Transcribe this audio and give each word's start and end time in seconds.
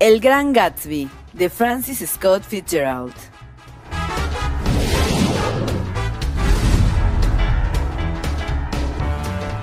El 0.00 0.18
Gran 0.18 0.52
Gatsby, 0.52 1.08
de 1.34 1.48
Francis 1.48 2.04
Scott 2.10 2.42
Fitzgerald. 2.42 3.14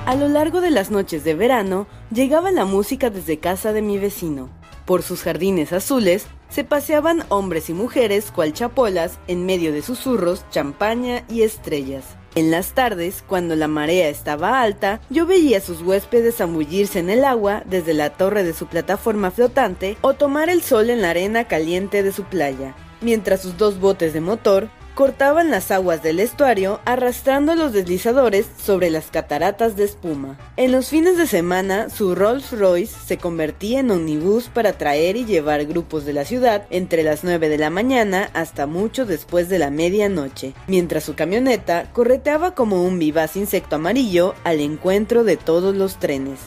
A 0.06 0.16
lo 0.16 0.30
largo 0.30 0.62
de 0.62 0.72
las 0.72 0.90
noches 0.90 1.26
de 1.26 1.36
verano, 1.36 1.86
llegaba 2.14 2.52
la 2.52 2.64
música 2.64 3.09
desde 3.09 3.40
casa 3.40 3.74
de 3.74 3.82
mi 3.82 3.98
vecino. 3.98 4.50
Por 4.86 5.04
sus 5.04 5.22
jardines 5.22 5.74
azules 5.74 6.28
se 6.48 6.64
paseaban 6.64 7.26
hombres 7.28 7.70
y 7.70 7.74
mujeres 7.74 8.32
cual 8.32 8.54
chapolas 8.54 9.20
en 9.28 9.46
medio 9.46 9.74
de 9.74 9.82
susurros, 9.82 10.46
champaña 10.50 11.26
y 11.28 11.42
estrellas. 11.42 12.06
En 12.34 12.50
las 12.50 12.72
tardes, 12.72 13.24
cuando 13.28 13.58
la 13.58 13.68
marea 13.68 14.08
estaba 14.08 14.62
alta, 14.62 15.02
yo 15.10 15.26
veía 15.26 15.58
a 15.58 15.62
sus 15.62 15.82
huéspedes 15.82 16.38
zambullirse 16.38 17.00
en 17.00 17.10
el 17.10 17.26
agua 17.26 17.62
desde 17.66 17.94
la 17.94 18.12
torre 18.12 18.44
de 18.44 18.54
su 18.54 18.68
plataforma 18.68 19.32
flotante 19.32 19.98
o 20.00 20.14
tomar 20.14 20.50
el 20.50 20.62
sol 20.62 20.90
en 20.90 21.02
la 21.02 21.09
arena 21.09 21.50
caliente 21.50 22.04
de 22.04 22.14
su 22.14 22.24
playa, 22.24 22.74
mientras 23.02 23.42
sus 23.42 23.58
dos 23.58 23.82
botes 23.82 24.14
de 24.14 24.22
motor 24.22 24.70
cortaban 25.02 25.50
las 25.50 25.72
aguas 25.72 26.04
del 26.04 26.20
estuario 26.20 26.80
arrastrando 26.86 27.56
los 27.56 27.74
deslizadores 27.74 28.46
sobre 28.64 28.92
las 28.92 29.08
cataratas 29.08 29.76
de 29.76 29.84
espuma. 29.86 30.38
En 30.58 30.72
los 30.72 30.90
fines 30.90 31.18
de 31.18 31.26
semana, 31.26 31.90
su 31.90 32.14
Rolls 32.14 32.52
Royce 32.52 32.96
se 33.08 33.18
convertía 33.18 33.80
en 33.80 33.90
omnibus 33.90 34.50
para 34.50 34.74
traer 34.74 35.16
y 35.16 35.26
llevar 35.26 35.66
grupos 35.66 36.06
de 36.06 36.14
la 36.14 36.24
ciudad 36.24 36.68
entre 36.70 37.02
las 37.02 37.24
9 37.24 37.50
de 37.50 37.58
la 37.58 37.72
mañana 37.72 38.30
hasta 38.36 38.68
mucho 38.68 39.08
después 39.08 39.50
de 39.50 39.58
la 39.58 39.72
medianoche, 39.72 40.54
mientras 40.68 41.04
su 41.04 41.16
camioneta 41.16 41.92
correteaba 41.94 42.54
como 42.54 42.84
un 42.84 43.00
vivaz 43.00 43.36
insecto 43.38 43.78
amarillo 43.78 44.36
al 44.44 44.60
encuentro 44.60 45.24
de 45.24 45.36
todos 45.36 45.76
los 45.76 45.98
trenes 45.98 46.38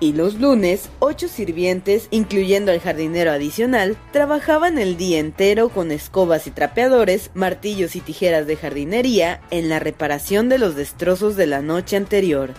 y 0.00 0.12
los 0.12 0.40
lunes, 0.40 0.90
ocho 0.98 1.28
sirvientes, 1.28 2.08
incluyendo 2.10 2.72
al 2.72 2.80
jardinero 2.80 3.30
adicional, 3.30 3.96
trabajaban 4.12 4.78
el 4.78 4.96
día 4.96 5.18
entero 5.18 5.68
con 5.68 5.90
escobas 5.90 6.46
y 6.46 6.50
trapeadores, 6.50 7.30
martillos 7.34 7.96
y 7.96 8.00
tijeras 8.00 8.46
de 8.46 8.56
jardinería 8.56 9.40
en 9.50 9.68
la 9.68 9.78
reparación 9.78 10.48
de 10.48 10.58
los 10.58 10.76
destrozos 10.76 11.36
de 11.36 11.46
la 11.46 11.62
noche 11.62 11.96
anterior. 11.96 12.54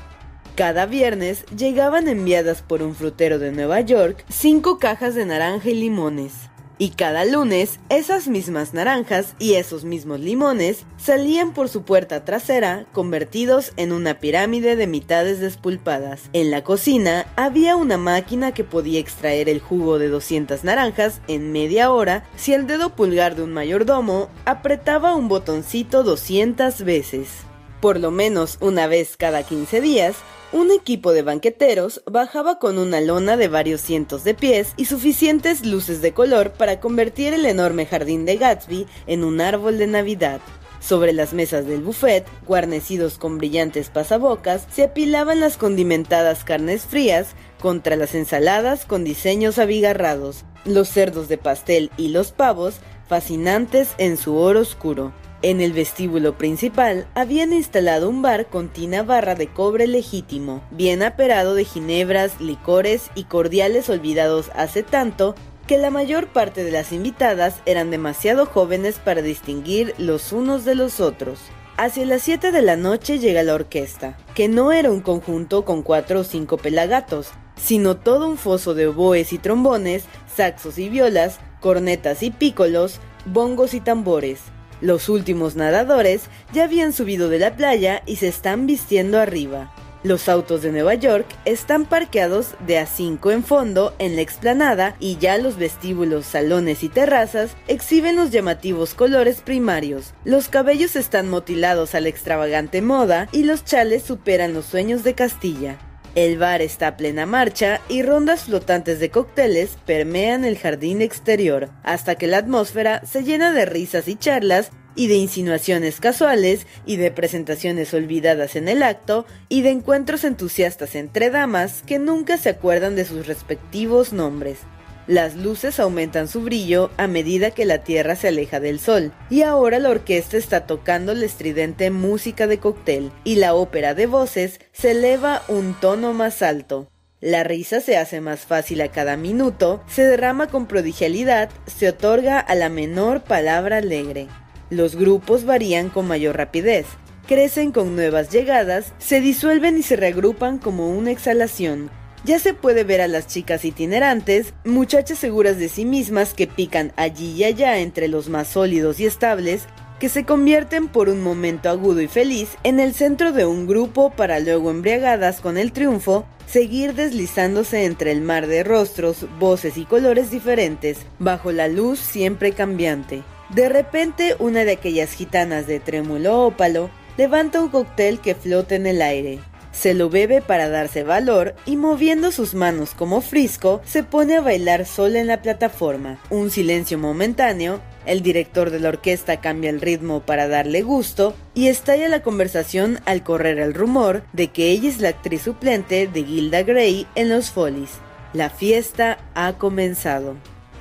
Cada 0.56 0.86
viernes 0.86 1.46
llegaban 1.56 2.08
enviadas 2.08 2.62
por 2.62 2.82
un 2.82 2.96
frutero 2.96 3.40
de 3.40 3.52
Nueva 3.52 3.82
York 3.82 4.24
cinco 4.30 4.80
cajas 4.80 5.14
de 5.14 5.26
naranja 5.26 5.70
y 5.70 5.76
limones. 5.76 6.50
Y 6.78 6.90
cada 6.90 7.24
lunes, 7.24 7.80
esas 7.88 8.28
mismas 8.28 8.74
naranjas 8.74 9.36
y 9.40 9.54
esos 9.54 9.86
mismos 9.86 10.20
limones 10.20 10.86
salían 10.98 11.54
por 11.54 11.70
su 11.70 11.84
puerta 11.84 12.26
trasera 12.26 12.86
convertidos 12.92 13.72
en 13.78 13.94
una 13.94 14.20
pirámide 14.20 14.76
de 14.76 14.86
mitades 14.86 15.40
despulpadas. 15.40 16.24
En 16.34 16.52
la 16.52 16.66
cocina 16.66 17.28
había 17.38 17.78
una 17.78 17.98
máquina 17.98 18.54
que 18.54 18.66
podía 18.66 19.00
extraer 19.00 19.48
el 19.48 19.62
jugo 19.62 20.00
de 20.00 20.10
200 20.10 20.66
naranjas 20.66 21.22
en 21.28 21.54
media 21.54 21.92
hora 21.92 22.26
si 22.36 22.54
el 22.54 22.68
dedo 22.68 22.90
pulgar 22.90 23.36
de 23.36 23.44
un 23.44 23.54
mayordomo 23.54 24.30
apretaba 24.44 25.16
un 25.16 25.30
botoncito 25.30 26.04
200 26.04 26.84
veces. 26.84 27.46
Por 27.86 28.00
lo 28.00 28.10
menos 28.10 28.58
una 28.62 28.88
vez 28.88 29.16
cada 29.16 29.44
15 29.44 29.80
días, 29.80 30.16
un 30.52 30.72
equipo 30.72 31.14
de 31.14 31.22
banqueteros 31.22 32.02
bajaba 32.08 32.58
con 32.58 32.80
una 32.80 33.00
lona 33.00 33.38
de 33.38 33.48
varios 33.48 33.80
cientos 33.80 34.24
de 34.24 34.34
pies 34.34 34.74
y 34.76 34.86
suficientes 34.86 35.64
luces 35.64 36.02
de 36.02 36.12
color 36.12 36.54
para 36.54 36.80
convertir 36.80 37.36
el 37.36 37.46
enorme 37.46 37.86
jardín 37.86 38.26
de 38.26 38.38
Gatsby 38.38 38.88
en 39.06 39.24
un 39.24 39.40
árbol 39.40 39.78
de 39.78 39.86
Navidad. 39.86 40.42
Sobre 40.80 41.14
las 41.14 41.34
mesas 41.34 41.68
del 41.68 41.84
buffet, 41.84 42.26
guarnecidos 42.48 43.20
con 43.20 43.38
brillantes 43.38 43.92
pasabocas, 43.92 44.66
se 44.74 44.86
apilaban 44.86 45.40
las 45.40 45.56
condimentadas 45.56 46.44
carnes 46.44 46.86
frías 46.86 47.36
contra 47.62 47.96
las 47.96 48.16
ensaladas 48.16 48.86
con 48.86 49.04
diseños 49.04 49.60
abigarrados, 49.60 50.44
los 50.66 50.90
cerdos 50.90 51.28
de 51.28 51.38
pastel 51.38 51.92
y 51.98 52.08
los 52.08 52.32
pavos, 52.32 52.78
fascinantes 53.08 53.90
en 54.00 54.18
su 54.18 54.38
oro 54.38 54.62
oscuro. 54.62 55.14
En 55.46 55.62
el 55.62 55.74
vestíbulo 55.74 56.40
principal 56.40 57.06
habían 57.14 57.54
instalado 57.54 58.10
un 58.10 58.24
bar 58.24 58.48
con 58.48 58.68
tina 58.68 59.04
barra 59.04 59.36
de 59.36 59.46
cobre 59.46 59.86
legítimo, 59.86 60.64
bien 60.72 61.04
aperado 61.04 61.54
de 61.54 61.66
ginebras, 61.66 62.42
licores 62.42 63.12
y 63.14 63.26
cordiales 63.26 63.88
olvidados 63.92 64.50
hace 64.56 64.82
tanto 64.82 65.36
que 65.68 65.78
la 65.78 65.92
mayor 65.92 66.30
parte 66.30 66.64
de 66.64 66.72
las 66.72 66.92
invitadas 66.92 67.62
eran 67.68 67.92
demasiado 67.92 68.48
jóvenes 68.48 68.98
para 68.98 69.22
distinguir 69.22 69.94
los 70.00 70.34
unos 70.34 70.66
de 70.66 70.74
los 70.74 71.00
otros. 71.00 71.38
Hacia 71.78 72.08
las 72.08 72.24
7 72.24 72.52
de 72.52 72.64
la 72.64 72.76
noche 72.76 73.20
llega 73.20 73.44
la 73.44 73.54
orquesta, 73.54 74.18
que 74.34 74.48
no 74.48 74.72
era 74.72 74.90
un 74.90 75.02
conjunto 75.02 75.64
con 75.64 75.84
cuatro 75.84 76.22
o 76.22 76.24
cinco 76.24 76.58
pelagatos, 76.58 77.30
sino 77.56 77.98
todo 77.98 78.28
un 78.28 78.40
foso 78.40 78.74
de 78.74 78.88
oboes 78.88 79.32
y 79.32 79.38
trombones, 79.38 80.06
saxos 80.36 80.80
y 80.80 80.90
violas, 80.90 81.38
cornetas 81.62 82.24
y 82.24 82.32
pícolos, 82.32 83.00
bongos 83.28 83.76
y 83.76 83.80
tambores. 83.80 84.40
Los 84.82 85.10
últimos 85.10 85.56
nadadores 85.56 86.24
ya 86.54 86.66
habían 86.66 86.94
subido 86.94 87.30
de 87.30 87.40
la 87.40 87.56
playa 87.56 88.04
y 88.06 88.18
se 88.18 88.28
están 88.28 88.68
vistiendo 88.68 89.20
arriba. 89.20 89.74
Los 90.06 90.30
autos 90.30 90.62
de 90.62 90.72
Nueva 90.72 90.94
York 90.94 91.26
están 91.46 91.86
parqueados 91.86 92.50
de 92.68 92.78
a 92.78 92.86
5 92.86 93.32
en 93.32 93.44
fondo 93.44 93.96
en 93.98 94.16
la 94.16 94.22
explanada 94.22 94.96
y 95.00 95.18
ya 95.18 95.40
los 95.40 95.58
vestíbulos, 95.58 96.28
salones 96.28 96.84
y 96.84 96.90
terrazas 96.90 97.58
exhiben 97.68 98.16
los 98.16 98.30
llamativos 98.30 98.94
colores 98.94 99.42
primarios. 99.42 100.14
Los 100.24 100.48
cabellos 100.48 100.96
están 100.96 101.28
motilados 101.28 101.96
a 101.96 102.02
la 102.02 102.10
extravagante 102.10 102.84
moda 102.84 103.30
y 103.32 103.46
los 103.46 103.66
chales 103.66 104.04
superan 104.04 104.54
los 104.54 104.66
sueños 104.66 105.04
de 105.04 105.16
Castilla. 105.16 105.80
El 106.16 106.38
bar 106.38 106.62
está 106.62 106.88
a 106.88 106.98
plena 106.98 107.26
marcha 107.26 107.82
y 107.90 108.02
rondas 108.02 108.46
flotantes 108.46 109.02
de 109.02 109.12
cócteles 109.12 109.78
permean 109.86 110.46
el 110.46 110.58
jardín 110.58 111.02
exterior, 111.02 111.72
hasta 111.84 112.16
que 112.16 112.28
la 112.28 112.38
atmósfera 112.38 113.06
se 113.06 113.24
llena 113.24 113.52
de 113.52 113.66
risas 113.66 114.08
y 114.08 114.16
charlas 114.16 114.72
y 114.96 115.08
de 115.08 115.16
insinuaciones 115.16 116.00
casuales 116.00 116.68
y 116.86 116.96
de 116.96 117.12
presentaciones 117.12 117.94
olvidadas 117.94 118.56
en 118.56 118.70
el 118.70 118.82
acto 118.82 119.26
y 119.50 119.62
de 119.62 119.72
encuentros 119.72 120.24
entusiastas 120.24 120.96
entre 120.96 121.32
damas 121.32 121.84
que 121.86 122.00
nunca 122.00 122.38
se 122.38 122.48
acuerdan 122.48 122.96
de 122.96 123.04
sus 123.04 123.28
respectivos 123.28 124.14
nombres. 124.14 124.60
Las 125.08 125.36
luces 125.36 125.80
aumentan 125.80 126.28
su 126.28 126.42
brillo 126.42 126.90
a 126.98 127.06
medida 127.06 127.52
que 127.52 127.66
la 127.66 127.84
Tierra 127.84 128.16
se 128.16 128.30
aleja 128.30 128.60
del 128.60 128.80
Sol, 128.80 129.12
y 129.30 129.44
ahora 129.44 129.78
la 129.78 129.92
orquesta 129.92 130.36
está 130.36 130.66
tocando 130.66 131.14
la 131.14 131.26
estridente 131.26 131.92
música 131.92 132.48
de 132.48 132.58
cóctel, 132.58 133.12
y 133.24 133.36
la 133.36 133.54
ópera 133.54 133.94
de 133.94 134.08
voces 134.08 134.60
se 134.72 134.92
eleva 134.92 135.44
un 135.48 135.76
tono 135.80 136.14
más 136.14 136.42
alto. 136.42 136.90
La 137.22 137.44
risa 137.44 137.82
se 137.82 137.98
hace 137.98 138.20
más 138.20 138.42
fácil 138.42 138.82
a 138.82 138.88
cada 138.88 139.16
minuto, 139.16 139.84
se 139.88 140.04
derrama 140.04 140.48
con 140.48 140.66
prodigialidad, 140.66 141.50
se 141.68 141.90
otorga 141.90 142.40
a 142.40 142.56
la 142.56 142.70
menor 142.70 143.24
palabra 143.24 143.78
alegre. 143.78 144.28
Los 144.72 144.96
grupos 144.96 145.46
varían 145.46 145.90
con 145.90 146.08
mayor 146.08 146.36
rapidez, 146.38 146.88
crecen 147.28 147.72
con 147.72 147.96
nuevas 147.96 148.32
llegadas, 148.32 148.94
se 148.98 149.22
disuelven 149.22 149.78
y 149.78 149.84
se 149.84 149.96
reagrupan 149.96 150.58
como 150.58 150.90
una 150.90 151.12
exhalación, 151.12 151.92
ya 152.26 152.40
se 152.40 152.56
puede 152.56 152.84
ver 152.84 153.02
a 153.02 153.08
las 153.08 153.28
chicas 153.28 153.64
itinerantes, 153.66 154.54
muchachas 154.66 155.20
seguras 155.20 155.60
de 155.60 155.70
sí 155.70 155.86
mismas 155.86 156.34
que 156.34 156.48
pican 156.48 156.92
allí 156.96 157.34
y 157.34 157.44
allá 157.44 157.78
entre 157.78 158.08
los 158.08 158.30
más 158.30 158.48
sólidos 158.48 159.00
y 159.00 159.06
estables, 159.06 159.68
que 160.00 160.10
se 160.10 160.26
convierten 160.26 160.88
por 160.88 161.08
un 161.08 161.22
momento 161.22 161.70
agudo 161.70 162.02
y 162.02 162.08
feliz 162.08 162.58
en 162.64 162.80
el 162.80 162.94
centro 162.94 163.32
de 163.32 163.46
un 163.46 163.68
grupo 163.68 164.10
para 164.10 164.40
luego 164.40 164.72
embriagadas 164.72 165.40
con 165.40 165.58
el 165.58 165.72
triunfo 165.72 166.26
seguir 166.48 166.96
deslizándose 166.96 167.86
entre 167.86 168.12
el 168.12 168.22
mar 168.22 168.48
de 168.48 168.64
rostros, 168.64 169.26
voces 169.40 169.78
y 169.78 169.86
colores 169.86 170.32
diferentes, 170.32 171.00
bajo 171.20 171.52
la 171.52 171.68
luz 171.68 172.00
siempre 172.00 172.52
cambiante. 172.52 173.24
De 173.50 173.70
repente, 173.70 174.36
una 174.40 174.66
de 174.66 174.74
aquellas 174.74 175.12
gitanas 175.14 175.68
de 175.68 175.80
trémulo 175.80 176.46
ópalo 176.46 176.90
levanta 177.18 177.62
un 177.62 177.70
cóctel 177.70 178.20
que 178.20 178.36
flota 178.36 178.76
en 178.76 178.88
el 178.88 179.02
aire. 179.02 179.40
Se 179.78 179.94
lo 179.94 180.10
bebe 180.10 180.42
para 180.42 180.70
darse 180.70 181.04
valor 181.04 181.54
y 181.66 181.76
moviendo 181.76 182.32
sus 182.32 182.54
manos 182.54 182.92
como 182.96 183.22
frisco, 183.22 183.82
se 183.86 184.04
pone 184.04 184.38
a 184.38 184.42
bailar 184.42 184.86
sola 184.86 185.20
en 185.20 185.28
la 185.28 185.42
plataforma. 185.42 186.18
Un 186.30 186.50
silencio 186.50 186.98
momentáneo, 186.98 187.82
el 188.06 188.22
director 188.22 188.70
de 188.70 188.80
la 188.80 188.90
orquesta 188.90 189.42
cambia 189.42 189.70
el 189.70 189.82
ritmo 189.82 190.22
para 190.22 190.48
darle 190.48 190.82
gusto 190.82 191.36
y 191.54 191.68
estalla 191.68 192.08
la 192.08 192.24
conversación 192.24 193.00
al 193.06 193.22
correr 193.22 193.60
el 193.60 193.74
rumor 193.74 194.24
de 194.32 194.48
que 194.48 194.72
ella 194.72 194.90
es 194.90 195.02
la 195.02 195.10
actriz 195.10 195.42
suplente 195.42 196.08
de 196.08 196.24
Gilda 196.24 196.64
Gray 196.64 197.06
en 197.16 197.30
Los 197.30 197.52
Follies. 197.52 197.92
La 198.34 198.50
fiesta 198.50 199.18
ha 199.34 199.54
comenzado. 199.54 200.36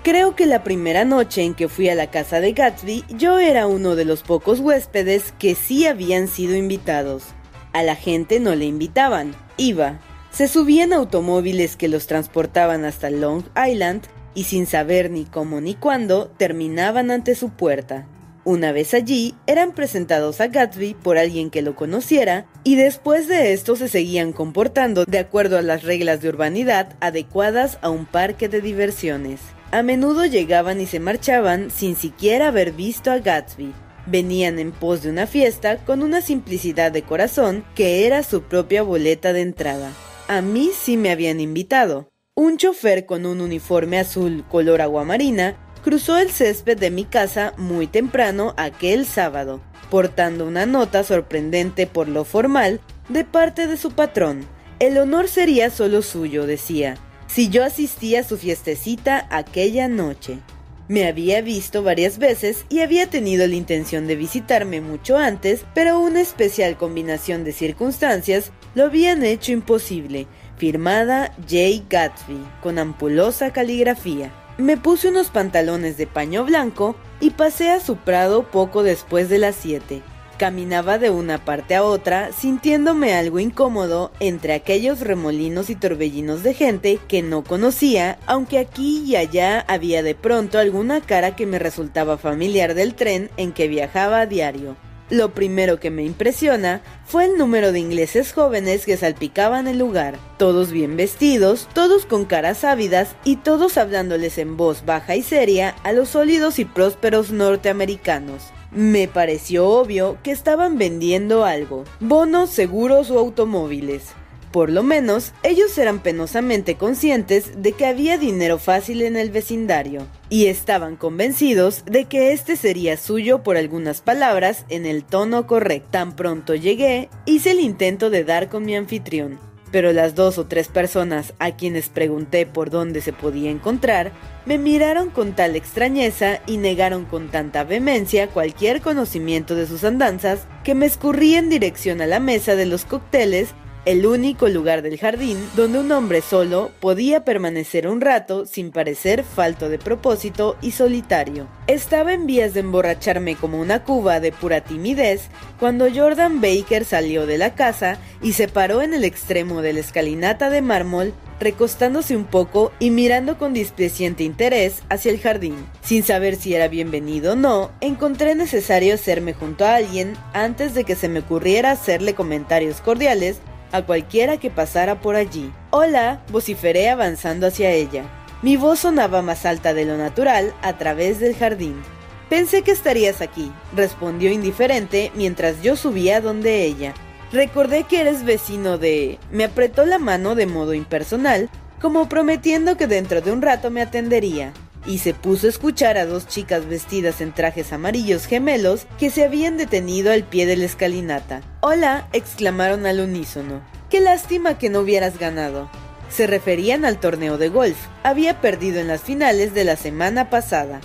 Creo 0.04 0.36
que 0.36 0.46
la 0.46 0.62
primera 0.62 1.04
noche 1.04 1.42
en 1.42 1.54
que 1.54 1.68
fui 1.68 1.88
a 1.88 1.94
la 1.94 2.10
casa 2.10 2.40
de 2.40 2.52
Gatsby 2.52 3.04
yo 3.08 3.38
era 3.38 3.66
uno 3.66 3.96
de 3.96 4.04
los 4.04 4.22
pocos 4.22 4.60
huéspedes 4.60 5.32
que 5.38 5.54
sí 5.54 5.86
habían 5.86 6.28
sido 6.28 6.54
invitados. 6.54 7.24
A 7.74 7.82
la 7.82 7.96
gente 7.96 8.38
no 8.38 8.54
le 8.54 8.66
invitaban, 8.66 9.34
iba. 9.56 9.98
Se 10.30 10.46
subían 10.46 10.92
automóviles 10.92 11.74
que 11.74 11.88
los 11.88 12.06
transportaban 12.06 12.84
hasta 12.84 13.10
Long 13.10 13.42
Island 13.68 14.04
y 14.32 14.44
sin 14.44 14.66
saber 14.66 15.10
ni 15.10 15.24
cómo 15.24 15.60
ni 15.60 15.74
cuándo 15.74 16.28
terminaban 16.28 17.10
ante 17.10 17.34
su 17.34 17.50
puerta. 17.50 18.06
Una 18.44 18.70
vez 18.70 18.94
allí, 18.94 19.34
eran 19.48 19.72
presentados 19.72 20.40
a 20.40 20.46
Gatsby 20.46 20.94
por 20.94 21.18
alguien 21.18 21.50
que 21.50 21.62
lo 21.62 21.74
conociera 21.74 22.46
y 22.62 22.76
después 22.76 23.26
de 23.26 23.52
esto 23.52 23.74
se 23.74 23.88
seguían 23.88 24.32
comportando 24.32 25.04
de 25.04 25.18
acuerdo 25.18 25.58
a 25.58 25.62
las 25.62 25.82
reglas 25.82 26.20
de 26.20 26.28
urbanidad 26.28 26.94
adecuadas 27.00 27.78
a 27.82 27.90
un 27.90 28.06
parque 28.06 28.48
de 28.48 28.60
diversiones. 28.60 29.40
A 29.72 29.82
menudo 29.82 30.26
llegaban 30.26 30.80
y 30.80 30.86
se 30.86 31.00
marchaban 31.00 31.72
sin 31.72 31.96
siquiera 31.96 32.48
haber 32.48 32.70
visto 32.70 33.10
a 33.10 33.18
Gatsby. 33.18 33.72
Venían 34.06 34.58
en 34.58 34.72
pos 34.72 35.02
de 35.02 35.10
una 35.10 35.26
fiesta 35.26 35.78
con 35.78 36.02
una 36.02 36.20
simplicidad 36.20 36.92
de 36.92 37.02
corazón 37.02 37.64
que 37.74 38.06
era 38.06 38.22
su 38.22 38.42
propia 38.42 38.82
boleta 38.82 39.32
de 39.32 39.40
entrada. 39.42 39.92
A 40.28 40.40
mí 40.42 40.70
sí 40.74 40.96
me 40.96 41.10
habían 41.10 41.40
invitado. 41.40 42.08
Un 42.34 42.56
chofer 42.56 43.06
con 43.06 43.26
un 43.26 43.40
uniforme 43.40 43.98
azul 43.98 44.44
color 44.48 44.82
aguamarina 44.82 45.56
cruzó 45.82 46.18
el 46.18 46.30
césped 46.30 46.78
de 46.78 46.90
mi 46.90 47.04
casa 47.04 47.54
muy 47.56 47.86
temprano 47.86 48.54
aquel 48.56 49.06
sábado, 49.06 49.60
portando 49.90 50.46
una 50.46 50.66
nota 50.66 51.04
sorprendente 51.04 51.86
por 51.86 52.08
lo 52.08 52.24
formal 52.24 52.80
de 53.08 53.24
parte 53.24 53.66
de 53.66 53.76
su 53.76 53.92
patrón. 53.92 54.46
El 54.80 54.98
honor 54.98 55.28
sería 55.28 55.70
solo 55.70 56.02
suyo, 56.02 56.46
decía 56.46 56.98
si 57.34 57.48
yo 57.48 57.64
asistía 57.64 58.20
a 58.20 58.22
su 58.22 58.38
fiestecita 58.38 59.26
aquella 59.28 59.88
noche. 59.88 60.38
Me 60.86 61.06
había 61.06 61.40
visto 61.40 61.82
varias 61.82 62.18
veces 62.18 62.66
y 62.68 62.80
había 62.80 63.08
tenido 63.08 63.46
la 63.46 63.54
intención 63.54 64.06
de 64.06 64.16
visitarme 64.16 64.82
mucho 64.82 65.16
antes, 65.16 65.64
pero 65.74 65.98
una 65.98 66.20
especial 66.20 66.76
combinación 66.76 67.42
de 67.42 67.52
circunstancias 67.52 68.52
lo 68.74 68.84
habían 68.84 69.24
hecho 69.24 69.52
imposible. 69.52 70.26
Firmada 70.58 71.34
J. 71.48 71.84
Gatsby, 71.88 72.38
con 72.62 72.78
ampulosa 72.78 73.50
caligrafía. 73.52 74.30
Me 74.58 74.76
puse 74.76 75.08
unos 75.08 75.30
pantalones 75.30 75.96
de 75.96 76.06
paño 76.06 76.44
blanco 76.44 76.96
y 77.18 77.30
pasé 77.30 77.70
a 77.70 77.80
su 77.80 77.96
prado 77.96 78.50
poco 78.50 78.82
después 78.82 79.30
de 79.30 79.38
las 79.38 79.56
7. 79.56 80.02
Caminaba 80.36 80.98
de 80.98 81.10
una 81.10 81.44
parte 81.44 81.76
a 81.76 81.84
otra, 81.84 82.32
sintiéndome 82.32 83.14
algo 83.14 83.38
incómodo 83.38 84.10
entre 84.18 84.52
aquellos 84.54 85.00
remolinos 85.00 85.70
y 85.70 85.76
torbellinos 85.76 86.42
de 86.42 86.54
gente 86.54 86.98
que 87.06 87.22
no 87.22 87.44
conocía, 87.44 88.18
aunque 88.26 88.58
aquí 88.58 89.04
y 89.06 89.14
allá 89.14 89.64
había 89.68 90.02
de 90.02 90.16
pronto 90.16 90.58
alguna 90.58 91.00
cara 91.00 91.36
que 91.36 91.46
me 91.46 91.60
resultaba 91.60 92.18
familiar 92.18 92.74
del 92.74 92.94
tren 92.94 93.30
en 93.36 93.52
que 93.52 93.68
viajaba 93.68 94.20
a 94.20 94.26
diario. 94.26 94.76
Lo 95.10 95.34
primero 95.34 95.78
que 95.78 95.90
me 95.90 96.02
impresiona 96.02 96.80
fue 97.04 97.26
el 97.26 97.38
número 97.38 97.70
de 97.70 97.78
ingleses 97.78 98.32
jóvenes 98.32 98.86
que 98.86 98.96
salpicaban 98.96 99.68
el 99.68 99.78
lugar, 99.78 100.18
todos 100.38 100.72
bien 100.72 100.96
vestidos, 100.96 101.68
todos 101.74 102.06
con 102.06 102.24
caras 102.24 102.64
ávidas 102.64 103.14
y 103.22 103.36
todos 103.36 103.76
hablándoles 103.76 104.38
en 104.38 104.56
voz 104.56 104.84
baja 104.84 105.14
y 105.14 105.22
seria 105.22 105.76
a 105.84 105.92
los 105.92 106.08
sólidos 106.08 106.58
y 106.58 106.64
prósperos 106.64 107.30
norteamericanos. 107.30 108.50
Me 108.74 109.06
pareció 109.06 109.68
obvio 109.68 110.18
que 110.24 110.32
estaban 110.32 110.78
vendiendo 110.78 111.44
algo, 111.44 111.84
bonos, 112.00 112.50
seguros 112.50 113.08
o 113.08 113.20
automóviles. 113.20 114.02
Por 114.50 114.70
lo 114.70 114.82
menos, 114.82 115.32
ellos 115.44 115.76
eran 115.78 116.00
penosamente 116.00 116.76
conscientes 116.76 117.62
de 117.62 117.72
que 117.72 117.86
había 117.86 118.18
dinero 118.18 118.58
fácil 118.58 119.02
en 119.02 119.16
el 119.16 119.30
vecindario, 119.30 120.06
y 120.28 120.46
estaban 120.46 120.96
convencidos 120.96 121.84
de 121.86 122.06
que 122.06 122.32
este 122.32 122.56
sería 122.56 122.96
suyo 122.96 123.44
por 123.44 123.56
algunas 123.56 124.00
palabras 124.00 124.64
en 124.68 124.86
el 124.86 125.04
tono 125.04 125.46
correcto. 125.46 125.90
Tan 125.92 126.16
pronto 126.16 126.56
llegué, 126.56 127.08
hice 127.26 127.52
el 127.52 127.60
intento 127.60 128.10
de 128.10 128.24
dar 128.24 128.48
con 128.48 128.64
mi 128.64 128.74
anfitrión, 128.74 129.38
pero 129.74 129.92
las 129.92 130.14
dos 130.14 130.38
o 130.38 130.46
tres 130.46 130.68
personas 130.68 131.34
a 131.40 131.56
quienes 131.56 131.88
pregunté 131.88 132.46
por 132.46 132.70
dónde 132.70 133.00
se 133.00 133.12
podía 133.12 133.50
encontrar 133.50 134.12
me 134.46 134.56
miraron 134.56 135.10
con 135.10 135.32
tal 135.32 135.56
extrañeza 135.56 136.38
y 136.46 136.58
negaron 136.58 137.04
con 137.06 137.26
tanta 137.28 137.64
vehemencia 137.64 138.28
cualquier 138.28 138.82
conocimiento 138.82 139.56
de 139.56 139.66
sus 139.66 139.82
andanzas 139.82 140.46
que 140.62 140.76
me 140.76 140.86
escurrí 140.86 141.34
en 141.34 141.50
dirección 141.50 142.00
a 142.02 142.06
la 142.06 142.20
mesa 142.20 142.54
de 142.54 142.66
los 142.66 142.84
cócteles 142.84 143.48
el 143.84 144.06
único 144.06 144.48
lugar 144.48 144.82
del 144.82 144.98
jardín 144.98 145.38
donde 145.56 145.78
un 145.78 145.92
hombre 145.92 146.22
solo 146.22 146.70
podía 146.80 147.24
permanecer 147.24 147.86
un 147.86 148.00
rato 148.00 148.46
sin 148.46 148.70
parecer 148.70 149.24
falto 149.24 149.68
de 149.68 149.78
propósito 149.78 150.56
y 150.62 150.70
solitario. 150.70 151.48
Estaba 151.66 152.14
en 152.14 152.26
vías 152.26 152.54
de 152.54 152.60
emborracharme 152.60 153.36
como 153.36 153.60
una 153.60 153.84
cuba 153.84 154.20
de 154.20 154.32
pura 154.32 154.62
timidez 154.62 155.28
cuando 155.60 155.86
Jordan 155.94 156.40
Baker 156.40 156.84
salió 156.84 157.26
de 157.26 157.38
la 157.38 157.54
casa 157.54 157.98
y 158.22 158.32
se 158.32 158.48
paró 158.48 158.80
en 158.80 158.94
el 158.94 159.04
extremo 159.04 159.60
de 159.60 159.74
la 159.74 159.80
escalinata 159.80 160.48
de 160.48 160.62
mármol 160.62 161.12
recostándose 161.40 162.16
un 162.16 162.24
poco 162.24 162.72
y 162.78 162.90
mirando 162.90 163.36
con 163.38 163.52
displeciente 163.52 164.24
interés 164.24 164.82
hacia 164.88 165.10
el 165.10 165.20
jardín. 165.20 165.56
Sin 165.82 166.02
saber 166.02 166.36
si 166.36 166.54
era 166.54 166.68
bienvenido 166.68 167.32
o 167.32 167.36
no, 167.36 167.70
encontré 167.80 168.34
necesario 168.34 168.94
hacerme 168.94 169.34
junto 169.34 169.66
a 169.66 169.74
alguien 169.74 170.14
antes 170.32 170.74
de 170.74 170.84
que 170.84 170.94
se 170.94 171.08
me 171.08 171.20
ocurriera 171.20 171.72
hacerle 171.72 172.14
comentarios 172.14 172.80
cordiales 172.80 173.40
a 173.74 173.84
cualquiera 173.84 174.36
que 174.36 174.50
pasara 174.50 175.00
por 175.00 175.16
allí. 175.16 175.52
Hola, 175.70 176.22
vociferé 176.30 176.90
avanzando 176.90 177.48
hacia 177.48 177.72
ella. 177.72 178.04
Mi 178.40 178.56
voz 178.56 178.78
sonaba 178.78 179.20
más 179.20 179.44
alta 179.44 179.74
de 179.74 179.84
lo 179.84 179.98
natural 179.98 180.54
a 180.62 180.78
través 180.78 181.18
del 181.18 181.34
jardín. 181.34 181.82
Pensé 182.30 182.62
que 182.62 182.70
estarías 182.70 183.20
aquí, 183.20 183.50
respondió 183.74 184.30
indiferente 184.30 185.10
mientras 185.16 185.60
yo 185.60 185.74
subía 185.74 186.20
donde 186.20 186.62
ella. 186.62 186.94
Recordé 187.32 187.82
que 187.82 188.00
eres 188.00 188.24
vecino 188.24 188.78
de... 188.78 189.18
Me 189.32 189.42
apretó 189.42 189.84
la 189.84 189.98
mano 189.98 190.36
de 190.36 190.46
modo 190.46 190.72
impersonal, 190.72 191.50
como 191.80 192.08
prometiendo 192.08 192.76
que 192.76 192.86
dentro 192.86 193.22
de 193.22 193.32
un 193.32 193.42
rato 193.42 193.72
me 193.72 193.82
atendería 193.82 194.52
y 194.86 194.98
se 194.98 195.14
puso 195.14 195.46
a 195.46 195.50
escuchar 195.50 195.96
a 195.96 196.06
dos 196.06 196.26
chicas 196.26 196.66
vestidas 196.66 197.20
en 197.20 197.32
trajes 197.32 197.72
amarillos 197.72 198.26
gemelos 198.26 198.86
que 198.98 199.10
se 199.10 199.24
habían 199.24 199.56
detenido 199.56 200.12
al 200.12 200.24
pie 200.24 200.46
de 200.46 200.56
la 200.56 200.64
escalinata. 200.64 201.42
Hola, 201.60 202.08
exclamaron 202.12 202.86
al 202.86 203.00
unísono. 203.00 203.62
Qué 203.90 204.00
lástima 204.00 204.58
que 204.58 204.70
no 204.70 204.80
hubieras 204.80 205.18
ganado. 205.18 205.70
Se 206.10 206.26
referían 206.26 206.84
al 206.84 207.00
torneo 207.00 207.38
de 207.38 207.48
golf. 207.48 207.76
Había 208.02 208.40
perdido 208.40 208.80
en 208.80 208.88
las 208.88 209.00
finales 209.00 209.54
de 209.54 209.64
la 209.64 209.76
semana 209.76 210.30
pasada. 210.30 210.80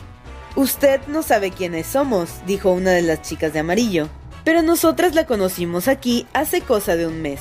Usted 0.56 1.02
no 1.08 1.22
sabe 1.22 1.52
quiénes 1.52 1.88
somos, 1.88 2.30
dijo 2.46 2.72
una 2.72 2.92
de 2.92 3.02
las 3.02 3.22
chicas 3.22 3.54
de 3.54 3.60
amarillo, 3.60 4.10
pero 4.44 4.62
nosotras 4.62 5.14
la 5.14 5.26
conocimos 5.26 5.88
aquí 5.88 6.26
hace 6.34 6.62
cosa 6.62 6.96
de 6.96 7.06
un 7.06 7.22
mes. 7.22 7.40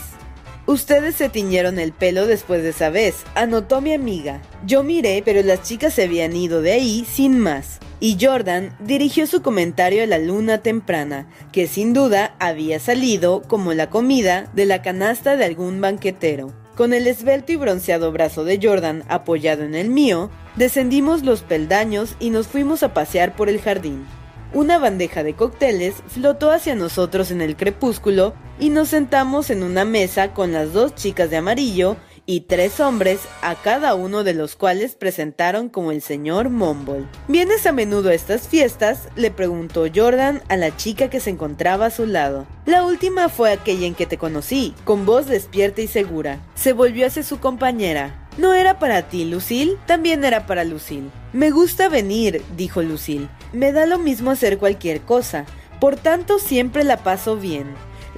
Ustedes 0.68 1.14
se 1.14 1.30
tiñeron 1.30 1.78
el 1.78 1.92
pelo 1.92 2.26
después 2.26 2.62
de 2.62 2.68
esa 2.68 2.90
vez, 2.90 3.24
anotó 3.34 3.80
mi 3.80 3.94
amiga. 3.94 4.42
Yo 4.66 4.82
miré, 4.82 5.22
pero 5.24 5.42
las 5.42 5.62
chicas 5.62 5.94
se 5.94 6.02
habían 6.02 6.36
ido 6.36 6.60
de 6.60 6.72
ahí 6.72 7.06
sin 7.10 7.38
más. 7.38 7.78
Y 8.00 8.18
Jordan 8.20 8.76
dirigió 8.78 9.26
su 9.26 9.40
comentario 9.40 10.02
a 10.02 10.06
la 10.06 10.18
luna 10.18 10.58
temprana, 10.58 11.26
que 11.52 11.68
sin 11.68 11.94
duda 11.94 12.34
había 12.38 12.80
salido, 12.80 13.40
como 13.48 13.72
la 13.72 13.88
comida, 13.88 14.50
de 14.52 14.66
la 14.66 14.82
canasta 14.82 15.38
de 15.38 15.46
algún 15.46 15.80
banquetero. 15.80 16.52
Con 16.76 16.92
el 16.92 17.06
esbelto 17.06 17.52
y 17.52 17.56
bronceado 17.56 18.12
brazo 18.12 18.44
de 18.44 18.60
Jordan 18.62 19.04
apoyado 19.08 19.62
en 19.62 19.74
el 19.74 19.88
mío, 19.88 20.30
descendimos 20.56 21.22
los 21.22 21.40
peldaños 21.40 22.14
y 22.20 22.28
nos 22.28 22.46
fuimos 22.46 22.82
a 22.82 22.92
pasear 22.92 23.34
por 23.36 23.48
el 23.48 23.62
jardín. 23.62 24.04
Una 24.52 24.76
bandeja 24.76 25.22
de 25.22 25.32
cócteles 25.32 25.94
flotó 26.08 26.50
hacia 26.50 26.74
nosotros 26.74 27.30
en 27.30 27.40
el 27.40 27.56
crepúsculo 27.56 28.34
y 28.60 28.70
nos 28.70 28.88
sentamos 28.88 29.50
en 29.50 29.62
una 29.62 29.84
mesa 29.84 30.32
con 30.34 30.52
las 30.52 30.72
dos 30.72 30.94
chicas 30.94 31.30
de 31.30 31.36
amarillo 31.36 31.96
y 32.30 32.42
tres 32.42 32.78
hombres, 32.78 33.20
a 33.40 33.54
cada 33.54 33.94
uno 33.94 34.22
de 34.22 34.34
los 34.34 34.54
cuales 34.54 34.94
presentaron 34.94 35.70
como 35.70 35.92
el 35.92 36.02
señor 36.02 36.50
Mumble. 36.50 37.06
¿Vienes 37.26 37.66
a 37.66 37.72
menudo 37.72 38.10
a 38.10 38.14
estas 38.14 38.48
fiestas? 38.48 39.08
le 39.16 39.30
preguntó 39.30 39.86
Jordan 39.92 40.42
a 40.48 40.58
la 40.58 40.76
chica 40.76 41.08
que 41.08 41.20
se 41.20 41.30
encontraba 41.30 41.86
a 41.86 41.90
su 41.90 42.04
lado. 42.04 42.46
La 42.66 42.84
última 42.84 43.30
fue 43.30 43.50
aquella 43.50 43.86
en 43.86 43.94
que 43.94 44.04
te 44.04 44.18
conocí, 44.18 44.74
con 44.84 45.06
voz 45.06 45.26
despierta 45.26 45.80
y 45.80 45.86
segura. 45.86 46.38
Se 46.54 46.74
volvió 46.74 47.06
hacia 47.06 47.22
su 47.22 47.40
compañera. 47.40 48.28
No 48.36 48.52
era 48.52 48.78
para 48.78 49.08
ti, 49.08 49.24
Lucille, 49.24 49.78
también 49.86 50.22
era 50.22 50.46
para 50.46 50.64
Lucille. 50.64 51.08
Me 51.32 51.50
gusta 51.50 51.88
venir, 51.88 52.42
dijo 52.58 52.82
Lucille. 52.82 53.30
Me 53.54 53.72
da 53.72 53.86
lo 53.86 53.98
mismo 53.98 54.30
hacer 54.30 54.58
cualquier 54.58 55.00
cosa, 55.00 55.46
por 55.80 55.96
tanto 55.96 56.38
siempre 56.38 56.84
la 56.84 56.98
paso 56.98 57.36
bien. 57.36 57.68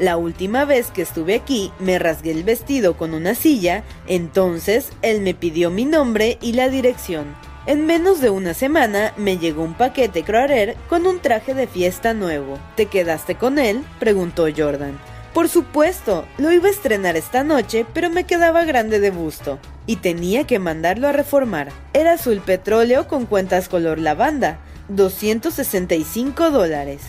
La 0.00 0.16
última 0.16 0.64
vez 0.64 0.90
que 0.90 1.02
estuve 1.02 1.34
aquí 1.34 1.72
me 1.78 1.98
rasgué 1.98 2.30
el 2.30 2.42
vestido 2.42 2.96
con 2.96 3.12
una 3.12 3.34
silla, 3.34 3.84
entonces 4.06 4.88
él 5.02 5.20
me 5.20 5.34
pidió 5.34 5.68
mi 5.68 5.84
nombre 5.84 6.38
y 6.40 6.54
la 6.54 6.70
dirección. 6.70 7.36
En 7.66 7.84
menos 7.84 8.22
de 8.22 8.30
una 8.30 8.54
semana 8.54 9.12
me 9.18 9.36
llegó 9.36 9.62
un 9.62 9.74
paquete 9.74 10.22
Croarer 10.22 10.74
con 10.88 11.06
un 11.06 11.20
traje 11.20 11.52
de 11.52 11.66
fiesta 11.66 12.14
nuevo. 12.14 12.58
¿Te 12.76 12.86
quedaste 12.86 13.34
con 13.34 13.58
él? 13.58 13.84
preguntó 13.98 14.46
Jordan. 14.56 14.98
Por 15.34 15.50
supuesto, 15.50 16.24
lo 16.38 16.50
iba 16.50 16.68
a 16.68 16.72
estrenar 16.72 17.18
esta 17.18 17.44
noche, 17.44 17.84
pero 17.92 18.08
me 18.08 18.24
quedaba 18.24 18.64
grande 18.64 19.00
de 19.00 19.10
busto 19.10 19.58
y 19.84 19.96
tenía 19.96 20.46
que 20.46 20.58
mandarlo 20.58 21.08
a 21.08 21.12
reformar. 21.12 21.68
Era 21.92 22.12
azul 22.12 22.40
petróleo 22.40 23.06
con 23.06 23.26
cuentas 23.26 23.68
color 23.68 23.98
lavanda, 23.98 24.60
265 24.88 26.50
dólares. 26.50 27.02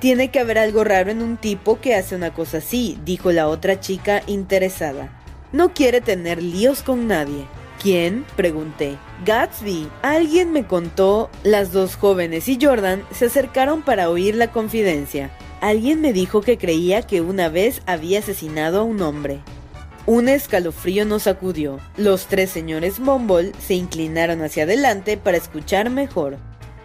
Tiene 0.00 0.30
que 0.30 0.38
haber 0.38 0.58
algo 0.58 0.84
raro 0.84 1.10
en 1.10 1.22
un 1.22 1.36
tipo 1.36 1.80
que 1.80 1.96
hace 1.96 2.14
una 2.14 2.32
cosa 2.32 2.58
así, 2.58 2.98
dijo 3.04 3.32
la 3.32 3.48
otra 3.48 3.80
chica 3.80 4.22
interesada. 4.26 5.20
No 5.52 5.74
quiere 5.74 6.00
tener 6.00 6.40
líos 6.40 6.82
con 6.82 7.08
nadie. 7.08 7.46
¿Quién? 7.82 8.24
pregunté. 8.36 8.96
Gatsby. 9.24 9.88
Alguien 10.02 10.52
me 10.52 10.66
contó. 10.66 11.30
Las 11.42 11.72
dos 11.72 11.96
jóvenes 11.96 12.48
y 12.48 12.58
Jordan 12.60 13.02
se 13.12 13.26
acercaron 13.26 13.82
para 13.82 14.10
oír 14.10 14.34
la 14.34 14.52
confidencia. 14.52 15.30
Alguien 15.60 16.00
me 16.00 16.12
dijo 16.12 16.42
que 16.42 16.58
creía 16.58 17.02
que 17.02 17.20
una 17.20 17.48
vez 17.48 17.82
había 17.86 18.20
asesinado 18.20 18.80
a 18.80 18.84
un 18.84 19.00
hombre. 19.02 19.40
Un 20.06 20.28
escalofrío 20.28 21.04
nos 21.04 21.24
sacudió. 21.24 21.80
Los 21.96 22.26
tres 22.26 22.50
señores 22.50 23.00
Mumble 23.00 23.52
se 23.58 23.74
inclinaron 23.74 24.42
hacia 24.42 24.62
adelante 24.62 25.16
para 25.16 25.36
escuchar 25.36 25.90
mejor. 25.90 26.38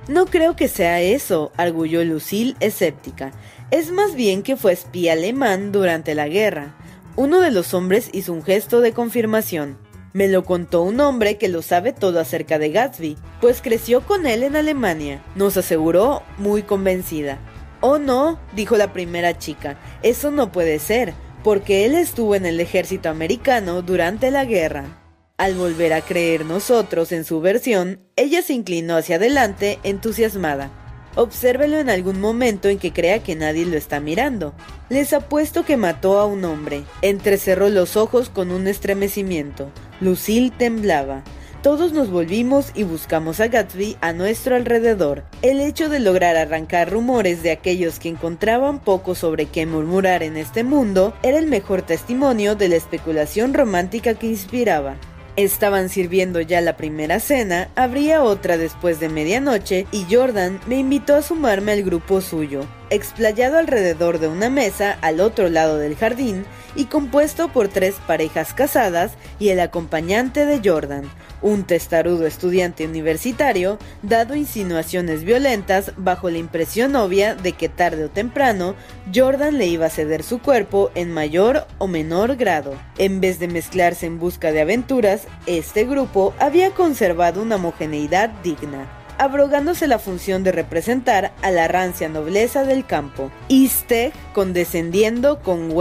No 0.07 0.25
creo 0.25 0.55
que 0.57 0.67
sea 0.67 0.99
eso, 0.99 1.53
arguyó 1.55 2.03
Lucille 2.03 2.55
escéptica. 2.59 3.31
Es 3.71 3.91
más 3.91 4.15
bien 4.15 4.43
que 4.43 4.57
fue 4.57 4.73
espía 4.73 5.13
alemán 5.13 5.71
durante 5.71 6.13
la 6.13 6.27
guerra. 6.27 6.75
Uno 7.15 7.39
de 7.39 7.51
los 7.51 7.73
hombres 7.73 8.09
hizo 8.11 8.33
un 8.33 8.43
gesto 8.43 8.81
de 8.81 8.91
confirmación. 8.91 9.77
Me 10.11 10.27
lo 10.27 10.43
contó 10.43 10.83
un 10.83 10.99
hombre 10.99 11.37
que 11.37 11.47
lo 11.47 11.61
sabe 11.61 11.93
todo 11.93 12.19
acerca 12.19 12.59
de 12.59 12.69
Gatsby, 12.69 13.17
pues 13.39 13.61
creció 13.61 14.01
con 14.01 14.27
él 14.27 14.43
en 14.43 14.55
Alemania, 14.55 15.23
nos 15.35 15.57
aseguró 15.57 16.21
muy 16.37 16.63
convencida. 16.63 17.39
Oh 17.79 17.97
no, 17.97 18.39
dijo 18.55 18.77
la 18.77 18.93
primera 18.93 19.37
chica, 19.39 19.79
eso 20.03 20.31
no 20.31 20.51
puede 20.51 20.79
ser, 20.79 21.13
porque 21.43 21.85
él 21.85 21.95
estuvo 21.95 22.35
en 22.35 22.45
el 22.45 22.59
ejército 22.59 23.09
americano 23.09 23.81
durante 23.81 24.31
la 24.31 24.45
guerra. 24.45 25.02
Al 25.37 25.55
volver 25.55 25.93
a 25.93 26.01
creer 26.01 26.45
nosotros 26.45 27.11
en 27.11 27.25
su 27.25 27.41
versión, 27.41 27.99
ella 28.15 28.43
se 28.43 28.53
inclinó 28.53 28.95
hacia 28.97 29.15
adelante 29.15 29.79
entusiasmada. 29.83 30.69
Obsérvelo 31.15 31.79
en 31.79 31.89
algún 31.89 32.21
momento 32.21 32.69
en 32.69 32.77
que 32.77 32.93
crea 32.93 33.23
que 33.23 33.35
nadie 33.35 33.65
lo 33.65 33.75
está 33.75 33.99
mirando. 33.99 34.53
Les 34.89 35.11
apuesto 35.11 35.65
que 35.65 35.75
mató 35.75 36.19
a 36.19 36.25
un 36.27 36.45
hombre. 36.45 36.83
Entrecerró 37.01 37.69
los 37.69 37.97
ojos 37.97 38.29
con 38.29 38.51
un 38.51 38.67
estremecimiento. 38.67 39.71
Lucille 40.01 40.51
temblaba. 40.51 41.23
Todos 41.63 41.93
nos 41.93 42.11
volvimos 42.11 42.71
y 42.75 42.83
buscamos 42.83 43.39
a 43.39 43.47
Gatsby 43.47 43.97
a 44.01 44.13
nuestro 44.13 44.55
alrededor. 44.55 45.23
El 45.41 45.61
hecho 45.61 45.89
de 45.89 45.99
lograr 45.99 46.35
arrancar 46.35 46.91
rumores 46.91 47.41
de 47.41 47.51
aquellos 47.51 47.97
que 47.99 48.09
encontraban 48.09 48.79
poco 48.79 49.15
sobre 49.15 49.47
qué 49.47 49.65
murmurar 49.65 50.21
en 50.21 50.37
este 50.37 50.63
mundo 50.63 51.15
era 51.23 51.39
el 51.39 51.47
mejor 51.47 51.81
testimonio 51.81 52.55
de 52.55 52.69
la 52.69 52.75
especulación 52.75 53.53
romántica 53.53 54.13
que 54.13 54.27
inspiraba. 54.27 54.97
Estaban 55.35 55.89
sirviendo 55.89 56.41
ya 56.41 56.61
la 56.61 56.77
primera 56.77 57.19
cena, 57.19 57.69
habría 57.75 58.21
otra 58.21 58.55
después 58.55 58.99
de 58.99 59.09
medianoche 59.09 59.87
y 59.91 60.05
Jordan 60.09 60.59
me 60.67 60.77
invitó 60.77 61.15
a 61.15 61.23
sumarme 61.23 61.71
al 61.71 61.81
grupo 61.81 62.21
suyo, 62.21 62.67
explayado 62.91 63.57
alrededor 63.57 64.19
de 64.19 64.27
una 64.27 64.51
mesa 64.51 64.95
al 65.01 65.19
otro 65.19 65.49
lado 65.49 65.79
del 65.79 65.95
jardín 65.95 66.45
y 66.75 66.85
compuesto 66.85 67.49
por 67.49 67.67
tres 67.67 67.95
parejas 68.07 68.53
casadas 68.53 69.13
y 69.39 69.49
el 69.49 69.59
acompañante 69.59 70.45
de 70.45 70.61
Jordan, 70.63 71.09
un 71.41 71.63
testarudo 71.65 72.25
estudiante 72.25 72.85
universitario, 72.85 73.77
dado 74.01 74.35
insinuaciones 74.35 75.23
violentas 75.23 75.91
bajo 75.97 76.29
la 76.29 76.37
impresión 76.37 76.95
obvia 76.95 77.35
de 77.35 77.51
que 77.51 77.69
tarde 77.69 78.05
o 78.05 78.09
temprano 78.09 78.75
Jordan 79.13 79.57
le 79.57 79.67
iba 79.67 79.87
a 79.87 79.89
ceder 79.89 80.23
su 80.23 80.39
cuerpo 80.39 80.89
en 80.95 81.11
mayor 81.11 81.67
o 81.77 81.87
menor 81.87 82.35
grado. 82.35 82.73
En 82.97 83.21
vez 83.21 83.39
de 83.39 83.47
mezclarse 83.47 84.05
en 84.05 84.19
busca 84.19 84.51
de 84.51 84.61
aventuras, 84.61 85.27
este 85.45 85.85
grupo 85.85 86.33
había 86.39 86.71
conservado 86.71 87.41
una 87.41 87.57
homogeneidad 87.57 88.29
digna 88.43 88.99
abrogándose 89.17 89.87
la 89.87 89.99
función 89.99 90.43
de 90.43 90.51
representar 90.51 91.33
a 91.41 91.51
la 91.51 91.67
rancia 91.67 92.09
nobleza 92.09 92.63
del 92.63 92.85
campo. 92.85 93.31
Easteg 93.47 94.11
condescendiendo 94.33 95.39
con 95.41 95.71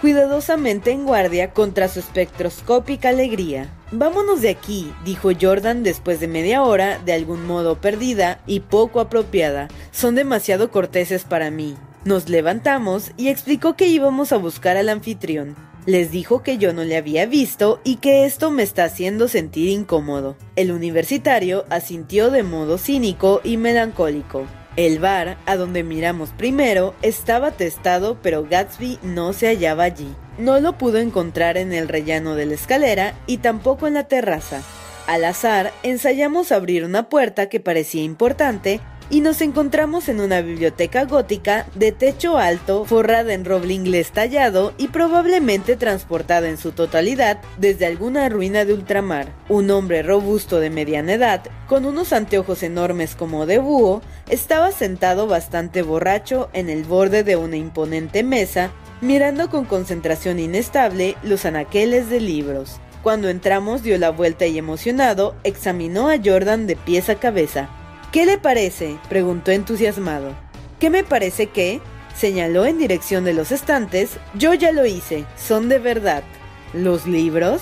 cuidadosamente 0.00 0.90
en 0.90 1.04
guardia 1.04 1.52
contra 1.52 1.88
su 1.88 2.00
espectroscópica 2.00 3.08
alegría. 3.08 3.72
Vámonos 3.90 4.42
de 4.42 4.50
aquí, 4.50 4.92
dijo 5.04 5.30
Jordan 5.40 5.82
después 5.82 6.20
de 6.20 6.28
media 6.28 6.62
hora, 6.62 6.98
de 6.98 7.12
algún 7.12 7.46
modo 7.46 7.80
perdida 7.80 8.40
y 8.46 8.60
poco 8.60 9.00
apropiada. 9.00 9.68
Son 9.90 10.14
demasiado 10.14 10.70
corteses 10.70 11.24
para 11.24 11.50
mí. 11.50 11.76
Nos 12.04 12.28
levantamos 12.28 13.12
y 13.16 13.28
explicó 13.28 13.74
que 13.74 13.88
íbamos 13.88 14.32
a 14.32 14.36
buscar 14.36 14.76
al 14.76 14.88
anfitrión. 14.88 15.56
Les 15.86 16.10
dijo 16.10 16.42
que 16.42 16.58
yo 16.58 16.74
no 16.74 16.84
le 16.84 16.96
había 16.96 17.24
visto 17.24 17.80
y 17.82 17.96
que 17.96 18.26
esto 18.26 18.50
me 18.50 18.62
está 18.62 18.84
haciendo 18.84 19.26
sentir 19.26 19.68
incómodo. 19.68 20.36
El 20.54 20.70
universitario 20.70 21.64
asintió 21.70 22.30
de 22.30 22.42
modo 22.42 22.76
cínico 22.76 23.40
y 23.42 23.56
melancólico. 23.56 24.44
El 24.78 25.00
bar, 25.00 25.38
a 25.44 25.56
donde 25.56 25.82
miramos 25.82 26.30
primero, 26.30 26.94
estaba 27.02 27.50
testado, 27.50 28.16
pero 28.22 28.46
Gatsby 28.48 29.00
no 29.02 29.32
se 29.32 29.48
hallaba 29.48 29.82
allí. 29.82 30.14
No 30.38 30.60
lo 30.60 30.78
pudo 30.78 30.98
encontrar 30.98 31.56
en 31.56 31.72
el 31.72 31.88
rellano 31.88 32.36
de 32.36 32.46
la 32.46 32.54
escalera 32.54 33.14
y 33.26 33.38
tampoco 33.38 33.88
en 33.88 33.94
la 33.94 34.04
terraza. 34.04 34.62
Al 35.08 35.24
azar, 35.24 35.72
ensayamos 35.82 36.52
abrir 36.52 36.84
una 36.84 37.08
puerta 37.08 37.48
que 37.48 37.58
parecía 37.58 38.04
importante 38.04 38.80
y 39.10 39.20
nos 39.20 39.40
encontramos 39.40 40.08
en 40.08 40.20
una 40.20 40.42
biblioteca 40.42 41.04
gótica 41.04 41.66
de 41.74 41.92
techo 41.92 42.38
alto, 42.38 42.84
forrada 42.84 43.32
en 43.32 43.44
roble 43.44 43.72
inglés 43.72 44.10
tallado 44.10 44.74
y 44.76 44.88
probablemente 44.88 45.76
transportada 45.76 46.48
en 46.48 46.58
su 46.58 46.72
totalidad 46.72 47.40
desde 47.56 47.86
alguna 47.86 48.28
ruina 48.28 48.64
de 48.64 48.74
ultramar. 48.74 49.32
Un 49.48 49.70
hombre 49.70 50.02
robusto 50.02 50.60
de 50.60 50.70
mediana 50.70 51.14
edad, 51.14 51.42
con 51.66 51.86
unos 51.86 52.12
anteojos 52.12 52.62
enormes 52.62 53.14
como 53.14 53.46
de 53.46 53.58
búho, 53.58 54.02
estaba 54.28 54.72
sentado 54.72 55.26
bastante 55.26 55.82
borracho 55.82 56.50
en 56.52 56.68
el 56.68 56.84
borde 56.84 57.24
de 57.24 57.36
una 57.36 57.56
imponente 57.56 58.22
mesa, 58.22 58.70
mirando 59.00 59.48
con 59.48 59.64
concentración 59.64 60.38
inestable 60.38 61.16
los 61.22 61.46
anaqueles 61.46 62.10
de 62.10 62.20
libros. 62.20 62.80
Cuando 63.02 63.28
entramos 63.28 63.82
dio 63.82 63.96
la 63.96 64.10
vuelta 64.10 64.46
y 64.46 64.58
emocionado 64.58 65.34
examinó 65.44 66.10
a 66.10 66.16
Jordan 66.22 66.66
de 66.66 66.76
pies 66.76 67.08
a 67.08 67.14
cabeza. 67.14 67.70
¿Qué 68.12 68.24
le 68.24 68.38
parece? 68.38 68.96
preguntó 69.10 69.50
entusiasmado. 69.50 70.34
¿Qué 70.80 70.88
me 70.88 71.04
parece 71.04 71.48
que? 71.48 71.82
Señaló 72.16 72.64
en 72.64 72.78
dirección 72.78 73.22
de 73.24 73.34
los 73.34 73.52
estantes. 73.52 74.18
Yo 74.34 74.54
ya 74.54 74.72
lo 74.72 74.86
hice. 74.86 75.26
Son 75.36 75.68
de 75.68 75.78
verdad. 75.78 76.22
¿Los 76.72 77.06
libros? 77.06 77.60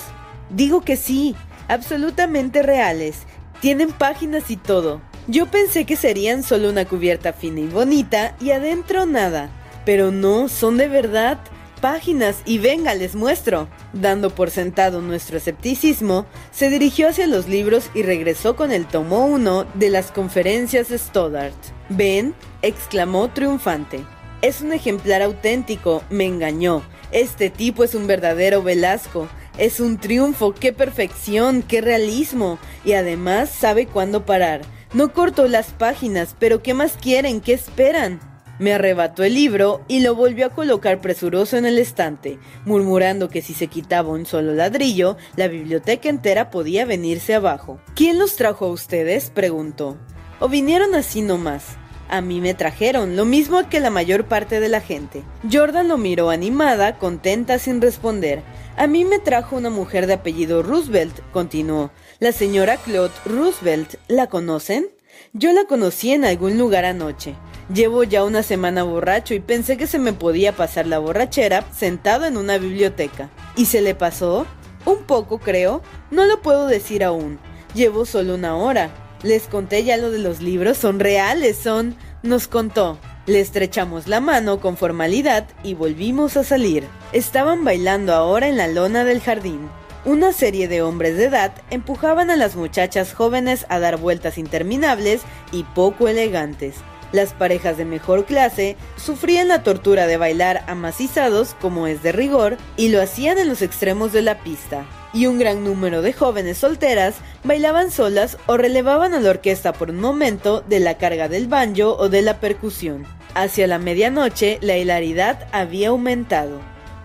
Digo 0.49 0.81
que 0.81 0.95
sí. 0.95 1.35
Absolutamente 1.67 2.63
reales. 2.63 3.23
Tienen 3.59 3.91
páginas 3.91 4.49
y 4.49 4.55
todo. 4.55 5.01
Yo 5.27 5.47
pensé 5.47 5.85
que 5.85 5.97
serían 5.97 6.43
solo 6.43 6.69
una 6.69 6.85
cubierta 6.85 7.33
fina 7.33 7.59
y 7.59 7.67
bonita 7.67 8.33
y 8.39 8.51
adentro 8.51 9.05
nada. 9.05 9.49
Pero 9.83 10.11
no, 10.11 10.47
son 10.47 10.77
de 10.77 10.87
verdad 10.87 11.39
páginas 11.77 12.41
y 12.45 12.57
venga, 12.57 12.93
les 12.93 13.15
muestro. 13.15 13.67
Dando 13.93 14.29
por 14.29 14.51
sentado 14.51 15.01
nuestro 15.01 15.37
escepticismo, 15.37 16.25
se 16.51 16.69
dirigió 16.69 17.09
hacia 17.09 17.27
los 17.27 17.47
libros 17.47 17.89
y 17.93 18.03
regresó 18.03 18.55
con 18.55 18.71
el 18.71 18.85
tomo 18.85 19.25
1 19.25 19.65
de 19.75 19.89
las 19.89 20.11
conferencias 20.11 20.89
de 20.89 20.97
Stoddart. 20.97 21.55
Ven, 21.89 22.35
exclamó 22.61 23.29
triunfante. 23.29 24.03
Es 24.41 24.61
un 24.61 24.73
ejemplar 24.73 25.21
auténtico, 25.21 26.03
me 26.09 26.25
engañó. 26.25 26.83
Este 27.11 27.49
tipo 27.49 27.83
es 27.83 27.95
un 27.95 28.07
verdadero 28.07 28.61
Velasco. 28.61 29.27
Es 29.57 29.79
un 29.79 29.97
triunfo, 29.97 30.53
qué 30.53 30.73
perfección, 30.73 31.63
qué 31.63 31.81
realismo. 31.81 32.59
Y 32.85 32.93
además 32.93 33.49
sabe 33.49 33.87
cuándo 33.87 34.25
parar. 34.25 34.61
No 34.93 35.11
cortó 35.11 35.47
las 35.47 35.67
páginas, 35.71 36.35
pero 36.37 36.61
¿qué 36.61 36.73
más 36.73 36.93
quieren? 37.01 37.41
¿Qué 37.41 37.53
esperan? 37.53 38.19
Me 38.59 38.73
arrebató 38.73 39.23
el 39.23 39.35
libro 39.35 39.81
y 39.87 39.99
lo 39.99 40.15
volvió 40.15 40.47
a 40.47 40.49
colocar 40.49 40.99
presuroso 40.99 41.57
en 41.57 41.65
el 41.65 41.77
estante, 41.77 42.39
murmurando 42.65 43.29
que 43.29 43.43
si 43.43 43.53
se 43.53 43.67
quitaba 43.67 44.09
un 44.09 44.25
solo 44.25 44.53
ladrillo, 44.53 45.15
la 45.35 45.47
biblioteca 45.47 46.09
entera 46.09 46.49
podía 46.49 46.85
venirse 46.85 47.35
abajo. 47.35 47.79
¿Quién 47.95 48.17
los 48.17 48.35
trajo 48.35 48.65
a 48.65 48.71
ustedes? 48.71 49.29
preguntó. 49.29 49.97
¿O 50.39 50.49
vinieron 50.49 50.95
así 50.95 51.21
nomás? 51.21 51.77
A 52.09 52.21
mí 52.21 52.39
me 52.41 52.53
trajeron, 52.53 53.15
lo 53.15 53.25
mismo 53.25 53.67
que 53.69 53.79
la 53.79 53.89
mayor 53.89 54.25
parte 54.25 54.59
de 54.59 54.69
la 54.69 54.81
gente. 54.81 55.23
Jordan 55.51 55.87
lo 55.89 55.97
miró 55.97 56.29
animada, 56.29 56.97
contenta, 56.97 57.59
sin 57.59 57.81
responder. 57.81 58.43
A 58.77 58.87
mí 58.87 59.03
me 59.03 59.19
trajo 59.19 59.57
una 59.57 59.69
mujer 59.69 60.07
de 60.07 60.13
apellido 60.13 60.63
Roosevelt, 60.63 61.19
continuó. 61.31 61.91
La 62.19 62.31
señora 62.31 62.77
Claude 62.77 63.13
Roosevelt, 63.25 63.95
¿la 64.07 64.27
conocen? 64.27 64.87
Yo 65.33 65.51
la 65.51 65.65
conocí 65.65 66.11
en 66.11 66.23
algún 66.23 66.57
lugar 66.57 66.85
anoche. 66.85 67.35
Llevo 67.73 68.03
ya 68.05 68.23
una 68.23 68.43
semana 68.43 68.83
borracho 68.83 69.33
y 69.33 69.41
pensé 69.41 69.75
que 69.75 69.87
se 69.87 69.99
me 69.99 70.13
podía 70.13 70.53
pasar 70.53 70.87
la 70.87 70.99
borrachera 70.99 71.65
sentado 71.75 72.25
en 72.25 72.37
una 72.37 72.57
biblioteca. 72.57 73.29
¿Y 73.57 73.65
se 73.65 73.81
le 73.81 73.93
pasó? 73.93 74.45
Un 74.85 75.03
poco, 75.03 75.39
creo. 75.39 75.81
No 76.09 76.25
lo 76.25 76.41
puedo 76.41 76.67
decir 76.67 77.03
aún. 77.03 77.39
Llevo 77.73 78.05
solo 78.05 78.35
una 78.35 78.55
hora. 78.55 78.89
Les 79.21 79.47
conté 79.47 79.83
ya 79.83 79.97
lo 79.97 80.11
de 80.11 80.19
los 80.19 80.41
libros, 80.41 80.77
son 80.77 80.99
reales, 80.99 81.57
son... 81.57 81.95
Nos 82.23 82.47
contó. 82.47 82.97
Le 83.25 83.41
estrechamos 83.41 84.07
la 84.07 84.21
mano 84.21 84.61
con 84.61 84.77
formalidad 84.77 85.45
y 85.61 85.73
volvimos 85.73 86.37
a 86.37 86.45
salir. 86.45 86.85
Estaban 87.11 87.65
bailando 87.65 88.13
ahora 88.13 88.47
en 88.47 88.55
la 88.55 88.69
lona 88.69 89.03
del 89.03 89.19
jardín. 89.19 89.69
Una 90.05 90.31
serie 90.31 90.69
de 90.69 90.81
hombres 90.81 91.17
de 91.17 91.25
edad 91.25 91.51
empujaban 91.69 92.29
a 92.29 92.37
las 92.37 92.55
muchachas 92.55 93.13
jóvenes 93.13 93.65
a 93.67 93.79
dar 93.79 93.97
vueltas 93.97 94.37
interminables 94.37 95.21
y 95.51 95.63
poco 95.63 96.07
elegantes. 96.07 96.75
Las 97.17 97.33
parejas 97.33 97.77
de 97.77 97.85
mejor 97.85 98.25
clase 98.25 98.75
sufrían 98.95 99.47
la 99.47 99.63
tortura 99.63 100.05
de 100.05 100.17
bailar 100.17 100.63
amacizados 100.67 101.55
como 101.59 101.87
es 101.87 102.03
de 102.03 102.11
rigor 102.11 102.57
y 102.75 102.89
lo 102.89 103.01
hacían 103.01 103.39
en 103.39 103.49
los 103.49 103.63
extremos 103.63 104.13
de 104.13 104.21
la 104.21 104.43
pista. 104.43 104.85
Y 105.13 105.25
un 105.25 105.39
gran 105.39 105.63
número 105.63 106.03
de 106.03 106.13
jóvenes 106.13 106.59
solteras 106.59 107.15
bailaban 107.43 107.89
solas 107.89 108.37
o 108.45 108.55
relevaban 108.55 109.15
a 109.15 109.19
la 109.19 109.31
orquesta 109.31 109.73
por 109.73 109.89
un 109.89 109.99
momento 109.99 110.61
de 110.61 110.79
la 110.79 110.99
carga 110.99 111.27
del 111.27 111.47
banjo 111.47 111.97
o 111.97 112.07
de 112.07 112.21
la 112.21 112.39
percusión. 112.39 113.03
Hacia 113.33 113.65
la 113.65 113.79
medianoche 113.79 114.59
la 114.61 114.77
hilaridad 114.77 115.47
había 115.51 115.89
aumentado. 115.89 116.59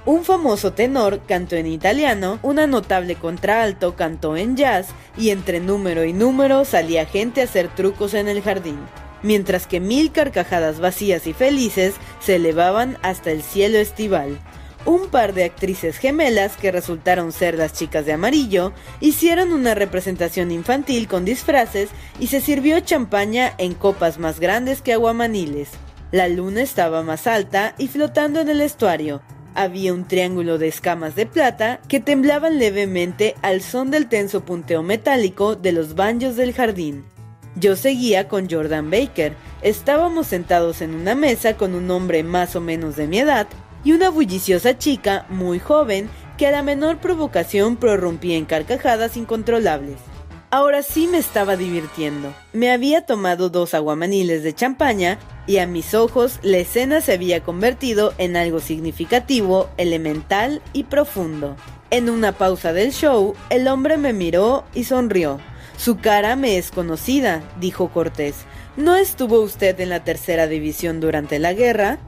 Un 0.04 0.24
famoso 0.24 0.74
tenor 0.74 1.20
cantó 1.26 1.56
en 1.56 1.66
italiano, 1.66 2.38
una 2.42 2.66
notable 2.66 3.14
contraalto 3.14 3.96
cantó 3.96 4.36
en 4.36 4.58
jazz 4.58 4.88
y 5.16 5.30
entre 5.30 5.58
número 5.60 6.04
y 6.04 6.12
número 6.12 6.66
salía 6.66 7.06
gente 7.06 7.40
a 7.40 7.44
hacer 7.44 7.68
trucos 7.68 8.12
en 8.12 8.28
el 8.28 8.42
jardín 8.42 8.78
mientras 9.22 9.66
que 9.66 9.80
mil 9.80 10.12
carcajadas 10.12 10.80
vacías 10.80 11.26
y 11.26 11.32
felices 11.32 11.94
se 12.20 12.36
elevaban 12.36 12.98
hasta 13.02 13.30
el 13.30 13.42
cielo 13.42 13.78
estival. 13.78 14.38
Un 14.84 15.08
par 15.08 15.32
de 15.32 15.44
actrices 15.44 15.98
gemelas, 15.98 16.56
que 16.56 16.72
resultaron 16.72 17.30
ser 17.30 17.56
las 17.56 17.72
chicas 17.72 18.04
de 18.04 18.14
amarillo, 18.14 18.72
hicieron 19.00 19.52
una 19.52 19.74
representación 19.74 20.50
infantil 20.50 21.06
con 21.06 21.24
disfraces 21.24 21.90
y 22.18 22.26
se 22.26 22.40
sirvió 22.40 22.80
champaña 22.80 23.54
en 23.58 23.74
copas 23.74 24.18
más 24.18 24.40
grandes 24.40 24.82
que 24.82 24.92
aguamaniles. 24.92 25.68
La 26.10 26.28
luna 26.28 26.62
estaba 26.62 27.02
más 27.02 27.26
alta 27.28 27.74
y 27.78 27.86
flotando 27.88 28.40
en 28.40 28.48
el 28.48 28.60
estuario. 28.60 29.22
Había 29.54 29.94
un 29.94 30.08
triángulo 30.08 30.58
de 30.58 30.68
escamas 30.68 31.14
de 31.14 31.26
plata 31.26 31.80
que 31.88 32.00
temblaban 32.00 32.58
levemente 32.58 33.36
al 33.42 33.60
son 33.60 33.90
del 33.90 34.08
tenso 34.08 34.44
punteo 34.44 34.82
metálico 34.82 35.54
de 35.54 35.72
los 35.72 35.94
baños 35.94 36.36
del 36.36 36.54
jardín. 36.54 37.04
Yo 37.54 37.76
seguía 37.76 38.28
con 38.28 38.48
Jordan 38.48 38.90
Baker. 38.90 39.34
Estábamos 39.60 40.26
sentados 40.26 40.80
en 40.80 40.94
una 40.94 41.14
mesa 41.14 41.56
con 41.56 41.74
un 41.74 41.90
hombre 41.90 42.22
más 42.22 42.56
o 42.56 42.60
menos 42.60 42.96
de 42.96 43.06
mi 43.06 43.18
edad 43.18 43.46
y 43.84 43.92
una 43.92 44.08
bulliciosa 44.08 44.78
chica 44.78 45.26
muy 45.28 45.58
joven 45.58 46.08
que 46.38 46.46
a 46.46 46.50
la 46.50 46.62
menor 46.62 46.98
provocación 46.98 47.76
prorrumpía 47.76 48.36
en 48.36 48.46
carcajadas 48.46 49.16
incontrolables. 49.16 49.98
Ahora 50.50 50.82
sí 50.82 51.06
me 51.06 51.18
estaba 51.18 51.56
divirtiendo. 51.56 52.34
Me 52.52 52.70
había 52.70 53.06
tomado 53.06 53.48
dos 53.48 53.74
aguamaniles 53.74 54.42
de 54.42 54.54
champaña 54.54 55.18
y 55.46 55.58
a 55.58 55.66
mis 55.66 55.94
ojos 55.94 56.38
la 56.42 56.58
escena 56.58 57.00
se 57.00 57.12
había 57.14 57.42
convertido 57.42 58.12
en 58.18 58.36
algo 58.36 58.60
significativo, 58.60 59.70
elemental 59.76 60.62
y 60.72 60.84
profundo. 60.84 61.56
En 61.90 62.08
una 62.08 62.32
pausa 62.32 62.72
del 62.72 62.92
show, 62.92 63.34
el 63.50 63.68
hombre 63.68 63.96
me 63.96 64.12
miró 64.12 64.64
y 64.74 64.84
sonrió. 64.84 65.38
Su 65.76 65.98
cara 65.98 66.36
me 66.36 66.58
es 66.58 66.70
conocida, 66.70 67.42
dijo 67.60 67.88
Cortés. 67.88 68.36
¿No 68.76 68.96
estuvo 68.96 69.40
usted 69.40 69.78
en 69.80 69.88
la 69.88 70.04
tercera 70.04 70.46
división 70.46 71.00
durante 71.00 71.38
la 71.38 71.52
guerra? 71.52 71.98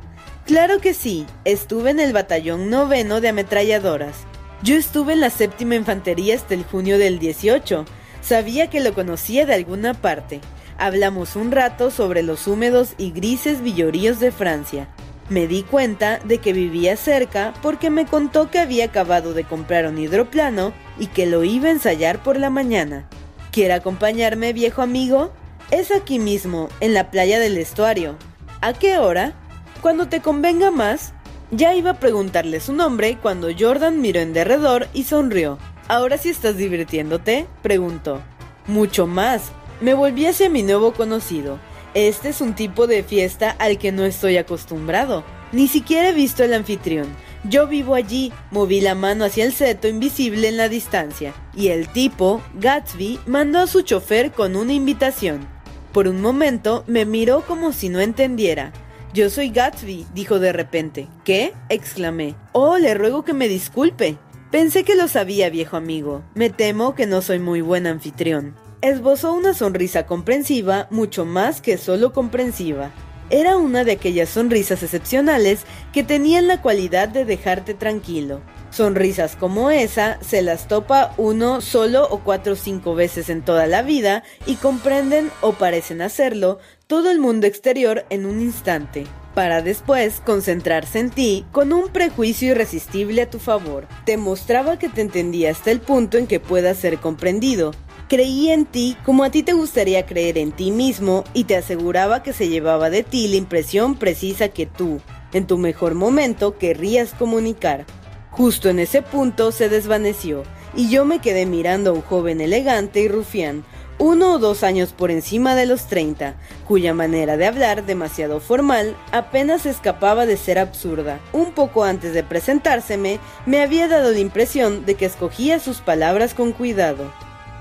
Claro 0.46 0.78
que 0.78 0.94
sí, 0.94 1.26
estuve 1.44 1.90
en 1.90 2.00
el 2.00 2.12
batallón 2.12 2.70
noveno 2.70 3.20
de 3.20 3.28
ametralladoras. 3.30 4.14
Yo 4.62 4.76
estuve 4.76 5.14
en 5.14 5.20
la 5.20 5.30
séptima 5.30 5.74
infantería 5.74 6.34
hasta 6.34 6.54
el 6.54 6.64
junio 6.64 6.98
del 6.98 7.18
18. 7.18 7.84
Sabía 8.22 8.70
que 8.70 8.80
lo 8.80 8.94
conocía 8.94 9.46
de 9.46 9.54
alguna 9.54 9.94
parte. 9.94 10.40
Hablamos 10.78 11.36
un 11.36 11.50
rato 11.52 11.90
sobre 11.90 12.22
los 12.22 12.46
húmedos 12.46 12.94
y 12.98 13.10
grises 13.10 13.62
villoríos 13.62 14.20
de 14.20 14.32
Francia. 14.32 14.88
Me 15.28 15.46
di 15.46 15.62
cuenta 15.62 16.18
de 16.18 16.38
que 16.38 16.52
vivía 16.52 16.96
cerca 16.96 17.54
porque 17.62 17.88
me 17.88 18.06
contó 18.06 18.50
que 18.50 18.58
había 18.58 18.86
acabado 18.86 19.32
de 19.32 19.44
comprar 19.44 19.86
un 19.86 19.98
hidroplano 19.98 20.72
y 20.98 21.06
que 21.06 21.26
lo 21.26 21.44
iba 21.44 21.68
a 21.68 21.72
ensayar 21.72 22.22
por 22.22 22.38
la 22.38 22.50
mañana. 22.50 23.08
¿Quiere 23.54 23.74
acompañarme, 23.74 24.52
viejo 24.52 24.82
amigo? 24.82 25.30
Es 25.70 25.92
aquí 25.92 26.18
mismo, 26.18 26.68
en 26.80 26.92
la 26.92 27.12
playa 27.12 27.38
del 27.38 27.56
estuario. 27.56 28.16
¿A 28.60 28.72
qué 28.72 28.98
hora? 28.98 29.32
Cuando 29.80 30.08
te 30.08 30.20
convenga 30.20 30.72
más. 30.72 31.14
Ya 31.52 31.72
iba 31.72 31.90
a 31.90 32.00
preguntarle 32.00 32.58
su 32.58 32.72
nombre 32.72 33.16
cuando 33.22 33.50
Jordan 33.56 34.00
miró 34.00 34.18
en 34.18 34.32
derredor 34.32 34.88
y 34.92 35.04
sonrió. 35.04 35.58
¿Ahora 35.86 36.18
sí 36.18 36.30
estás 36.30 36.56
divirtiéndote? 36.56 37.46
preguntó. 37.62 38.22
Mucho 38.66 39.06
más. 39.06 39.52
Me 39.80 39.94
volví 39.94 40.26
hacia 40.26 40.50
mi 40.50 40.64
nuevo 40.64 40.92
conocido. 40.92 41.60
Este 41.94 42.30
es 42.30 42.40
un 42.40 42.56
tipo 42.56 42.88
de 42.88 43.04
fiesta 43.04 43.54
al 43.60 43.78
que 43.78 43.92
no 43.92 44.04
estoy 44.04 44.36
acostumbrado. 44.36 45.22
Ni 45.52 45.68
siquiera 45.68 46.08
he 46.08 46.12
visto 46.12 46.42
el 46.42 46.54
anfitrión. 46.54 47.06
Yo 47.46 47.66
vivo 47.66 47.94
allí, 47.94 48.32
moví 48.50 48.80
la 48.80 48.94
mano 48.94 49.26
hacia 49.26 49.44
el 49.44 49.52
seto 49.52 49.86
invisible 49.86 50.48
en 50.48 50.56
la 50.56 50.70
distancia, 50.70 51.34
y 51.54 51.68
el 51.68 51.88
tipo, 51.88 52.40
Gatsby, 52.54 53.20
mandó 53.26 53.58
a 53.58 53.66
su 53.66 53.82
chofer 53.82 54.32
con 54.32 54.56
una 54.56 54.72
invitación. 54.72 55.46
Por 55.92 56.08
un 56.08 56.22
momento 56.22 56.84
me 56.86 57.04
miró 57.04 57.42
como 57.42 57.72
si 57.72 57.90
no 57.90 58.00
entendiera. 58.00 58.72
Yo 59.12 59.28
soy 59.28 59.50
Gatsby, 59.50 60.06
dijo 60.14 60.38
de 60.38 60.52
repente. 60.52 61.06
¿Qué? 61.22 61.52
exclamé. 61.68 62.34
Oh, 62.52 62.78
le 62.78 62.94
ruego 62.94 63.24
que 63.24 63.34
me 63.34 63.46
disculpe. 63.46 64.16
Pensé 64.50 64.82
que 64.82 64.96
lo 64.96 65.06
sabía, 65.06 65.50
viejo 65.50 65.76
amigo. 65.76 66.24
Me 66.34 66.48
temo 66.48 66.94
que 66.94 67.06
no 67.06 67.20
soy 67.22 67.40
muy 67.40 67.60
buen 67.60 67.86
anfitrión. 67.86 68.56
Esbozó 68.80 69.32
una 69.34 69.54
sonrisa 69.54 70.06
comprensiva, 70.06 70.88
mucho 70.90 71.24
más 71.24 71.60
que 71.60 71.78
solo 71.78 72.12
comprensiva. 72.12 72.90
Era 73.30 73.56
una 73.56 73.84
de 73.84 73.92
aquellas 73.92 74.28
sonrisas 74.28 74.82
excepcionales 74.82 75.60
que 75.92 76.02
tenían 76.02 76.46
la 76.46 76.60
cualidad 76.60 77.08
de 77.08 77.24
dejarte 77.24 77.72
tranquilo. 77.72 78.42
Sonrisas 78.70 79.36
como 79.36 79.70
esa 79.70 80.18
se 80.20 80.42
las 80.42 80.68
topa 80.68 81.14
uno 81.16 81.60
solo 81.60 82.06
o 82.10 82.20
cuatro 82.20 82.52
o 82.52 82.56
cinco 82.56 82.94
veces 82.94 83.30
en 83.30 83.42
toda 83.42 83.66
la 83.66 83.82
vida 83.82 84.24
y 84.46 84.56
comprenden 84.56 85.30
o 85.40 85.52
parecen 85.52 86.02
hacerlo 86.02 86.58
todo 86.86 87.10
el 87.10 87.18
mundo 87.18 87.46
exterior 87.46 88.04
en 88.10 88.26
un 88.26 88.40
instante, 88.40 89.06
para 89.34 89.62
después 89.62 90.20
concentrarse 90.20 90.98
en 90.98 91.10
ti 91.10 91.46
con 91.50 91.72
un 91.72 91.88
prejuicio 91.88 92.50
irresistible 92.50 93.22
a 93.22 93.30
tu 93.30 93.38
favor. 93.38 93.86
Te 94.04 94.16
mostraba 94.18 94.78
que 94.78 94.90
te 94.90 95.00
entendía 95.00 95.50
hasta 95.50 95.70
el 95.70 95.80
punto 95.80 96.18
en 96.18 96.26
que 96.26 96.40
pueda 96.40 96.74
ser 96.74 96.98
comprendido, 96.98 97.72
Creía 98.08 98.52
en 98.52 98.66
ti 98.66 98.98
como 99.02 99.24
a 99.24 99.30
ti 99.30 99.42
te 99.42 99.54
gustaría 99.54 100.04
creer 100.04 100.36
en 100.36 100.52
ti 100.52 100.70
mismo 100.70 101.24
y 101.32 101.44
te 101.44 101.56
aseguraba 101.56 102.22
que 102.22 102.34
se 102.34 102.48
llevaba 102.48 102.90
de 102.90 103.02
ti 103.02 103.28
la 103.28 103.36
impresión 103.36 103.94
precisa 103.94 104.48
que 104.48 104.66
tú, 104.66 105.00
en 105.32 105.46
tu 105.46 105.56
mejor 105.56 105.94
momento, 105.94 106.58
querrías 106.58 107.14
comunicar. 107.14 107.86
Justo 108.30 108.68
en 108.68 108.78
ese 108.78 109.00
punto 109.00 109.52
se 109.52 109.70
desvaneció 109.70 110.42
y 110.76 110.90
yo 110.90 111.06
me 111.06 111.20
quedé 111.20 111.46
mirando 111.46 111.90
a 111.90 111.92
un 111.94 112.02
joven 112.02 112.42
elegante 112.42 113.00
y 113.00 113.08
rufián, 113.08 113.64
uno 113.98 114.32
o 114.34 114.38
dos 114.38 114.64
años 114.64 114.92
por 114.92 115.10
encima 115.10 115.54
de 115.54 115.64
los 115.64 115.86
30, 115.86 116.34
cuya 116.66 116.92
manera 116.92 117.38
de 117.38 117.46
hablar, 117.46 117.86
demasiado 117.86 118.40
formal, 118.40 118.96
apenas 119.12 119.66
escapaba 119.66 120.26
de 120.26 120.36
ser 120.36 120.58
absurda. 120.58 121.20
Un 121.32 121.52
poco 121.52 121.84
antes 121.84 122.12
de 122.12 122.24
presentárseme, 122.24 123.18
me 123.46 123.62
había 123.62 123.88
dado 123.88 124.10
la 124.10 124.18
impresión 124.18 124.84
de 124.84 124.96
que 124.96 125.06
escogía 125.06 125.58
sus 125.58 125.78
palabras 125.78 126.34
con 126.34 126.52
cuidado. 126.52 127.10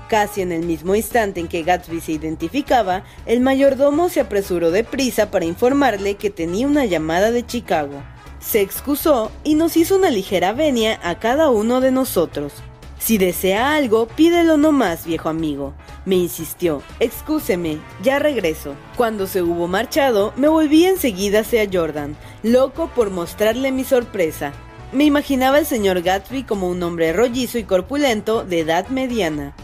Casi 0.08 0.42
en 0.42 0.52
el 0.52 0.66
mismo 0.66 0.94
instante 0.94 1.40
en 1.40 1.48
que 1.48 1.62
Gatsby 1.62 2.00
se 2.00 2.12
identificaba, 2.12 3.04
el 3.26 3.40
mayordomo 3.40 4.08
se 4.08 4.20
apresuró 4.20 4.70
deprisa 4.70 5.30
para 5.30 5.46
informarle 5.46 6.16
que 6.16 6.30
tenía 6.30 6.66
una 6.66 6.84
llamada 6.84 7.30
de 7.30 7.46
Chicago. 7.46 8.02
Se 8.38 8.60
excusó 8.60 9.32
y 9.42 9.54
nos 9.54 9.76
hizo 9.76 9.96
una 9.96 10.10
ligera 10.10 10.52
venia 10.52 11.00
a 11.02 11.18
cada 11.18 11.48
uno 11.48 11.80
de 11.80 11.90
nosotros. 11.90 12.52
Si 12.98 13.18
desea 13.18 13.74
algo, 13.74 14.06
pídelo 14.06 14.56
no 14.56 14.72
más, 14.72 15.06
viejo 15.06 15.28
amigo. 15.28 15.74
Me 16.04 16.16
insistió, 16.16 16.82
excúseme, 17.00 17.78
ya 18.02 18.18
regreso. 18.18 18.74
Cuando 18.96 19.26
se 19.26 19.42
hubo 19.42 19.68
marchado, 19.68 20.32
me 20.36 20.48
volví 20.48 20.84
enseguida 20.84 21.40
hacia 21.40 21.68
Jordan, 21.70 22.16
loco 22.42 22.90
por 22.94 23.10
mostrarle 23.10 23.72
mi 23.72 23.84
sorpresa. 23.84 24.52
Me 24.92 25.04
imaginaba 25.04 25.56
al 25.56 25.66
señor 25.66 26.02
Gatsby 26.02 26.44
como 26.44 26.68
un 26.68 26.82
hombre 26.82 27.12
rollizo 27.12 27.58
y 27.58 27.64
corpulento 27.64 28.44
de 28.44 28.60
edad 28.60 28.88
mediana. 28.88 29.54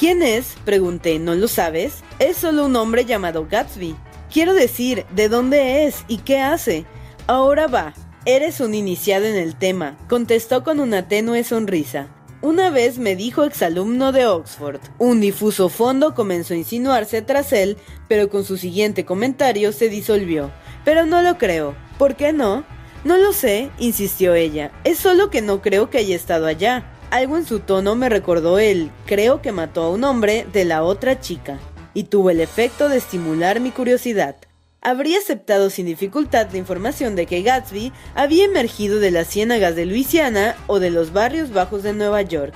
¿Quién 0.00 0.22
es? 0.22 0.54
pregunté, 0.64 1.18
¿no 1.18 1.34
lo 1.34 1.46
sabes? 1.46 1.96
Es 2.18 2.38
solo 2.38 2.64
un 2.64 2.74
hombre 2.76 3.04
llamado 3.04 3.46
Gatsby. 3.46 3.94
Quiero 4.32 4.54
decir, 4.54 5.04
¿de 5.14 5.28
dónde 5.28 5.84
es 5.84 6.06
y 6.08 6.16
qué 6.16 6.40
hace? 6.40 6.86
Ahora 7.26 7.66
va, 7.66 7.92
eres 8.24 8.60
un 8.60 8.72
iniciado 8.74 9.26
en 9.26 9.36
el 9.36 9.56
tema, 9.56 9.98
contestó 10.08 10.64
con 10.64 10.80
una 10.80 11.06
tenue 11.06 11.44
sonrisa. 11.44 12.08
Una 12.40 12.70
vez 12.70 12.96
me 12.96 13.14
dijo 13.14 13.44
exalumno 13.44 14.10
de 14.10 14.24
Oxford. 14.24 14.80
Un 14.96 15.20
difuso 15.20 15.68
fondo 15.68 16.14
comenzó 16.14 16.54
a 16.54 16.56
insinuarse 16.56 17.20
tras 17.20 17.52
él, 17.52 17.76
pero 18.08 18.30
con 18.30 18.44
su 18.44 18.56
siguiente 18.56 19.04
comentario 19.04 19.70
se 19.70 19.90
disolvió. 19.90 20.50
Pero 20.82 21.04
no 21.04 21.20
lo 21.20 21.36
creo. 21.36 21.74
¿Por 21.98 22.16
qué 22.16 22.32
no? 22.32 22.64
No 23.04 23.18
lo 23.18 23.34
sé, 23.34 23.68
insistió 23.78 24.32
ella. 24.32 24.72
Es 24.84 24.98
solo 24.98 25.28
que 25.28 25.42
no 25.42 25.60
creo 25.60 25.90
que 25.90 25.98
haya 25.98 26.16
estado 26.16 26.46
allá. 26.46 26.90
Algo 27.10 27.36
en 27.36 27.44
su 27.44 27.60
tono 27.60 27.96
me 27.96 28.08
recordó 28.08 28.58
el 28.58 28.90
creo 29.06 29.42
que 29.42 29.52
mató 29.52 29.82
a 29.82 29.90
un 29.90 30.04
hombre 30.04 30.46
de 30.52 30.64
la 30.64 30.82
otra 30.84 31.20
chica, 31.20 31.58
y 31.92 32.04
tuvo 32.04 32.30
el 32.30 32.40
efecto 32.40 32.88
de 32.88 32.98
estimular 32.98 33.60
mi 33.60 33.70
curiosidad 33.70 34.36
habría 34.82 35.18
aceptado 35.18 35.70
sin 35.70 35.86
dificultad 35.86 36.48
la 36.52 36.58
información 36.58 37.14
de 37.14 37.26
que 37.26 37.42
Gatsby 37.42 37.92
había 38.14 38.44
emergido 38.44 38.98
de 38.98 39.10
las 39.10 39.28
ciénagas 39.28 39.76
de 39.76 39.86
Luisiana 39.86 40.56
o 40.66 40.78
de 40.78 40.90
los 40.90 41.12
barrios 41.12 41.52
bajos 41.52 41.82
de 41.82 41.92
Nueva 41.92 42.22
York. 42.22 42.54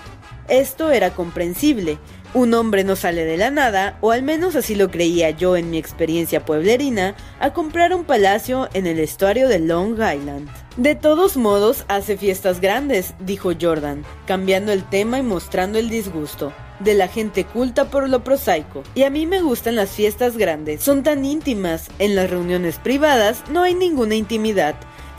Esto 0.48 0.90
era 0.90 1.10
comprensible. 1.10 1.98
Un 2.34 2.52
hombre 2.52 2.82
no 2.82 2.96
sale 2.96 3.24
de 3.24 3.36
la 3.36 3.52
nada, 3.52 3.96
o 4.00 4.10
al 4.10 4.24
menos 4.24 4.56
así 4.56 4.74
lo 4.74 4.90
creía 4.90 5.30
yo 5.30 5.56
en 5.56 5.70
mi 5.70 5.78
experiencia 5.78 6.44
pueblerina, 6.44 7.14
a 7.38 7.52
comprar 7.52 7.94
un 7.94 8.02
palacio 8.02 8.68
en 8.74 8.88
el 8.88 8.98
estuario 8.98 9.48
de 9.48 9.60
Long 9.60 9.92
Island. 9.92 10.48
De 10.76 10.96
todos 10.96 11.36
modos, 11.36 11.84
hace 11.86 12.16
fiestas 12.16 12.60
grandes, 12.60 13.14
dijo 13.20 13.52
Jordan, 13.58 14.04
cambiando 14.26 14.72
el 14.72 14.82
tema 14.82 15.20
y 15.20 15.22
mostrando 15.22 15.78
el 15.78 15.88
disgusto 15.88 16.52
de 16.80 16.94
la 16.94 17.08
gente 17.08 17.44
culta 17.44 17.90
por 17.90 18.08
lo 18.08 18.24
prosaico. 18.24 18.82
Y 18.94 19.04
a 19.04 19.10
mí 19.10 19.26
me 19.26 19.40
gustan 19.40 19.76
las 19.76 19.90
fiestas 19.90 20.36
grandes, 20.36 20.82
son 20.82 21.02
tan 21.02 21.24
íntimas. 21.24 21.88
En 21.98 22.16
las 22.16 22.30
reuniones 22.30 22.78
privadas 22.78 23.44
no 23.50 23.62
hay 23.62 23.74
ninguna 23.74 24.16
intimidad. 24.16 24.74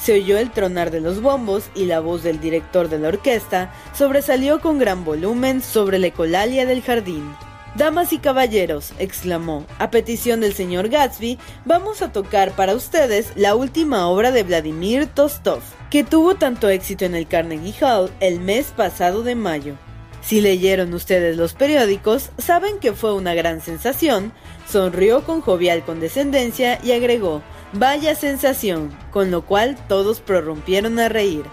Se 0.05 0.13
oyó 0.13 0.37
el 0.37 0.51
tronar 0.51 0.91
de 0.91 1.01
los 1.01 1.19
bombos 1.19 1.71
y 1.73 1.85
la 1.85 1.99
voz 1.99 2.21
del 2.21 2.39
director 2.39 2.89
de 2.89 2.99
la 2.99 3.07
orquesta 3.07 3.73
sobresalió 3.97 4.61
con 4.61 4.77
gran 4.77 5.03
volumen 5.03 5.63
sobre 5.63 5.97
la 5.97 6.05
ecolalia 6.05 6.67
del 6.67 6.83
jardín. 6.83 7.33
Damas 7.75 8.13
y 8.13 8.19
caballeros, 8.19 8.93
exclamó, 8.99 9.65
a 9.79 9.89
petición 9.89 10.41
del 10.41 10.53
señor 10.53 10.89
Gatsby, 10.89 11.39
vamos 11.65 12.03
a 12.03 12.11
tocar 12.11 12.51
para 12.51 12.75
ustedes 12.75 13.31
la 13.35 13.55
última 13.55 14.07
obra 14.07 14.29
de 14.29 14.43
Vladimir 14.43 15.07
Tostov, 15.07 15.63
que 15.89 16.03
tuvo 16.03 16.35
tanto 16.35 16.69
éxito 16.69 17.05
en 17.05 17.15
el 17.15 17.27
Carnegie 17.27 17.73
Hall 17.83 18.11
el 18.19 18.39
mes 18.39 18.67
pasado 18.77 19.23
de 19.23 19.33
mayo. 19.33 19.73
Si 20.21 20.39
leyeron 20.39 20.93
ustedes 20.93 21.35
los 21.35 21.55
periódicos, 21.55 22.29
saben 22.37 22.77
que 22.77 22.93
fue 22.93 23.15
una 23.15 23.33
gran 23.33 23.59
sensación, 23.59 24.33
sonrió 24.69 25.23
con 25.23 25.41
jovial 25.41 25.83
condescendencia 25.83 26.79
y 26.83 26.91
agregó, 26.91 27.41
vaya 27.77 28.15
sensación, 28.15 28.95
con 29.11 29.31
lo 29.31 29.45
cual 29.45 29.77
todos 29.87 30.21
prorrumpieron 30.21 30.99
a 30.99 31.09
reír. 31.09 31.43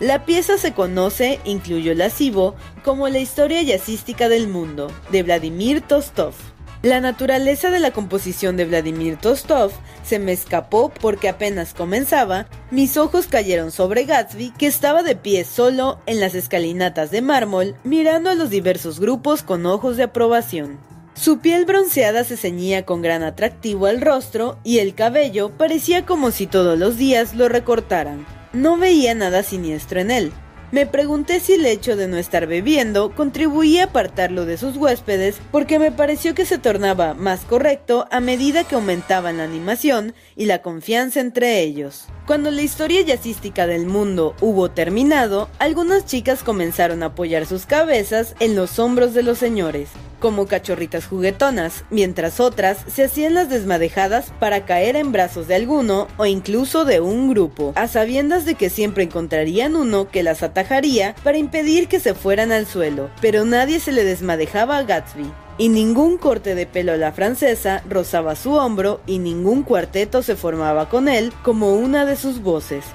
La 0.00 0.24
pieza 0.24 0.58
se 0.58 0.72
conoce, 0.72 1.40
incluyó 1.44 1.94
lascivo, 1.94 2.54
como 2.82 3.08
la 3.08 3.18
historia 3.18 3.62
jazzística 3.62 4.28
del 4.28 4.48
mundo, 4.48 4.90
de 5.10 5.22
Vladimir 5.22 5.80
Tostov. 5.80 6.34
La 6.82 7.00
naturaleza 7.00 7.70
de 7.70 7.80
la 7.80 7.92
composición 7.92 8.58
de 8.58 8.66
Vladimir 8.66 9.16
Tostov 9.16 9.72
se 10.04 10.18
me 10.18 10.32
escapó 10.32 10.90
porque 10.90 11.30
apenas 11.30 11.72
comenzaba, 11.72 12.46
mis 12.70 12.98
ojos 12.98 13.26
cayeron 13.26 13.70
sobre 13.70 14.04
Gatsby, 14.04 14.50
que 14.58 14.66
estaba 14.66 15.02
de 15.02 15.16
pie 15.16 15.44
solo 15.44 15.98
en 16.04 16.20
las 16.20 16.34
escalinatas 16.34 17.10
de 17.10 17.22
mármol, 17.22 17.74
mirando 17.84 18.28
a 18.28 18.34
los 18.34 18.50
diversos 18.50 19.00
grupos 19.00 19.42
con 19.42 19.64
ojos 19.64 19.96
de 19.96 20.02
aprobación. 20.02 20.78
Su 21.14 21.38
piel 21.38 21.64
bronceada 21.64 22.24
se 22.24 22.36
ceñía 22.36 22.84
con 22.84 23.00
gran 23.00 23.22
atractivo 23.22 23.86
al 23.86 24.00
rostro 24.00 24.58
y 24.64 24.78
el 24.78 24.94
cabello 24.94 25.50
parecía 25.50 26.04
como 26.04 26.32
si 26.32 26.46
todos 26.46 26.78
los 26.78 26.96
días 26.96 27.34
lo 27.34 27.48
recortaran. 27.48 28.26
No 28.52 28.76
veía 28.76 29.14
nada 29.14 29.42
siniestro 29.42 30.00
en 30.00 30.10
él, 30.10 30.32
me 30.74 30.86
pregunté 30.86 31.38
si 31.38 31.52
el 31.52 31.66
hecho 31.66 31.94
de 31.94 32.08
no 32.08 32.16
estar 32.16 32.48
bebiendo 32.48 33.14
contribuía 33.14 33.82
a 33.82 33.86
apartarlo 33.86 34.44
de 34.44 34.56
sus 34.56 34.76
huéspedes 34.76 35.36
porque 35.52 35.78
me 35.78 35.92
pareció 35.92 36.34
que 36.34 36.46
se 36.46 36.58
tornaba 36.58 37.14
más 37.14 37.42
correcto 37.42 38.08
a 38.10 38.18
medida 38.18 38.64
que 38.64 38.74
aumentaban 38.74 39.36
la 39.36 39.44
animación 39.44 40.14
y 40.34 40.46
la 40.46 40.62
confianza 40.62 41.20
entre 41.20 41.60
ellos. 41.60 42.06
Cuando 42.26 42.50
la 42.50 42.62
historia 42.62 43.02
jazzística 43.02 43.68
del 43.68 43.86
mundo 43.86 44.34
hubo 44.40 44.68
terminado, 44.68 45.48
algunas 45.60 46.06
chicas 46.06 46.42
comenzaron 46.42 47.04
a 47.04 47.06
apoyar 47.06 47.46
sus 47.46 47.66
cabezas 47.66 48.34
en 48.40 48.56
los 48.56 48.80
hombros 48.80 49.14
de 49.14 49.22
los 49.22 49.38
señores, 49.38 49.90
como 50.24 50.46
cachorritas 50.46 51.06
juguetonas, 51.06 51.84
mientras 51.90 52.40
otras 52.40 52.78
se 52.86 53.04
hacían 53.04 53.34
las 53.34 53.50
desmadejadas 53.50 54.32
para 54.40 54.64
caer 54.64 54.96
en 54.96 55.12
brazos 55.12 55.48
de 55.48 55.54
alguno 55.54 56.08
o 56.16 56.24
incluso 56.24 56.86
de 56.86 56.98
un 56.98 57.28
grupo, 57.28 57.74
a 57.76 57.88
sabiendas 57.88 58.46
de 58.46 58.54
que 58.54 58.70
siempre 58.70 59.04
encontrarían 59.04 59.76
uno 59.76 60.08
que 60.08 60.22
las 60.22 60.42
atajaría 60.42 61.14
para 61.24 61.36
impedir 61.36 61.88
que 61.88 62.00
se 62.00 62.14
fueran 62.14 62.52
al 62.52 62.64
suelo, 62.64 63.10
pero 63.20 63.44
nadie 63.44 63.80
se 63.80 63.92
le 63.92 64.02
desmadejaba 64.02 64.78
a 64.78 64.84
Gatsby. 64.84 65.30
Y 65.58 65.68
ningún 65.68 66.16
corte 66.16 66.54
de 66.54 66.64
pelo 66.64 66.92
a 66.92 66.96
la 66.96 67.12
francesa 67.12 67.82
rozaba 67.86 68.34
su 68.34 68.54
hombro 68.54 69.02
y 69.04 69.18
ningún 69.18 69.62
cuarteto 69.62 70.22
se 70.22 70.36
formaba 70.36 70.88
con 70.88 71.08
él 71.10 71.34
como 71.42 71.74
una 71.74 72.06
de 72.06 72.16
sus 72.16 72.40
voces. 72.40 72.86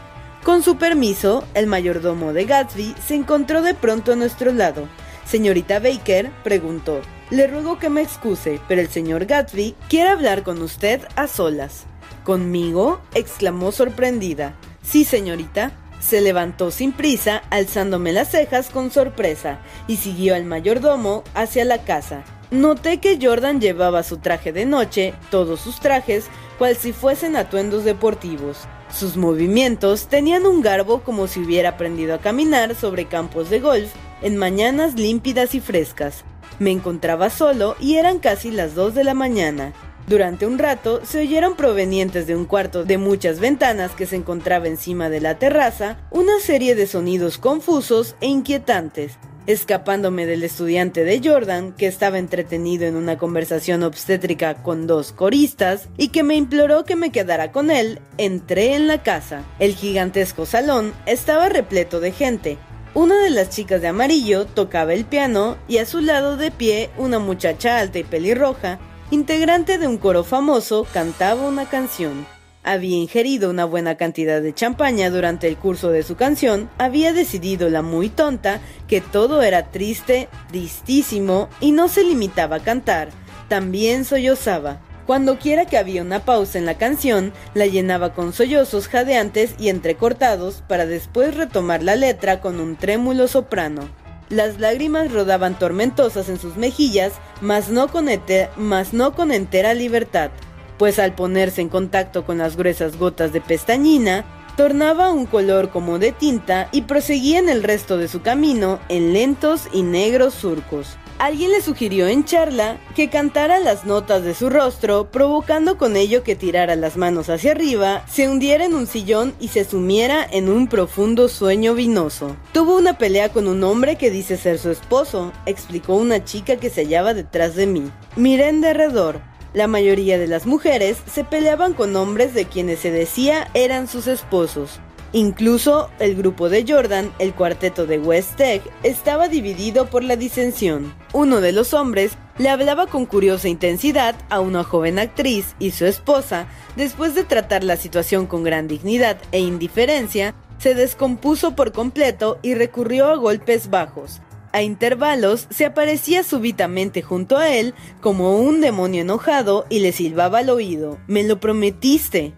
Con 0.44 0.64
su 0.64 0.78
permiso, 0.78 1.44
el 1.54 1.68
mayordomo 1.68 2.34
de 2.34 2.46
Gatsby 2.46 2.96
se 3.06 3.14
encontró 3.14 3.62
de 3.62 3.76
pronto 3.76 4.14
a 4.14 4.16
nuestro 4.16 4.52
lado. 4.52 4.88
Señorita 5.26 5.80
Baker 5.80 6.32
preguntó, 6.44 7.02
le 7.30 7.48
ruego 7.48 7.78
que 7.78 7.90
me 7.90 8.02
excuse, 8.02 8.60
pero 8.68 8.82
el 8.82 8.90
señor 8.90 9.26
Gatsby 9.26 9.76
quiere 9.88 10.10
hablar 10.10 10.44
con 10.44 10.62
usted 10.62 11.02
a 11.16 11.28
solas. 11.28 11.86
¿Conmigo? 12.24 13.02
exclamó 13.14 13.72
sorprendida. 13.72 14.56
Sí, 14.82 15.04
señorita. 15.04 15.72
Se 16.00 16.22
levantó 16.22 16.72
sin 16.72 16.94
prisa, 16.94 17.44
alzándome 17.50 18.14
las 18.14 18.32
cejas 18.32 18.70
con 18.70 18.90
sorpresa, 18.90 19.60
y 19.88 19.98
siguió 19.98 20.34
al 20.34 20.46
mayordomo 20.46 21.24
hacia 21.34 21.66
la 21.66 21.84
casa. 21.84 22.24
Noté 22.52 23.00
que 23.00 23.20
Jordan 23.22 23.60
llevaba 23.60 24.02
su 24.04 24.18
traje 24.18 24.54
de 24.54 24.66
noche, 24.66 25.14
todos 25.30 25.60
sus 25.60 25.80
trajes, 25.80 26.26
cual 26.58 26.76
si 26.76 26.94
fuesen 26.94 27.36
atuendos 27.36 27.84
deportivos. 27.84 28.60
Sus 28.92 29.18
movimientos 29.18 30.08
tenían 30.08 30.48
un 30.48 30.62
garbo 30.62 31.02
como 31.04 31.28
si 31.28 31.42
hubiera 31.42 31.70
aprendido 31.70 32.16
a 32.16 32.20
caminar 32.20 32.74
sobre 32.76 33.06
campos 33.06 33.50
de 33.50 33.60
golf 33.60 33.92
en 34.22 34.38
mañanas 34.38 34.96
límpidas 34.96 35.54
y 35.54 35.60
frescas. 35.60 36.24
Me 36.60 36.72
encontraba 36.72 37.30
solo 37.30 37.76
y 37.80 37.96
eran 37.96 38.20
casi 38.20 38.52
las 38.52 38.76
2 38.76 38.94
de 38.94 39.04
la 39.06 39.14
mañana. 39.14 39.74
Durante 40.08 40.46
un 40.46 40.58
rato 40.58 41.02
se 41.06 41.20
oyeron 41.20 41.56
provenientes 41.56 42.28
de 42.28 42.36
un 42.36 42.46
cuarto 42.46 42.84
de 42.84 42.98
muchas 42.98 43.40
ventanas 43.40 43.92
que 43.92 44.06
se 44.06 44.16
encontraba 44.16 44.68
encima 44.68 45.10
de 45.10 45.22
la 45.22 45.38
terraza 45.38 45.98
una 46.10 46.40
serie 46.40 46.76
de 46.76 46.88
sonidos 46.88 47.38
confusos 47.38 48.16
e 48.20 48.28
inquietantes. 48.28 49.20
Escapándome 49.46 50.26
del 50.26 50.44
estudiante 50.44 51.04
de 51.04 51.22
Jordan, 51.24 51.74
que 51.74 51.88
estaba 51.88 52.20
entretenido 52.20 52.86
en 52.86 52.96
una 52.96 53.18
conversación 53.18 53.84
obstétrica 53.84 54.56
con 54.56 54.86
dos 54.86 55.12
coristas 55.12 55.90
y 55.98 56.10
que 56.10 56.24
me 56.24 56.36
imploró 56.36 56.86
que 56.86 56.96
me 56.96 57.12
quedara 57.12 57.52
con 57.52 57.72
él, 57.72 58.00
entré 58.18 58.76
en 58.76 58.88
la 58.88 59.02
casa. 59.02 59.44
El 59.60 59.76
gigantesco 59.76 60.46
salón 60.46 60.94
estaba 61.06 61.50
repleto 61.50 62.00
de 62.00 62.12
gente, 62.12 62.58
una 62.94 63.22
de 63.22 63.30
las 63.30 63.50
chicas 63.50 63.82
de 63.82 63.88
amarillo 63.88 64.46
tocaba 64.46 64.94
el 64.94 65.06
piano 65.06 65.58
y 65.68 65.78
a 65.78 65.86
su 65.86 66.02
lado 66.02 66.38
de 66.38 66.50
pie 66.50 66.90
una 66.98 67.20
muchacha 67.20 67.80
alta 67.80 68.00
y 68.00 68.04
pelirroja, 68.04 68.80
integrante 69.12 69.78
de 69.78 69.88
un 69.88 69.98
coro 69.98 70.24
famoso, 70.24 70.88
cantaba 70.92 71.48
una 71.48 71.70
canción. 71.70 72.26
Había 72.64 72.98
ingerido 72.98 73.50
una 73.50 73.66
buena 73.66 73.96
cantidad 73.96 74.42
de 74.42 74.54
champaña 74.54 75.10
durante 75.10 75.48
el 75.48 75.56
curso 75.56 75.90
de 75.92 76.04
su 76.04 76.16
canción, 76.16 76.70
había 76.78 77.14
decidido 77.14 77.70
la 77.70 77.82
muy 77.82 78.10
tonta 78.10 78.60
que 78.88 79.02
todo 79.02 79.44
era 79.44 79.72
triste, 79.72 80.28
tristísimo 80.50 81.48
y 81.62 81.72
no 81.72 81.88
se 81.88 82.04
limitaba 82.04 82.58
a 82.58 82.64
cantar, 82.64 83.10
también 83.48 84.04
sollozaba. 84.04 84.82
Cuando 85.10 85.40
quiera 85.40 85.66
que 85.66 85.80
había 85.80 86.04
una 86.04 86.20
pausa 86.20 86.60
en 86.60 86.68
la 86.68 86.78
canción, 86.78 87.34
la 87.56 87.66
llenaba 87.66 88.14
con 88.14 88.32
sollozos 88.32 88.88
jadeantes 88.88 89.56
y 89.58 89.70
entrecortados 89.70 90.62
para 90.68 90.86
después 90.86 91.34
retomar 91.34 91.82
la 91.82 91.96
letra 91.96 92.42
con 92.42 92.60
un 92.60 92.76
trémulo 92.76 93.28
soprano. 93.28 93.90
Las 94.30 94.60
lágrimas 94.60 95.12
rodaban 95.12 95.58
tormentosas 95.58 96.30
en 96.30 96.38
sus 96.38 96.58
mejillas, 96.58 97.14
mas 97.42 97.70
no 97.72 97.88
con, 97.88 99.32
entera 99.32 99.74
libertad, 99.74 100.30
pues 100.78 101.00
al 101.00 101.16
ponerse 101.16 101.62
en 101.62 101.70
contacto 101.70 102.24
con 102.24 102.38
las 102.38 102.56
gruesas 102.56 102.96
gotas 102.96 103.34
de 103.34 103.42
pestañina, 103.42 104.26
tornaba 104.58 105.12
un 105.12 105.26
color 105.26 105.72
como 105.72 105.98
de 105.98 106.12
tinta 106.12 106.70
y 106.72 106.84
proseguía 106.84 107.40
en 107.40 107.50
el 107.50 107.64
resto 107.64 107.98
de 107.98 108.10
su 108.10 108.22
camino 108.22 108.80
en 108.90 109.14
lentos 109.14 109.70
y 109.74 109.82
negros 109.82 110.36
surcos. 110.36 111.00
Alguien 111.20 111.52
le 111.52 111.62
sugirió 111.62 112.08
en 112.08 112.24
charla 112.24 112.80
que 112.96 113.10
cantara 113.10 113.60
las 113.60 113.84
notas 113.84 114.24
de 114.24 114.34
su 114.34 114.50
rostro, 114.50 115.12
provocando 115.12 115.78
con 115.78 115.98
ello 115.98 116.24
que 116.24 116.38
tirara 116.38 116.78
las 116.78 116.96
manos 116.96 117.30
hacia 117.30 117.52
arriba, 117.52 118.06
se 118.08 118.30
hundiera 118.30 118.64
en 118.64 118.74
un 118.74 118.88
sillón 118.88 119.36
y 119.38 119.50
se 119.50 119.66
sumiera 119.66 120.26
en 120.32 120.48
un 120.48 120.70
profundo 120.70 121.28
sueño 121.28 121.74
vinoso. 121.74 122.38
Tuvo 122.54 122.78
una 122.78 122.98
pelea 122.98 123.34
con 123.34 123.50
un 123.50 123.66
hombre 123.66 123.98
que 123.98 124.10
dice 124.10 124.38
ser 124.38 124.60
su 124.60 124.72
esposo, 124.72 125.34
explicó 125.46 125.96
una 125.96 126.24
chica 126.24 126.56
que 126.56 126.70
se 126.70 126.84
hallaba 126.84 127.14
detrás 127.14 127.54
de 127.54 127.68
mí. 127.68 127.92
Miré 128.16 128.48
en 128.48 128.62
derredor. 128.62 129.20
La 129.54 129.68
mayoría 129.68 130.18
de 130.18 130.28
las 130.28 130.46
mujeres 130.46 131.00
se 131.12 131.26
peleaban 131.26 131.74
con 131.74 131.98
hombres 131.98 132.34
de 132.34 132.46
quienes 132.46 132.80
se 132.80 132.92
decía 132.92 133.50
eran 133.54 133.90
sus 133.90 134.08
esposos. 134.08 134.80
Incluso 135.12 135.90
el 136.00 136.16
grupo 136.16 136.50
de 136.50 136.66
Jordan, 136.68 137.12
el 137.18 137.34
cuarteto 137.34 137.88
de 137.88 137.98
West 137.98 138.36
Tech, 138.36 138.62
estaba 138.84 139.28
dividido 139.28 139.88
por 139.88 140.04
la 140.04 140.16
disensión. 140.16 140.94
Uno 141.14 141.42
de 141.42 141.52
los 141.52 141.74
hombres 141.74 142.12
le 142.38 142.50
hablaba 142.50 142.86
con 142.86 143.06
curiosa 143.08 143.50
intensidad 143.50 144.16
a 144.30 144.40
una 144.40 144.64
joven 144.64 145.00
actriz 145.00 145.56
y 145.58 145.72
su 145.72 145.86
esposa, 145.86 146.48
después 146.76 147.16
de 147.16 147.24
tratar 147.24 147.64
la 147.64 147.76
situación 147.76 148.28
con 148.28 148.44
gran 148.44 148.68
dignidad 148.68 149.18
e 149.32 149.40
indiferencia, 149.40 150.36
se 150.60 150.76
descompuso 150.76 151.56
por 151.56 151.72
completo 151.72 152.38
y 152.44 152.54
recurrió 152.54 153.08
a 153.08 153.16
golpes 153.16 153.70
bajos. 153.70 154.22
A 154.52 154.64
intervalos 154.64 155.48
se 155.52 155.66
aparecía 155.66 156.24
súbitamente 156.24 157.04
junto 157.04 157.38
a 157.38 157.50
él 157.50 157.76
como 158.02 158.40
un 158.40 158.62
demonio 158.62 159.02
enojado 159.02 159.66
y 159.70 159.80
le 159.80 159.92
silbaba 159.92 160.40
al 160.40 160.50
oído. 160.50 160.98
Me 161.08 161.24
lo 161.24 161.40
prometiste. 161.40 162.34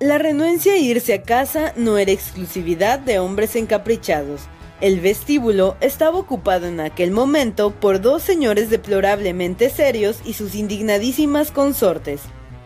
La 0.00 0.16
renuencia 0.16 0.74
a 0.74 0.76
irse 0.76 1.12
a 1.12 1.22
casa 1.22 1.72
no 1.74 1.98
era 1.98 2.12
exclusividad 2.12 3.00
de 3.00 3.18
hombres 3.18 3.56
encaprichados. 3.56 4.42
El 4.80 5.00
vestíbulo 5.00 5.76
estaba 5.80 6.16
ocupado 6.16 6.68
en 6.68 6.78
aquel 6.78 7.10
momento 7.10 7.72
por 7.72 8.00
dos 8.00 8.22
señores 8.22 8.70
deplorablemente 8.70 9.70
serios 9.70 10.20
y 10.24 10.34
sus 10.34 10.54
indignadísimas 10.54 11.50
consortes. 11.50 12.20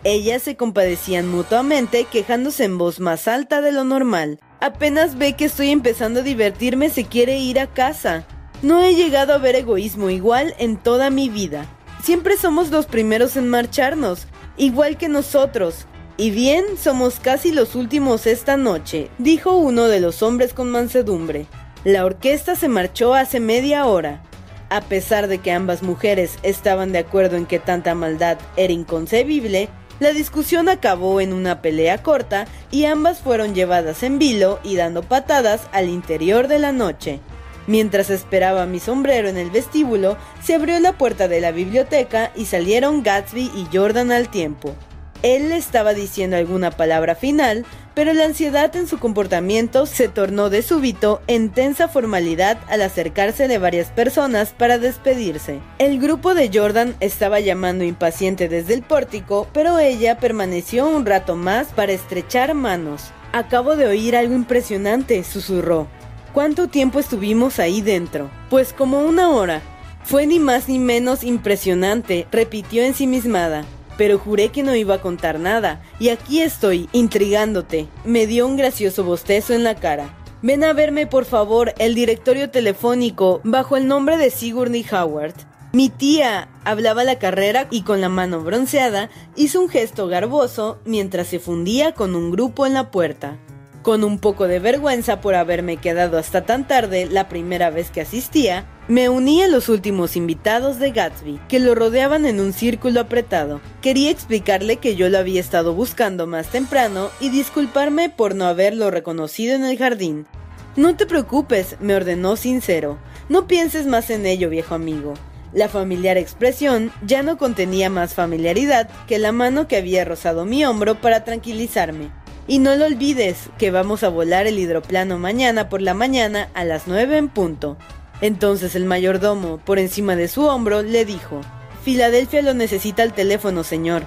Ellas 0.05 0.43
se 0.43 0.57
compadecían 0.57 1.27
mutuamente, 1.27 2.05
quejándose 2.05 2.65
en 2.65 2.77
voz 2.77 3.01
más 3.01 3.27
alta 3.27 3.63
de 3.63 3.73
lo 3.73 3.85
normal. 3.85 4.39
Apenas 4.61 5.17
ve 5.17 5.33
que 5.33 5.47
estoy 5.47 5.71
empezando 5.71 6.21
a 6.21 6.25
divertirme, 6.25 6.91
se 6.91 7.05
quiere 7.07 7.39
ir 7.39 7.59
a 7.61 7.67
casa. 7.67 8.27
No 8.61 8.83
he 8.83 8.95
llegado 8.95 9.33
a 9.33 9.39
ver 9.39 9.57
egoísmo 9.57 10.11
igual 10.11 10.55
en 10.59 10.77
toda 10.77 11.09
mi 11.09 11.31
vida. 11.31 11.65
Siempre 12.03 12.37
somos 12.37 12.71
los 12.71 12.85
primeros 12.85 13.39
en 13.39 13.49
marcharnos, 13.49 14.27
igual 14.59 14.99
que 14.99 15.09
nosotros. 15.09 15.87
Y 16.17 16.31
bien, 16.31 16.65
somos 16.79 17.19
casi 17.21 17.53
los 17.53 17.75
últimos 17.75 18.27
esta 18.27 18.57
noche, 18.57 19.09
dijo 19.19 19.57
uno 19.57 19.89
de 19.89 20.01
los 20.01 20.23
hombres 20.23 20.53
con 20.53 20.69
mansedumbre. 20.71 21.47
La 21.85 22.05
orquesta 22.05 22.55
se 22.55 22.69
marchó 22.69 23.15
hace 23.15 23.41
media 23.41 23.87
hora. 23.87 24.23
A 24.69 24.83
pesar 24.83 25.27
de 25.27 25.39
que 25.39 25.53
ambas 25.53 25.83
mujeres 25.83 26.39
estaban 26.43 26.93
de 26.93 26.99
acuerdo 26.99 27.37
en 27.37 27.47
que 27.47 27.59
tanta 27.59 27.95
maldad 27.95 28.39
era 28.57 28.73
inconcebible, 28.73 29.69
la 30.01 30.13
discusión 30.13 30.69
acabó 30.69 31.21
en 31.21 31.33
una 31.33 31.63
pelea 31.63 32.03
corta 32.03 32.47
y 32.71 32.85
ambas 32.85 33.21
fueron 33.21 33.55
llevadas 33.55 34.03
en 34.03 34.19
vilo 34.19 34.59
y 34.63 34.77
dando 34.77 35.03
patadas 35.03 35.63
al 35.73 35.89
interior 35.89 36.47
de 36.47 36.59
la 36.59 36.73
noche. 36.73 37.21
Mientras 37.67 38.11
esperaba 38.11 38.67
mi 38.67 38.81
sombrero 38.81 39.29
en 39.29 39.37
el 39.39 39.51
vestíbulo, 39.51 40.17
se 40.43 40.55
abrió 40.55 40.79
la 40.81 40.93
puerta 40.93 41.29
de 41.29 41.41
la 41.41 41.53
biblioteca 41.53 42.33
y 42.35 42.47
salieron 42.47 43.03
Gatsby 43.03 43.51
y 43.55 43.69
Jordan 43.73 44.11
al 44.11 44.29
tiempo. 44.29 44.75
Él 45.23 45.51
le 45.51 45.57
estaba 45.57 45.95
diciendo 45.95 46.37
alguna 46.37 46.73
palabra 46.73 47.15
final, 47.15 47.65
pero 47.95 48.13
la 48.13 48.25
ansiedad 48.25 48.75
en 48.75 48.89
su 48.89 48.99
comportamiento 48.99 49.87
se 49.87 50.09
tornó 50.09 50.51
de 50.51 50.63
súbito 50.63 51.21
en 51.29 51.51
tensa 51.51 51.87
formalidad 51.87 52.59
al 52.69 52.83
acercarse 52.83 53.47
de 53.47 53.59
varias 53.59 53.89
personas 53.91 54.51
para 54.51 54.79
despedirse. 54.79 55.61
El 55.79 56.01
grupo 56.01 56.35
de 56.35 56.51
Jordan 56.53 56.97
estaba 56.99 57.39
llamando 57.39 57.85
impaciente 57.85 58.49
desde 58.49 58.75
el 58.75 58.83
pórtico, 58.83 59.47
pero 59.53 59.79
ella 59.79 60.19
permaneció 60.19 60.89
un 60.89 61.07
rato 61.07 61.37
más 61.37 61.69
para 61.69 61.93
estrechar 61.93 62.55
manos. 62.55 63.13
Acabo 63.33 63.77
de 63.77 63.87
oír 63.87 64.17
algo 64.17 64.35
impresionante, 64.35 65.23
susurró. 65.23 65.87
¿Cuánto 66.33 66.67
tiempo 66.67 66.99
estuvimos 66.99 67.61
ahí 67.61 67.81
dentro? 67.81 68.29
Pues 68.51 68.73
como 68.73 69.01
una 69.03 69.31
hora. 69.31 69.63
Fue 70.03 70.27
ni 70.27 70.41
más 70.41 70.69
ni 70.69 70.81
menos 70.81 71.23
impresionante, 71.23 72.27
repitió 72.33 72.83
ensimismada 72.83 73.65
pero 74.03 74.19
juré 74.19 74.49
que 74.49 74.65
no 74.65 74.75
iba 74.75 74.97
a 74.97 75.01
contar 75.01 75.39
nada, 75.39 75.81
y 76.01 76.09
aquí 76.09 76.41
estoy, 76.41 76.89
intrigándote. 76.91 77.87
Me 78.05 78.27
dio 78.27 78.49
un 78.49 78.57
gracioso 78.57 79.05
bostezo 79.05 79.55
en 79.55 79.63
la 79.63 79.77
cara. 79.77 80.13
Ven 80.43 80.65
a 80.65 80.73
verme, 80.73 81.07
por 81.07 81.25
favor, 81.25 81.73
el 81.79 81.95
directorio 81.95 82.51
telefónico 82.51 83.41
bajo 83.45 83.77
el 83.77 83.87
nombre 83.87 84.17
de 84.17 84.31
Sigourney 84.31 84.85
Howard. 84.91 85.35
Mi 85.73 85.89
tía 85.89 86.49
hablaba 86.65 87.05
la 87.05 87.21
carrera 87.21 87.69
y 87.71 87.83
con 87.83 88.01
la 88.01 88.09
mano 88.09 88.41
bronceada 88.41 89.09
hizo 89.37 89.61
un 89.61 89.69
gesto 89.69 90.09
garboso 90.09 90.81
mientras 90.85 91.29
se 91.29 91.39
fundía 91.39 91.95
con 91.95 92.17
un 92.17 92.33
grupo 92.33 92.67
en 92.67 92.75
la 92.75 92.91
puerta. 92.91 93.39
Con 93.83 94.03
un 94.03 94.19
poco 94.19 94.49
de 94.49 94.59
vergüenza 94.59 95.21
por 95.21 95.37
haberme 95.37 95.77
quedado 95.77 96.19
hasta 96.19 96.45
tan 96.45 96.67
tarde 96.67 97.07
la 97.09 97.29
primera 97.29 97.71
vez 97.71 97.93
que 97.93 98.01
asistía, 98.01 98.67
me 98.89 99.09
uní 99.09 99.43
a 99.43 99.49
los 99.49 99.69
últimos 99.69 100.17
invitados 100.17 100.79
de 100.79 100.91
Gatsby, 100.91 101.41
que 101.49 101.61
lo 101.61 101.75
rodeaban 101.75 102.27
en 102.27 102.41
un 102.41 102.53
círculo 102.53 103.01
apretado. 103.01 103.61
Quería 103.81 104.11
explicarle 104.11 104.79
que 104.79 104.97
yo 104.97 105.09
lo 105.09 105.19
había 105.19 105.41
estado 105.41 105.73
buscando 105.73 106.27
más 106.27 106.49
temprano 106.49 107.11
y 107.21 107.31
disculparme 107.31 108.11
por 108.11 108.35
no 108.35 108.47
haberlo 108.47 108.91
reconocido 108.91 109.55
en 109.55 109.65
el 109.65 109.79
jardín. 109.79 110.27
No 110.75 110.97
te 110.97 111.07
preocupes, 111.07 111.77
me 111.81 111.95
ordenó 111.95 112.37
sincero. 112.37 112.99
No 113.29 113.47
pienses 113.47 113.87
más 113.87 114.11
en 114.11 114.27
ello, 114.27 114.49
viejo 114.49 114.75
amigo. 114.75 115.15
La 115.53 115.69
familiar 115.69 116.17
expresión 116.17 116.91
ya 117.07 117.23
no 117.23 117.39
contenía 117.39 117.91
más 117.91 118.15
familiaridad 118.15 118.89
que 119.07 119.19
la 119.19 119.33
mano 119.33 119.69
que 119.69 119.77
había 119.77 120.05
rozado 120.05 120.45
mi 120.45 120.65
hombro 120.65 120.97
para 120.97 121.25
tranquilizarme. 121.25 122.11
Y 122.49 122.59
no 122.59 122.75
lo 122.75 122.87
olvides 122.87 123.51
que 123.59 123.71
vamos 123.71 124.03
a 124.03 124.09
volar 124.09 124.47
el 124.47 124.59
hidroplano 124.59 125.19
mañana 125.19 125.69
por 125.69 125.81
la 125.83 125.95
mañana 125.95 126.49
a 126.55 126.65
las 126.65 126.89
9 126.89 127.19
en 127.19 127.29
punto. 127.29 127.77
Entonces 128.23 128.77
el 128.77 128.87
mayordomo, 128.87 129.59
por 129.59 129.79
encima 129.79 130.17
de 130.17 130.29
su 130.29 130.45
hombro, 130.47 130.83
le 130.83 131.05
dijo, 131.05 131.41
Filadelfia 131.85 132.41
lo 132.41 132.55
necesita 132.55 133.03
al 133.03 133.13
teléfono, 133.13 133.65
señor. 133.65 134.05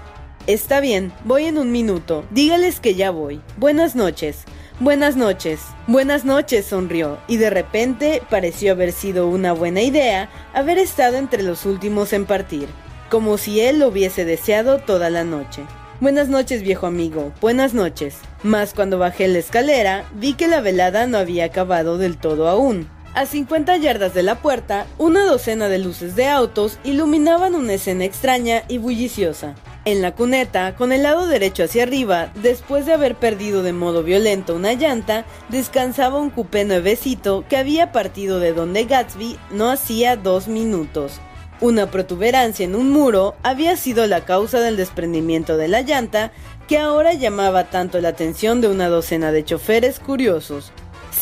Está 0.48 0.80
bien, 0.80 1.12
voy 1.26 1.46
en 1.46 1.58
un 1.58 1.72
minuto. 1.72 2.24
Dígales 2.32 2.80
que 2.80 2.96
ya 2.96 3.12
voy. 3.12 3.42
Buenas 3.58 3.94
noches. 3.96 4.46
Buenas 4.80 5.18
noches. 5.18 5.60
Buenas 5.88 6.24
noches, 6.24 6.66
sonrió, 6.66 7.18
y 7.28 7.38
de 7.38 7.50
repente 7.50 8.22
pareció 8.30 8.72
haber 8.72 8.94
sido 8.94 9.28
una 9.28 9.52
buena 9.52 9.82
idea 9.82 10.30
haber 10.54 10.78
estado 10.78 11.18
entre 11.18 11.44
los 11.44 11.66
últimos 11.66 12.14
en 12.14 12.26
partir, 12.26 12.70
como 13.10 13.38
si 13.38 13.60
él 13.60 13.80
lo 13.80 13.90
hubiese 13.90 14.24
deseado 14.24 14.80
toda 14.80 15.10
la 15.10 15.26
noche. 15.26 15.64
Buenas 16.00 16.30
noches, 16.30 16.62
viejo 16.62 16.88
amigo. 16.88 17.34
Buenas 17.42 17.74
noches. 17.74 18.18
Mas 18.44 18.74
cuando 18.74 18.98
bajé 18.98 19.28
la 19.28 19.40
escalera, 19.40 20.06
vi 20.14 20.34
que 20.34 20.48
la 20.48 20.62
velada 20.62 21.06
no 21.08 21.18
había 21.18 21.46
acabado 21.46 21.98
del 21.98 22.18
todo 22.18 22.48
aún. 22.48 22.90
A 23.16 23.26
50 23.26 23.78
yardas 23.78 24.14
de 24.14 24.24
la 24.24 24.42
puerta, 24.42 24.88
una 24.98 25.24
docena 25.24 25.70
de 25.70 25.80
luces 25.80 26.18
de 26.18 26.28
autos 26.28 26.78
iluminaban 26.84 27.56
una 27.56 27.76
escena 27.76 28.04
extraña 28.04 28.64
y 28.68 28.78
bulliciosa. 28.78 29.56
En 29.86 30.02
la 30.02 30.14
cuneta, 30.14 30.76
con 30.76 30.92
el 30.92 31.04
lado 31.04 31.26
derecho 31.26 31.64
hacia 31.64 31.84
arriba, 31.84 32.34
después 32.42 32.86
de 32.86 32.92
haber 32.92 33.16
perdido 33.16 33.64
de 33.64 33.72
modo 33.72 34.04
violento 34.04 34.54
una 34.54 34.74
llanta, 34.74 35.24
descansaba 35.48 36.20
un 36.20 36.30
cupé 36.30 36.66
nuevecito 36.66 37.46
que 37.48 37.56
había 37.56 37.94
partido 37.94 38.42
de 38.42 38.52
donde 38.52 38.84
Gatsby 38.84 39.38
no 39.50 39.72
hacía 39.72 40.18
dos 40.18 40.50
minutos. 40.50 41.22
Una 41.62 41.90
protuberancia 41.90 42.66
en 42.66 42.76
un 42.76 42.92
muro 42.92 43.36
había 43.44 43.78
sido 43.78 44.08
la 44.08 44.26
causa 44.26 44.60
del 44.60 44.76
desprendimiento 44.76 45.56
de 45.56 45.70
la 45.70 45.84
llanta 45.84 46.34
que 46.68 46.80
ahora 46.80 47.14
llamaba 47.14 47.70
tanto 47.70 48.02
la 48.02 48.10
atención 48.10 48.60
de 48.60 48.68
una 48.68 48.90
docena 48.90 49.32
de 49.32 49.46
choferes 49.46 50.02
curiosos. 50.02 50.74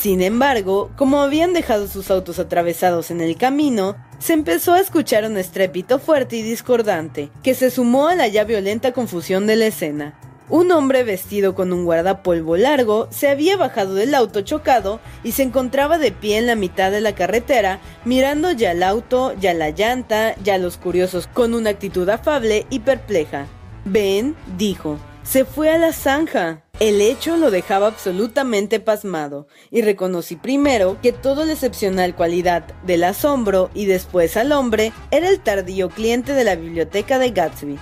Sin 0.04 0.22
embargo, 0.22 0.92
como 0.98 1.22
habían 1.22 1.54
dejado 1.54 1.88
sus 1.88 2.12
autos 2.12 2.38
atravesados 2.38 3.10
en 3.10 3.22
el 3.22 3.38
camino, 3.38 3.96
se 4.20 4.34
empezó 4.34 4.74
a 4.74 4.82
escuchar 4.82 5.24
un 5.24 5.38
estrépito 5.38 5.98
fuerte 5.98 6.36
y 6.36 6.42
discordante, 6.42 7.30
que 7.42 7.54
se 7.54 7.72
sumó 7.72 8.10
a 8.10 8.16
la 8.16 8.28
ya 8.28 8.44
violenta 8.44 8.92
confusión 8.92 9.48
de 9.48 9.56
la 9.56 9.68
escena. 9.68 10.20
Un 10.50 10.74
hombre 10.74 11.06
vestido 11.06 11.56
con 11.56 11.72
un 11.72 11.86
guardapolvo 11.86 12.58
largo 12.58 13.08
se 13.12 13.30
había 13.30 13.56
bajado 13.56 13.96
del 13.96 14.14
auto 14.14 14.42
chocado 14.42 15.00
y 15.24 15.32
se 15.32 15.44
encontraba 15.44 15.98
de 15.98 16.12
pie 16.12 16.38
en 16.38 16.48
la 16.48 16.56
mitad 16.56 16.92
de 16.92 17.00
la 17.00 17.16
carretera, 17.16 17.80
mirando 18.04 18.52
ya 18.52 18.74
el 18.74 18.84
auto, 18.84 19.34
ya 19.40 19.54
la 19.54 19.70
llanta, 19.70 20.36
ya 20.44 20.58
los 20.58 20.76
curiosos 20.76 21.28
con 21.28 21.54
una 21.54 21.70
actitud 21.70 22.10
afable 22.10 22.68
y 22.70 22.80
perpleja. 22.80 23.48
Ven, 23.86 24.36
dijo, 24.58 25.00
se 25.24 25.46
fue 25.46 25.70
a 25.70 25.78
la 25.78 25.94
zanja. 25.94 26.64
El 26.80 27.02
hecho 27.02 27.38
lo 27.38 27.52
dejaba 27.52 27.88
absolutamente 27.88 28.80
pasmado, 28.80 29.48
y 29.72 29.82
reconocí 29.82 30.36
primero 30.36 30.98
que 31.02 31.14
toda 31.14 31.46
la 31.46 31.54
excepcional 31.54 32.16
cualidad 32.16 32.64
del 32.84 33.04
asombro 33.04 33.70
y 33.74 33.86
después 33.86 34.36
al 34.38 34.52
hombre 34.52 34.92
era 35.12 35.30
el 35.30 35.40
tardío 35.40 35.90
cliente 35.90 36.34
de 36.34 36.44
la 36.44 36.56
biblioteca 36.56 37.20
de 37.20 37.32
Gatsby. 37.32 37.80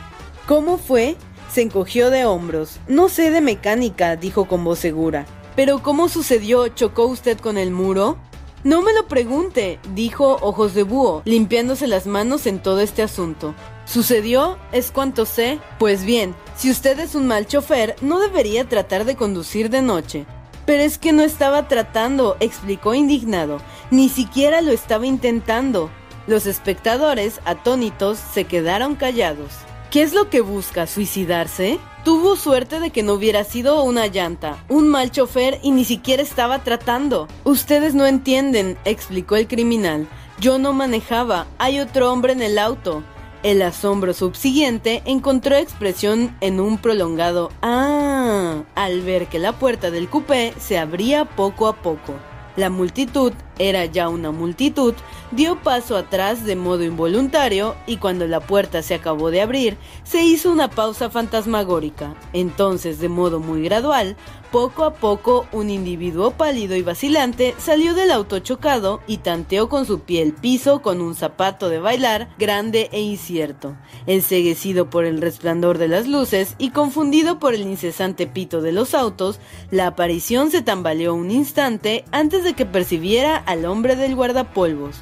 ¿Cómo 0.48 0.78
fue? 0.78 1.16
Se 1.52 1.62
encogió 1.62 2.10
de 2.10 2.26
hombros. 2.26 2.80
No 2.88 3.10
sé 3.10 3.32
de 3.32 3.42
mecánica, 3.42 4.16
dijo 4.16 4.46
con 4.46 4.64
voz 4.64 4.80
segura. 4.80 5.26
¿Pero 5.56 5.82
cómo 5.82 6.10
sucedió? 6.10 6.68
¿Chocó 6.70 7.08
usted 7.08 7.40
con 7.40 7.58
el 7.58 7.72
muro? 7.72 8.18
No 8.64 8.82
me 8.84 8.94
lo 8.94 9.08
pregunte, 9.08 9.80
dijo 9.96 10.38
Ojos 10.42 10.76
de 10.76 10.84
Búho, 10.84 11.24
limpiándose 11.26 11.88
las 11.88 12.06
manos 12.06 12.46
en 12.46 12.62
todo 12.62 12.80
este 12.82 13.02
asunto. 13.02 13.56
¿Sucedió? 13.92 14.58
Es 14.72 14.90
cuanto 14.90 15.26
sé. 15.26 15.60
Pues 15.78 16.06
bien, 16.06 16.34
si 16.56 16.72
usted 16.72 16.98
es 17.00 17.14
un 17.14 17.28
mal 17.28 17.46
chofer, 17.46 17.98
no 18.00 18.20
debería 18.20 18.64
tratar 18.64 19.04
de 19.04 19.18
conducir 19.18 19.70
de 19.70 19.82
noche. 19.82 20.26
Pero 20.66 20.82
es 20.82 20.98
que 20.98 21.12
no 21.12 21.24
estaba 21.24 21.68
tratando, 21.68 22.38
explicó 22.40 22.94
indignado. 22.94 23.60
Ni 23.90 24.08
siquiera 24.08 24.62
lo 24.62 24.72
estaba 24.72 25.06
intentando. 25.06 25.90
Los 26.26 26.46
espectadores, 26.46 27.42
atónitos, 27.44 28.18
se 28.18 28.46
quedaron 28.46 28.96
callados. 28.96 29.52
¿Qué 29.90 30.04
es 30.04 30.14
lo 30.14 30.30
que 30.30 30.40
busca? 30.40 30.88
¿Suicidarse? 30.88 31.78
Tuvo 32.06 32.38
suerte 32.38 32.80
de 32.80 32.92
que 32.92 33.04
no 33.04 33.12
hubiera 33.12 33.44
sido 33.44 33.84
una 33.84 34.08
llanta, 34.08 34.64
un 34.70 34.88
mal 34.88 35.12
chofer 35.12 35.60
y 35.64 35.72
ni 35.72 35.84
siquiera 35.84 36.24
estaba 36.24 36.64
tratando. 36.64 37.28
Ustedes 37.44 37.94
no 37.94 38.06
entienden, 38.06 38.78
explicó 38.86 39.36
el 39.36 39.50
criminal. 39.50 40.08
Yo 40.40 40.60
no 40.60 40.72
manejaba, 40.72 41.46
hay 41.58 41.82
otro 41.82 42.10
hombre 42.10 42.32
en 42.32 42.42
el 42.42 42.58
auto. 42.58 43.04
El 43.44 43.64
asombro 43.64 44.14
subsiguiente 44.14 45.02
encontró 45.06 45.56
expresión 45.56 46.38
en 46.42 46.60
un 46.60 46.78
prolongado 46.78 47.50
ah 47.64 48.62
al 48.76 49.02
ver 49.02 49.28
que 49.28 49.40
la 49.40 49.54
puerta 49.54 49.90
del 49.90 50.10
coupé 50.10 50.54
se 50.60 50.78
abría 50.78 51.26
poco 51.26 51.68
a 51.68 51.82
poco. 51.82 52.14
La 52.56 52.70
multitud, 52.70 53.34
era 53.58 53.86
ya 53.86 54.10
una 54.10 54.32
multitud, 54.32 54.94
dio 55.32 55.62
paso 55.62 55.96
atrás 55.96 56.44
de 56.44 56.56
modo 56.56 56.84
involuntario 56.84 57.76
y 57.88 57.98
cuando 57.98 58.28
la 58.28 58.40
puerta 58.40 58.82
se 58.82 58.96
acabó 58.96 59.32
de 59.32 59.42
abrir, 59.42 59.78
se 60.04 60.24
hizo 60.24 60.52
una 60.52 60.70
pausa 60.70 61.10
fantasmagórica. 61.10 62.16
Entonces, 62.34 63.00
de 63.00 63.10
modo 63.10 63.40
muy 63.40 63.64
gradual, 63.64 64.18
poco 64.52 64.84
a 64.84 64.94
poco, 64.94 65.48
un 65.54 65.70
individuo 65.70 66.32
pálido 66.32 66.76
y 66.76 66.82
vacilante 66.82 67.56
salió 67.58 67.94
del 67.94 68.12
auto 68.12 68.40
chocado 68.40 69.00
y 69.08 69.20
tanteó 69.20 69.70
con 69.70 69.86
su 69.86 70.02
pie 70.02 70.22
el 70.22 70.34
piso 70.34 70.82
con 70.82 71.00
un 71.00 71.16
zapato 71.16 71.70
de 71.70 71.80
bailar 71.80 72.28
grande 72.38 72.90
e 72.92 73.00
incierto. 73.00 73.78
Enseguecido 74.08 74.90
por 74.90 75.06
el 75.06 75.22
resplandor 75.22 75.78
de 75.78 75.88
las 75.88 76.06
luces 76.06 76.56
y 76.58 76.72
confundido 76.72 77.40
por 77.40 77.54
el 77.54 77.62
incesante 77.62 78.28
pito 78.28 78.62
de 78.62 78.74
los 78.74 78.94
autos, 78.94 79.40
la 79.70 79.88
aparición 79.88 80.52
se 80.52 80.62
tambaleó 80.62 81.14
un 81.14 81.32
instante 81.32 82.04
antes 82.12 82.44
de 82.44 82.54
que 82.54 82.66
percibiera 82.66 83.38
al 83.38 83.64
hombre 83.64 83.96
del 83.96 84.16
guardapolvos. 84.16 85.02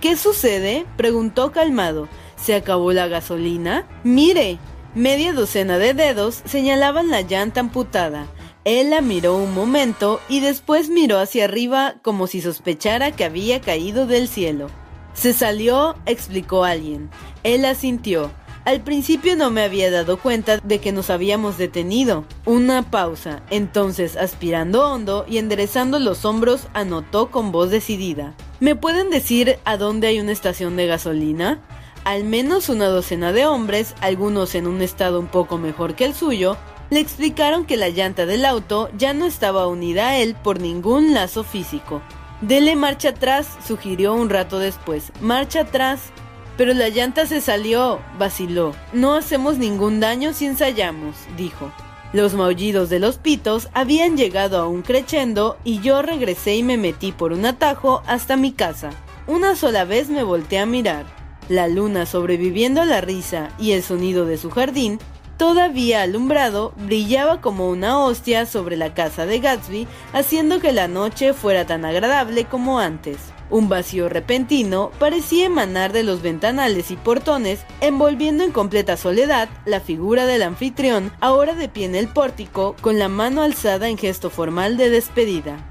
¿Qué 0.00 0.16
sucede? 0.16 0.86
preguntó 0.96 1.50
calmado. 1.50 2.08
¿Se 2.36 2.54
acabó 2.54 2.92
la 2.92 3.08
gasolina? 3.08 3.86
Mire. 4.04 4.58
Media 4.94 5.32
docena 5.32 5.76
de 5.78 5.92
dedos 5.92 6.40
señalaban 6.44 7.10
la 7.10 7.20
llanta 7.20 7.60
amputada. 7.60 8.26
Él 8.64 8.90
la 8.90 9.00
miró 9.00 9.36
un 9.36 9.54
momento 9.54 10.20
y 10.28 10.40
después 10.40 10.88
miró 10.88 11.18
hacia 11.18 11.44
arriba 11.44 11.96
como 12.02 12.26
si 12.26 12.40
sospechara 12.40 13.12
que 13.12 13.24
había 13.24 13.60
caído 13.60 14.06
del 14.06 14.28
cielo. 14.28 14.68
Se 15.14 15.32
salió, 15.32 15.96
explicó 16.06 16.64
alguien. 16.64 17.10
Él 17.42 17.64
asintió. 17.64 18.30
Al 18.64 18.82
principio 18.82 19.36
no 19.36 19.50
me 19.50 19.62
había 19.62 19.90
dado 19.90 20.18
cuenta 20.18 20.58
de 20.58 20.78
que 20.78 20.92
nos 20.92 21.10
habíamos 21.10 21.58
detenido. 21.58 22.24
Una 22.44 22.90
pausa. 22.90 23.42
Entonces, 23.50 24.16
aspirando 24.16 24.86
hondo 24.92 25.24
y 25.28 25.38
enderezando 25.38 25.98
los 25.98 26.24
hombros, 26.24 26.68
anotó 26.74 27.30
con 27.30 27.50
voz 27.50 27.70
decidida. 27.70 28.34
¿Me 28.60 28.74
pueden 28.74 29.08
decir 29.08 29.60
a 29.64 29.76
dónde 29.76 30.08
hay 30.08 30.18
una 30.18 30.32
estación 30.32 30.76
de 30.76 30.88
gasolina? 30.88 31.60
Al 32.02 32.24
menos 32.24 32.68
una 32.68 32.86
docena 32.86 33.32
de 33.32 33.46
hombres, 33.46 33.94
algunos 34.00 34.56
en 34.56 34.66
un 34.66 34.82
estado 34.82 35.20
un 35.20 35.28
poco 35.28 35.58
mejor 35.58 35.94
que 35.94 36.04
el 36.04 36.12
suyo, 36.12 36.56
le 36.90 36.98
explicaron 36.98 37.66
que 37.66 37.76
la 37.76 37.88
llanta 37.88 38.26
del 38.26 38.44
auto 38.44 38.90
ya 38.98 39.14
no 39.14 39.26
estaba 39.26 39.68
unida 39.68 40.08
a 40.08 40.18
él 40.18 40.34
por 40.34 40.60
ningún 40.60 41.14
lazo 41.14 41.44
físico. 41.44 42.02
Dele 42.40 42.74
marcha 42.74 43.10
atrás, 43.10 43.48
sugirió 43.64 44.14
un 44.14 44.28
rato 44.28 44.58
después. 44.58 45.12
Marcha 45.20 45.60
atrás. 45.60 46.10
Pero 46.56 46.74
la 46.74 46.88
llanta 46.88 47.26
se 47.26 47.40
salió, 47.40 48.00
vaciló. 48.18 48.74
No 48.92 49.14
hacemos 49.14 49.58
ningún 49.58 50.00
daño 50.00 50.32
si 50.32 50.46
ensayamos, 50.46 51.14
dijo. 51.36 51.70
Los 52.12 52.34
maullidos 52.34 52.88
de 52.88 53.00
los 53.00 53.18
pitos 53.18 53.68
habían 53.74 54.16
llegado 54.16 54.58
a 54.58 54.66
un 54.66 54.82
crescendo 54.82 55.58
y 55.62 55.80
yo 55.80 56.00
regresé 56.00 56.56
y 56.56 56.62
me 56.62 56.78
metí 56.78 57.12
por 57.12 57.32
un 57.32 57.44
atajo 57.44 58.02
hasta 58.06 58.36
mi 58.36 58.52
casa. 58.52 58.90
Una 59.26 59.56
sola 59.56 59.84
vez 59.84 60.08
me 60.08 60.22
volteé 60.22 60.60
a 60.60 60.66
mirar. 60.66 61.04
La 61.50 61.68
luna 61.68 62.06
sobreviviendo 62.06 62.80
a 62.80 62.86
la 62.86 63.02
risa 63.02 63.50
y 63.58 63.72
el 63.72 63.82
sonido 63.82 64.24
de 64.24 64.38
su 64.38 64.50
jardín 64.50 64.98
todavía 65.38 66.02
alumbrado, 66.02 66.72
brillaba 66.76 67.40
como 67.40 67.70
una 67.70 68.00
hostia 68.00 68.44
sobre 68.44 68.76
la 68.76 68.92
casa 68.92 69.24
de 69.24 69.38
Gatsby, 69.38 69.86
haciendo 70.12 70.60
que 70.60 70.72
la 70.72 70.88
noche 70.88 71.32
fuera 71.32 71.64
tan 71.64 71.84
agradable 71.84 72.44
como 72.44 72.80
antes. 72.80 73.18
Un 73.50 73.68
vacío 73.70 74.08
repentino 74.10 74.90
parecía 74.98 75.46
emanar 75.46 75.92
de 75.92 76.02
los 76.02 76.20
ventanales 76.20 76.90
y 76.90 76.96
portones, 76.96 77.60
envolviendo 77.80 78.44
en 78.44 78.52
completa 78.52 78.96
soledad 78.96 79.48
la 79.64 79.80
figura 79.80 80.26
del 80.26 80.42
anfitrión, 80.42 81.12
ahora 81.20 81.54
de 81.54 81.68
pie 81.68 81.86
en 81.86 81.94
el 81.94 82.08
pórtico, 82.08 82.76
con 82.82 82.98
la 82.98 83.08
mano 83.08 83.42
alzada 83.42 83.88
en 83.88 83.96
gesto 83.96 84.28
formal 84.28 84.76
de 84.76 84.90
despedida. 84.90 85.64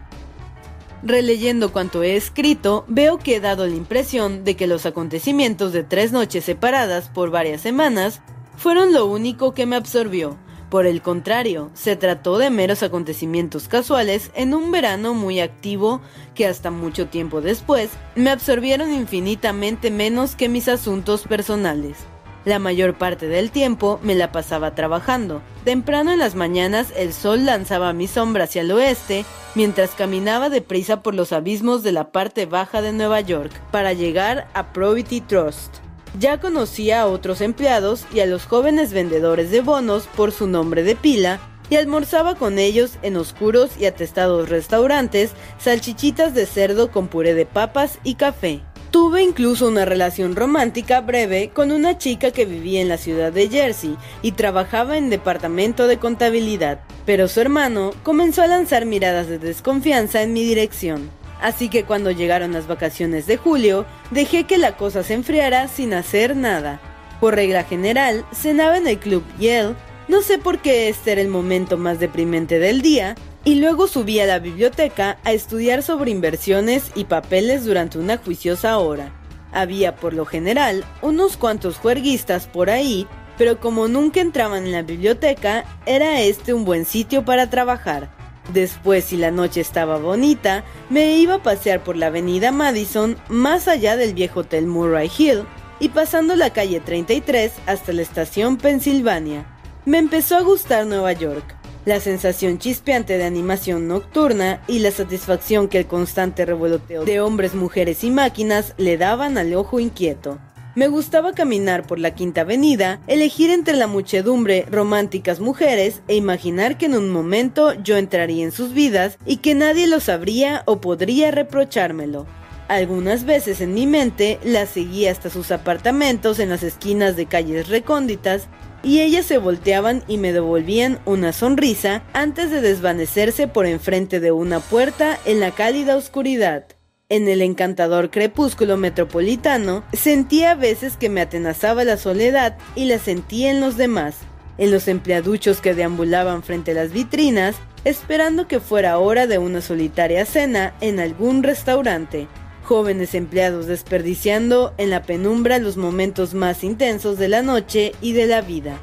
Releyendo 1.03 1.71
cuanto 1.71 2.01
he 2.01 2.15
escrito, 2.15 2.83
veo 2.87 3.19
que 3.19 3.35
he 3.35 3.39
dado 3.39 3.67
la 3.67 3.75
impresión 3.75 4.43
de 4.43 4.55
que 4.55 4.65
los 4.65 4.87
acontecimientos 4.87 5.71
de 5.71 5.83
tres 5.83 6.11
noches 6.11 6.43
separadas 6.43 7.09
por 7.09 7.29
varias 7.29 7.61
semanas 7.61 8.21
fueron 8.57 8.91
lo 8.91 9.05
único 9.05 9.53
que 9.53 9.67
me 9.67 9.75
absorbió. 9.75 10.35
Por 10.69 10.85
el 10.85 11.01
contrario, 11.01 11.71
se 11.73 11.95
trató 11.95 12.37
de 12.37 12.49
meros 12.49 12.83
acontecimientos 12.83 13.69
casuales 13.69 14.31
en 14.35 14.53
un 14.53 14.69
verano 14.69 15.13
muy 15.13 15.39
activo 15.39 16.01
que 16.35 16.45
hasta 16.45 16.71
mucho 16.71 17.07
tiempo 17.07 17.39
después 17.39 17.89
me 18.15 18.31
absorbieron 18.31 18.93
infinitamente 18.93 19.91
menos 19.91 20.35
que 20.35 20.49
mis 20.49 20.67
asuntos 20.67 21.23
personales. 21.23 21.97
La 22.43 22.59
mayor 22.59 22.97
parte 22.97 23.27
del 23.27 23.51
tiempo 23.51 23.99
me 24.03 24.15
la 24.15 24.31
pasaba 24.31 24.75
trabajando. 24.75 25.41
Temprano 25.63 26.11
en 26.11 26.19
las 26.19 26.35
mañanas 26.35 26.93
el 26.95 27.13
sol 27.13 27.45
lanzaba 27.45 27.93
mi 27.93 28.07
sombra 28.07 28.45
hacia 28.45 28.61
el 28.61 28.71
oeste 28.71 29.25
mientras 29.55 29.91
caminaba 29.91 30.49
deprisa 30.49 31.01
por 31.01 31.15
los 31.15 31.33
abismos 31.33 31.81
de 31.83 31.91
la 31.93 32.11
parte 32.11 32.45
baja 32.45 32.81
de 32.81 32.93
Nueva 32.93 33.21
York 33.21 33.51
para 33.71 33.93
llegar 33.93 34.47
a 34.53 34.71
Probity 34.71 35.21
Trust. 35.21 35.86
Ya 36.19 36.39
conocía 36.39 37.01
a 37.01 37.07
otros 37.07 37.41
empleados 37.41 38.05
y 38.13 38.21
a 38.21 38.25
los 38.25 38.45
jóvenes 38.45 38.93
vendedores 38.93 39.51
de 39.51 39.61
bonos 39.61 40.07
por 40.15 40.31
su 40.31 40.47
nombre 40.47 40.83
de 40.83 40.95
pila 40.95 41.39
y 41.69 41.75
almorzaba 41.75 42.35
con 42.35 42.59
ellos 42.59 42.97
en 43.01 43.17
oscuros 43.17 43.71
y 43.79 43.85
atestados 43.85 44.49
restaurantes 44.49 45.31
salchichitas 45.59 46.33
de 46.33 46.45
cerdo 46.45 46.91
con 46.91 47.07
puré 47.07 47.33
de 47.33 47.45
papas 47.45 47.99
y 48.03 48.15
café. 48.15 48.61
Tuve 48.91 49.21
incluso 49.21 49.67
una 49.67 49.83
relación 49.83 50.35
romántica 50.35 51.01
breve 51.01 51.51
con 51.53 51.71
una 51.71 51.97
chica 51.97 52.31
que 52.31 52.45
vivía 52.45 52.81
en 52.81 52.87
la 52.87 52.97
ciudad 52.97 53.33
de 53.33 53.49
Jersey 53.49 53.97
y 54.21 54.31
trabajaba 54.31 54.97
en 54.97 55.09
departamento 55.09 55.87
de 55.87 55.97
contabilidad, 55.97 56.79
pero 57.05 57.27
su 57.27 57.41
hermano 57.41 57.91
comenzó 58.03 58.43
a 58.43 58.47
lanzar 58.47 58.85
miradas 58.85 59.27
de 59.27 59.39
desconfianza 59.39 60.21
en 60.21 60.31
mi 60.31 60.43
dirección. 60.45 61.09
Así 61.41 61.69
que 61.69 61.83
cuando 61.83 62.11
llegaron 62.11 62.53
las 62.53 62.67
vacaciones 62.67 63.27
de 63.27 63.37
julio, 63.37 63.85
dejé 64.11 64.45
que 64.45 64.57
la 64.57 64.75
cosa 64.75 65.03
se 65.03 65.13
enfriara 65.13 65.67
sin 65.67 65.93
hacer 65.93 66.35
nada. 66.35 66.79
Por 67.19 67.35
regla 67.35 67.63
general, 67.63 68.25
cenaba 68.31 68.77
en 68.77 68.87
el 68.87 68.99
club 68.99 69.23
Yale, 69.39 69.75
no 70.07 70.21
sé 70.21 70.37
por 70.37 70.59
qué 70.59 70.89
este 70.89 71.11
era 71.11 71.21
el 71.21 71.27
momento 71.27 71.77
más 71.77 71.99
deprimente 71.99 72.59
del 72.59 72.81
día, 72.81 73.15
y 73.43 73.55
luego 73.55 73.87
subí 73.87 74.19
a 74.19 74.25
la 74.25 74.39
biblioteca 74.39 75.19
a 75.23 75.31
estudiar 75.31 75.83
sobre 75.83 76.11
inversiones 76.11 76.91
y 76.95 77.05
papeles 77.05 77.65
durante 77.65 77.97
una 77.97 78.17
juiciosa 78.17 78.77
hora. 78.77 79.13
Había 79.51 79.95
por 79.95 80.13
lo 80.13 80.25
general 80.25 80.83
unos 81.01 81.37
cuantos 81.37 81.77
juerguistas 81.77 82.47
por 82.47 82.69
ahí, 82.69 83.07
pero 83.37 83.59
como 83.59 83.87
nunca 83.87 84.19
entraban 84.19 84.65
en 84.65 84.71
la 84.71 84.81
biblioteca, 84.81 85.63
era 85.85 86.21
este 86.21 86.53
un 86.53 86.65
buen 86.65 86.85
sitio 86.85 87.23
para 87.23 87.49
trabajar. 87.49 88.16
Después, 88.53 89.05
si 89.05 89.17
la 89.17 89.31
noche 89.31 89.61
estaba 89.61 89.97
bonita, 89.97 90.63
me 90.89 91.17
iba 91.17 91.35
a 91.35 91.43
pasear 91.43 91.83
por 91.83 91.97
la 91.97 92.07
avenida 92.07 92.51
Madison, 92.51 93.17
más 93.27 93.67
allá 93.67 93.97
del 93.97 94.13
viejo 94.13 94.41
Hotel 94.41 94.67
Murray 94.67 95.11
Hill, 95.17 95.43
y 95.79 95.89
pasando 95.89 96.35
la 96.35 96.51
calle 96.51 96.79
33 96.79 97.51
hasta 97.65 97.93
la 97.93 98.01
estación 98.01 98.57
Pensilvania. 98.57 99.45
Me 99.85 99.97
empezó 99.97 100.35
a 100.35 100.41
gustar 100.41 100.85
Nueva 100.85 101.13
York. 101.13 101.55
La 101.85 101.99
sensación 102.01 102.57
chispeante 102.57 103.17
de 103.17 103.23
animación 103.23 103.87
nocturna 103.87 104.61
y 104.67 104.79
la 104.79 104.91
satisfacción 104.91 105.69
que 105.69 105.79
el 105.79 105.87
constante 105.87 106.45
revoloteo 106.45 107.05
de 107.05 107.21
hombres, 107.21 107.53
mujeres 107.53 108.03
y 108.03 108.11
máquinas 108.11 108.73
le 108.77 108.97
daban 108.97 109.37
al 109.37 109.53
ojo 109.53 109.79
inquieto. 109.79 110.39
Me 110.77 110.89
gustaba 110.89 111.33
caminar 111.33 111.87
por 111.87 111.97
la 111.97 112.13
Quinta 112.13 112.41
Avenida, 112.41 113.01
elegir 113.07 113.49
entre 113.49 113.75
la 113.75 113.87
muchedumbre 113.87 114.63
románticas 114.69 115.39
mujeres 115.39 116.03
e 116.07 116.15
imaginar 116.15 116.77
que 116.77 116.85
en 116.85 116.93
un 116.93 117.09
momento 117.09 117.73
yo 117.81 117.97
entraría 117.97 118.43
en 118.43 118.51
sus 118.51 118.73
vidas 118.73 119.17
y 119.25 119.37
que 119.37 119.55
nadie 119.55 119.87
lo 119.87 119.99
sabría 119.99 120.61
o 120.67 120.79
podría 120.79 121.31
reprochármelo. 121.31 122.27
Algunas 122.67 123.25
veces 123.25 123.59
en 123.59 123.73
mi 123.73 123.87
mente 123.87 124.37
las 124.43 124.69
seguía 124.69 125.11
hasta 125.11 125.31
sus 125.31 125.49
apartamentos 125.49 126.37
en 126.37 126.49
las 126.49 126.61
esquinas 126.61 127.15
de 127.15 127.25
calles 127.25 127.69
recónditas 127.69 128.47
y 128.83 128.99
ellas 128.99 129.25
se 129.25 129.39
volteaban 129.39 130.03
y 130.07 130.19
me 130.19 130.31
devolvían 130.31 130.99
una 131.05 131.33
sonrisa 131.33 132.03
antes 132.13 132.51
de 132.51 132.61
desvanecerse 132.61 133.47
por 133.47 133.65
enfrente 133.65 134.19
de 134.19 134.31
una 134.31 134.59
puerta 134.59 135.17
en 135.25 135.39
la 135.39 135.49
cálida 135.49 135.97
oscuridad. 135.97 136.76
En 137.09 137.29
el 137.29 137.41
encantador 137.41 138.09
crepúsculo 138.09 138.75
metropolitano, 138.75 139.85
sentía 139.93 140.51
a 140.51 140.55
veces 140.55 140.97
que 140.97 141.07
me 141.07 141.21
atenazaba 141.21 141.85
la 141.85 141.95
soledad 141.95 142.57
y 142.75 142.83
la 142.83 142.99
sentía 142.99 143.49
en 143.49 143.61
los 143.61 143.77
demás, 143.77 144.17
en 144.57 144.71
los 144.71 144.89
empleaduchos 144.89 145.61
que 145.61 145.73
deambulaban 145.73 146.43
frente 146.43 146.71
a 146.71 146.73
las 146.73 146.91
vitrinas, 146.91 147.55
esperando 147.85 148.49
que 148.49 148.59
fuera 148.59 148.97
hora 148.97 149.25
de 149.25 149.37
una 149.37 149.61
solitaria 149.61 150.25
cena 150.25 150.73
en 150.81 150.99
algún 150.99 151.43
restaurante, 151.43 152.27
jóvenes 152.65 153.15
empleados 153.15 153.67
desperdiciando 153.67 154.73
en 154.77 154.89
la 154.89 155.03
penumbra 155.03 155.59
los 155.59 155.77
momentos 155.77 156.33
más 156.33 156.61
intensos 156.65 157.17
de 157.17 157.29
la 157.29 157.41
noche 157.41 157.93
y 158.01 158.11
de 158.11 158.27
la 158.27 158.41
vida. 158.41 158.81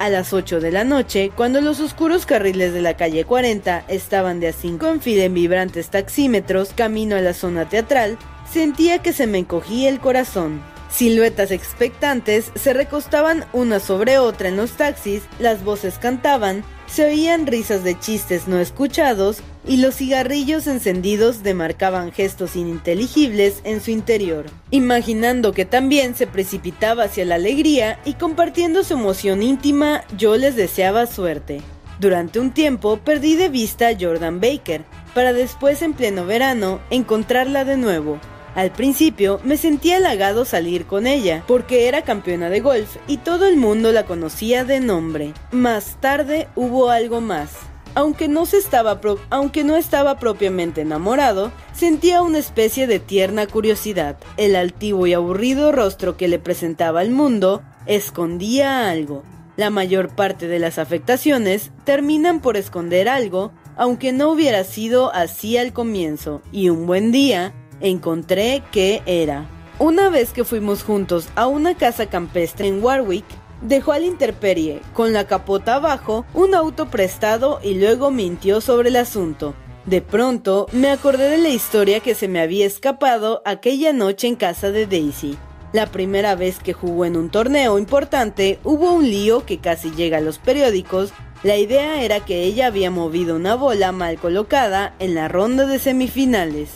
A 0.00 0.08
las 0.08 0.32
8 0.32 0.60
de 0.60 0.72
la 0.72 0.82
noche, 0.82 1.30
cuando 1.36 1.60
los 1.60 1.78
oscuros 1.78 2.24
carriles 2.24 2.72
de 2.72 2.80
la 2.80 2.96
calle 2.96 3.26
40 3.26 3.84
estaban 3.88 4.40
de 4.40 4.48
a 4.48 4.52
5 4.54 4.86
en 4.86 5.02
fila 5.02 5.24
en 5.24 5.34
vibrantes 5.34 5.90
taxímetros 5.90 6.72
camino 6.74 7.16
a 7.16 7.20
la 7.20 7.34
zona 7.34 7.68
teatral, 7.68 8.16
sentía 8.50 9.00
que 9.00 9.12
se 9.12 9.26
me 9.26 9.36
encogía 9.36 9.90
el 9.90 10.00
corazón. 10.00 10.62
Siluetas 10.88 11.50
expectantes 11.50 12.50
se 12.54 12.72
recostaban 12.72 13.44
una 13.52 13.78
sobre 13.78 14.16
otra 14.16 14.48
en 14.48 14.56
los 14.56 14.72
taxis, 14.72 15.24
las 15.38 15.64
voces 15.64 15.98
cantaban, 15.98 16.64
se 16.86 17.04
oían 17.04 17.46
risas 17.46 17.84
de 17.84 17.98
chistes 17.98 18.48
no 18.48 18.58
escuchados 18.58 19.42
y 19.66 19.76
los 19.76 19.96
cigarrillos 19.96 20.66
encendidos 20.66 21.42
demarcaban 21.42 22.12
gestos 22.12 22.56
ininteligibles 22.56 23.60
en 23.64 23.80
su 23.80 23.90
interior, 23.90 24.46
imaginando 24.70 25.52
que 25.52 25.64
también 25.64 26.14
se 26.14 26.26
precipitaba 26.26 27.04
hacia 27.04 27.24
la 27.24 27.36
alegría 27.36 27.98
y 28.04 28.14
compartiendo 28.14 28.84
su 28.84 28.94
emoción 28.94 29.42
íntima, 29.42 30.02
yo 30.16 30.36
les 30.36 30.56
deseaba 30.56 31.06
suerte. 31.06 31.60
Durante 31.98 32.40
un 32.40 32.52
tiempo 32.52 32.98
perdí 32.98 33.36
de 33.36 33.48
vista 33.48 33.88
a 33.88 33.96
Jordan 33.98 34.40
Baker, 34.40 34.84
para 35.14 35.32
después 35.32 35.82
en 35.82 35.92
pleno 35.92 36.24
verano 36.24 36.80
encontrarla 36.90 37.64
de 37.64 37.76
nuevo, 37.76 38.18
al 38.54 38.72
principio 38.72 39.40
me 39.44 39.56
sentía 39.56 39.98
halagado 39.98 40.44
salir 40.44 40.86
con 40.86 41.06
ella, 41.06 41.44
porque 41.46 41.86
era 41.86 42.02
campeona 42.02 42.50
de 42.50 42.60
golf 42.60 42.96
y 43.06 43.18
todo 43.18 43.46
el 43.46 43.56
mundo 43.56 43.92
la 43.92 44.04
conocía 44.06 44.64
de 44.64 44.80
nombre. 44.80 45.32
Más 45.52 45.96
tarde 46.00 46.48
hubo 46.56 46.90
algo 46.90 47.20
más. 47.20 47.69
Aunque 47.94 48.28
no, 48.28 48.46
se 48.46 48.58
estaba 48.58 49.00
aunque 49.30 49.64
no 49.64 49.76
estaba 49.76 50.18
propiamente 50.18 50.82
enamorado, 50.82 51.52
sentía 51.72 52.22
una 52.22 52.38
especie 52.38 52.86
de 52.86 53.00
tierna 53.00 53.46
curiosidad. 53.46 54.16
El 54.36 54.56
altivo 54.56 55.06
y 55.06 55.14
aburrido 55.14 55.72
rostro 55.72 56.16
que 56.16 56.28
le 56.28 56.38
presentaba 56.38 57.00
al 57.00 57.10
mundo 57.10 57.62
escondía 57.86 58.88
algo. 58.88 59.24
La 59.56 59.70
mayor 59.70 60.08
parte 60.14 60.46
de 60.46 60.58
las 60.58 60.78
afectaciones 60.78 61.72
terminan 61.84 62.40
por 62.40 62.56
esconder 62.56 63.08
algo, 63.08 63.52
aunque 63.76 64.12
no 64.12 64.30
hubiera 64.30 64.64
sido 64.64 65.12
así 65.12 65.56
al 65.58 65.72
comienzo, 65.72 66.40
y 66.52 66.68
un 66.68 66.86
buen 66.86 67.12
día 67.12 67.52
encontré 67.80 68.62
que 68.70 69.02
era. 69.06 69.48
Una 69.78 70.10
vez 70.10 70.32
que 70.32 70.44
fuimos 70.44 70.82
juntos 70.82 71.28
a 71.34 71.46
una 71.46 71.74
casa 71.74 72.06
campestre 72.06 72.68
en 72.68 72.82
Warwick, 72.82 73.24
dejó 73.62 73.92
al 73.92 74.04
interperie, 74.04 74.80
con 74.94 75.12
la 75.12 75.26
capota 75.26 75.76
abajo, 75.76 76.24
un 76.34 76.54
auto 76.54 76.88
prestado 76.90 77.60
y 77.62 77.74
luego 77.74 78.10
mintió 78.10 78.60
sobre 78.60 78.88
el 78.88 78.96
asunto. 78.96 79.54
De 79.86 80.02
pronto 80.02 80.66
me 80.72 80.90
acordé 80.90 81.30
de 81.30 81.38
la 81.38 81.48
historia 81.48 82.00
que 82.00 82.14
se 82.14 82.28
me 82.28 82.40
había 82.40 82.66
escapado 82.66 83.42
aquella 83.44 83.92
noche 83.92 84.26
en 84.26 84.36
casa 84.36 84.70
de 84.70 84.86
Daisy. 84.86 85.38
La 85.72 85.86
primera 85.86 86.34
vez 86.34 86.58
que 86.58 86.72
jugó 86.72 87.04
en 87.04 87.16
un 87.16 87.30
torneo 87.30 87.78
importante 87.78 88.58
hubo 88.64 88.92
un 88.92 89.08
lío 89.08 89.46
que 89.46 89.58
casi 89.58 89.90
llega 89.92 90.18
a 90.18 90.20
los 90.20 90.38
periódicos. 90.38 91.12
La 91.42 91.56
idea 91.56 92.02
era 92.02 92.20
que 92.20 92.42
ella 92.42 92.66
había 92.66 92.90
movido 92.90 93.36
una 93.36 93.54
bola 93.54 93.92
mal 93.92 94.18
colocada 94.18 94.94
en 94.98 95.14
la 95.14 95.28
ronda 95.28 95.66
de 95.66 95.78
semifinales. 95.78 96.72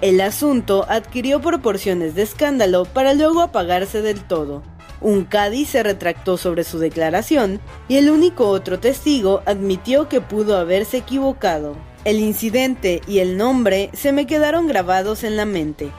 El 0.00 0.20
asunto 0.20 0.86
adquirió 0.88 1.40
proporciones 1.40 2.14
de 2.14 2.22
escándalo 2.22 2.84
para 2.84 3.14
luego 3.14 3.40
apagarse 3.40 4.00
del 4.00 4.22
todo. 4.22 4.62
Un 5.00 5.24
Cádiz 5.24 5.68
se 5.68 5.82
retractó 5.82 6.36
sobre 6.36 6.64
su 6.64 6.78
declaración 6.78 7.60
y 7.88 7.96
el 7.96 8.10
único 8.10 8.48
otro 8.48 8.80
testigo 8.80 9.42
admitió 9.46 10.08
que 10.08 10.20
pudo 10.20 10.56
haberse 10.56 10.98
equivocado. 10.98 11.76
El 12.04 12.20
incidente 12.20 13.02
y 13.06 13.18
el 13.18 13.36
nombre 13.36 13.90
se 13.92 14.12
me 14.12 14.26
quedaron 14.26 14.66
grabados 14.66 15.24
en 15.24 15.36
la 15.36 15.44
mente. 15.44 15.90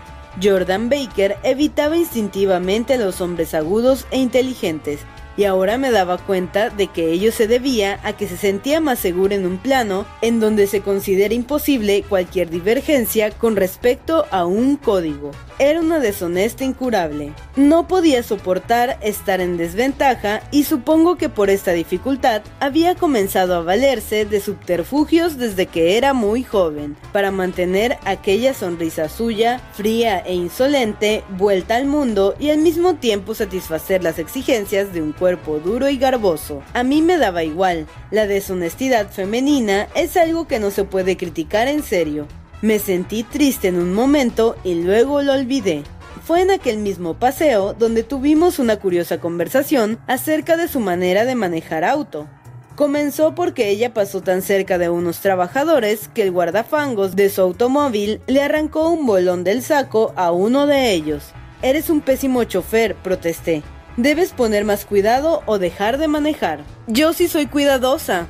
Jordan 0.41 0.89
Baker 0.89 1.38
evitaba 1.43 1.98
instintivamente 1.98 2.93
a 2.93 2.98
los 2.98 3.22
hombres 3.22 3.54
agudos 3.54 4.06
e 4.12 4.20
inteligentes 4.20 5.00
y 5.38 5.45
ahora 5.45 5.77
me 5.77 5.91
daba 5.91 6.17
cuenta 6.17 6.69
de 6.69 6.88
que 6.88 7.11
ello 7.11 7.31
se 7.31 7.47
debía 7.47 7.99
a 8.03 8.13
que 8.13 8.27
se 8.27 8.35
sentía 8.35 8.81
más 8.81 8.99
seguro 8.99 9.35
en 9.35 9.45
un 9.45 9.57
plano 9.57 10.05
en 10.21 10.39
donde 10.39 10.67
se 10.67 10.81
considera 10.81 11.33
imposible 11.33 12.03
cualquier 12.03 12.49
divergencia 12.49 13.31
con 13.31 13.55
respecto 13.55 14.25
a 14.31 14.45
un 14.45 14.75
código. 14.75 15.31
Era 15.59 15.79
una 15.79 15.99
deshonesta 15.99 16.63
incurable. 16.63 17.33
No 17.55 17.88
podía 17.88 18.21
soportar 18.23 18.99
estar 19.01 19.41
en 19.41 19.57
desventaja 19.57 20.41
y 20.51 20.63
supongo 20.63 21.17
que 21.17 21.29
por 21.29 21.49
esta 21.49 21.71
dificultad 21.71 22.41
había 22.59 22.95
comenzado 22.95 23.55
a 23.55 23.61
valerse 23.61 24.25
de 24.25 24.39
subterfugios 24.39 25.38
desde 25.38 25.67
que 25.67 25.97
era 25.97 26.13
muy 26.13 26.43
joven, 26.43 26.95
para 27.11 27.31
mantener 27.31 27.97
aquella 28.05 28.53
sonrisa 28.53 29.09
suya, 29.09 29.61
fría 29.73 30.19
e 30.19 30.33
insolente, 30.33 31.23
vuelta 31.38 31.75
al 31.75 31.85
mundo 31.85 32.35
y 32.39 32.49
al 32.49 32.59
mismo 32.59 32.95
tiempo 32.95 33.35
satisfacer 33.35 34.03
las 34.03 34.19
exigencias 34.19 34.93
de 34.93 35.01
un 35.01 35.13
cuerpo 35.28 35.59
duro 35.59 35.89
y 35.89 35.97
garboso. 35.97 36.63
A 36.73 36.84
mí 36.84 37.01
me 37.01 37.17
daba 37.17 37.43
igual, 37.43 37.86
la 38.11 38.28
deshonestidad 38.28 39.09
femenina 39.09 39.89
es 39.93 40.15
algo 40.15 40.47
que 40.47 40.57
no 40.57 40.71
se 40.71 40.86
puede 40.86 41.17
criticar 41.17 41.67
en 41.67 41.84
serio. 41.84 42.28
Me 42.61 42.80
sentí 42.80 43.23
triste 43.23 43.67
en 43.67 43.78
un 43.78 43.93
momento 43.93 44.55
y 44.63 44.75
luego 44.75 45.21
lo 45.23 45.34
olvidé. 45.34 45.84
Fue 46.23 46.39
en 46.39 46.49
aquel 46.49 46.78
mismo 46.78 47.15
paseo 47.15 47.73
donde 47.73 48.03
tuvimos 48.03 48.57
una 48.57 48.78
curiosa 48.78 49.19
conversación 49.19 49.99
acerca 50.07 50.55
de 50.55 50.69
su 50.69 50.80
manera 50.80 51.25
de 51.25 51.36
manejar 51.36 51.84
auto. 51.84 52.30
Comenzó 52.78 53.36
porque 53.36 53.69
ella 53.69 53.93
pasó 53.93 54.21
tan 54.21 54.41
cerca 54.41 54.78
de 54.78 54.88
unos 54.88 55.19
trabajadores 55.19 56.09
que 56.13 56.21
el 56.21 56.32
guardafangos 56.32 57.17
de 57.17 57.30
su 57.30 57.41
automóvil 57.41 58.21
le 58.28 58.43
arrancó 58.43 58.88
un 58.88 59.05
bolón 59.05 59.43
del 59.43 59.61
saco 59.61 60.13
a 60.15 60.32
uno 60.32 60.67
de 60.67 60.93
ellos. 60.93 61.34
Eres 61.61 61.89
un 61.89 61.99
pésimo 61.99 62.45
chofer, 62.45 62.95
protesté. 62.95 63.61
Debes 63.98 64.32
poner 64.32 64.64
más 64.64 64.86
cuidado 64.86 65.41
o 65.48 65.58
dejar 65.58 65.98
de 65.98 66.08
manejar. 66.08 66.64
Yo 66.86 67.14
sí 67.14 67.28
soy 67.28 67.48
cuidadosa. 67.48 68.28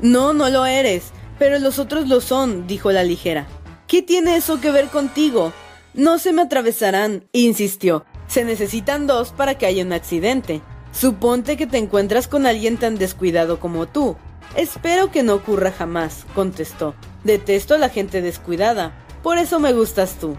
No, 0.00 0.32
no 0.32 0.48
lo 0.48 0.64
eres, 0.64 1.10
pero 1.40 1.58
los 1.58 1.80
otros 1.80 2.06
lo 2.06 2.20
son, 2.20 2.68
dijo 2.68 2.92
la 2.92 3.02
ligera. 3.02 3.48
¿Qué 3.88 4.00
tiene 4.00 4.36
eso 4.36 4.60
que 4.60 4.70
ver 4.70 4.86
contigo? 4.86 5.52
No 5.92 6.20
se 6.20 6.32
me 6.32 6.42
atravesarán, 6.42 7.24
insistió. 7.32 8.04
Se 8.28 8.44
necesitan 8.44 9.08
dos 9.08 9.32
para 9.32 9.56
que 9.58 9.66
haya 9.66 9.82
un 9.82 9.92
accidente. 9.92 10.62
Suponte 10.92 11.56
que 11.56 11.66
te 11.66 11.78
encuentras 11.78 12.28
con 12.28 12.46
alguien 12.46 12.76
tan 12.76 12.96
descuidado 12.96 13.58
como 13.58 13.88
tú. 13.88 14.16
Espero 14.54 15.10
que 15.10 15.24
no 15.24 15.34
ocurra 15.34 15.72
jamás, 15.72 16.26
contestó. 16.32 16.94
Detesto 17.24 17.74
a 17.74 17.78
la 17.78 17.88
gente 17.88 18.22
descuidada. 18.22 18.92
Por 19.24 19.38
eso 19.38 19.58
me 19.58 19.72
gustas 19.72 20.14
tú. 20.20 20.36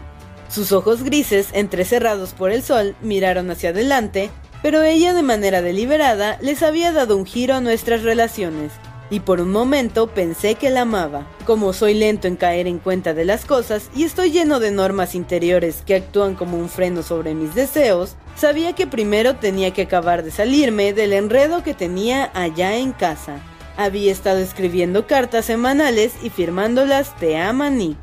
Sus 0.47 0.71
ojos 0.71 1.03
grises, 1.03 1.49
entrecerrados 1.51 2.31
por 2.33 2.51
el 2.51 2.63
sol, 2.63 2.95
miraron 3.01 3.51
hacia 3.51 3.71
adelante, 3.71 4.31
pero 4.61 4.83
ella 4.83 5.13
de 5.13 5.23
manera 5.23 5.61
deliberada 5.61 6.37
les 6.41 6.63
había 6.63 6.91
dado 6.91 7.17
un 7.17 7.25
giro 7.25 7.55
a 7.55 7.61
nuestras 7.61 8.03
relaciones 8.03 8.71
y 9.09 9.21
por 9.21 9.41
un 9.41 9.51
momento 9.51 10.07
pensé 10.07 10.55
que 10.55 10.69
la 10.69 10.81
amaba. 10.81 11.27
Como 11.45 11.73
soy 11.73 11.93
lento 11.93 12.27
en 12.27 12.35
caer 12.35 12.67
en 12.67 12.79
cuenta 12.79 13.13
de 13.13 13.25
las 13.25 13.45
cosas 13.45 13.89
y 13.95 14.03
estoy 14.03 14.31
lleno 14.31 14.59
de 14.59 14.71
normas 14.71 15.15
interiores 15.15 15.83
que 15.85 15.95
actúan 15.95 16.35
como 16.35 16.57
un 16.57 16.69
freno 16.69 17.01
sobre 17.01 17.33
mis 17.33 17.55
deseos, 17.55 18.15
sabía 18.35 18.73
que 18.73 18.87
primero 18.87 19.35
tenía 19.35 19.71
que 19.71 19.83
acabar 19.83 20.23
de 20.23 20.31
salirme 20.31 20.93
del 20.93 21.13
enredo 21.13 21.63
que 21.63 21.73
tenía 21.73 22.29
allá 22.33 22.77
en 22.77 22.91
casa. 22.91 23.37
Había 23.77 24.11
estado 24.11 24.39
escribiendo 24.39 25.07
cartas 25.07 25.45
semanales 25.45 26.13
y 26.21 26.29
firmándolas 26.29 27.15
Te 27.17 27.37
ama 27.37 27.69
Nick. 27.69 27.97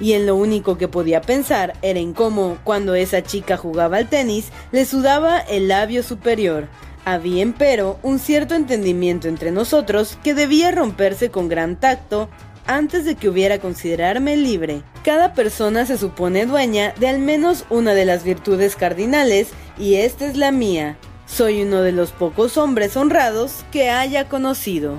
Y 0.00 0.14
en 0.14 0.26
lo 0.26 0.34
único 0.34 0.78
que 0.78 0.88
podía 0.88 1.20
pensar 1.20 1.74
era 1.82 2.00
en 2.00 2.14
cómo, 2.14 2.58
cuando 2.64 2.94
esa 2.94 3.22
chica 3.22 3.56
jugaba 3.56 3.98
al 3.98 4.08
tenis, 4.08 4.48
le 4.72 4.84
sudaba 4.84 5.38
el 5.38 5.68
labio 5.68 6.02
superior, 6.02 6.68
había, 7.04 7.42
empero, 7.42 7.98
un 8.02 8.18
cierto 8.18 8.54
entendimiento 8.54 9.28
entre 9.28 9.50
nosotros 9.50 10.18
que 10.22 10.34
debía 10.34 10.70
romperse 10.70 11.30
con 11.30 11.48
gran 11.48 11.76
tacto 11.76 12.28
antes 12.66 13.04
de 13.04 13.16
que 13.16 13.28
hubiera 13.28 13.58
considerarme 13.58 14.36
libre. 14.36 14.82
Cada 15.02 15.34
persona 15.34 15.86
se 15.86 15.96
supone 15.98 16.46
dueña 16.46 16.94
de 17.00 17.08
al 17.08 17.18
menos 17.18 17.64
una 17.70 17.94
de 17.94 18.04
las 18.04 18.22
virtudes 18.22 18.76
cardinales 18.76 19.48
y 19.78 19.94
esta 19.96 20.26
es 20.26 20.36
la 20.36 20.52
mía. 20.52 20.98
Soy 21.26 21.62
uno 21.62 21.82
de 21.82 21.92
los 21.92 22.12
pocos 22.12 22.56
hombres 22.58 22.96
honrados 22.96 23.64
que 23.72 23.88
haya 23.88 24.28
conocido. 24.28 24.98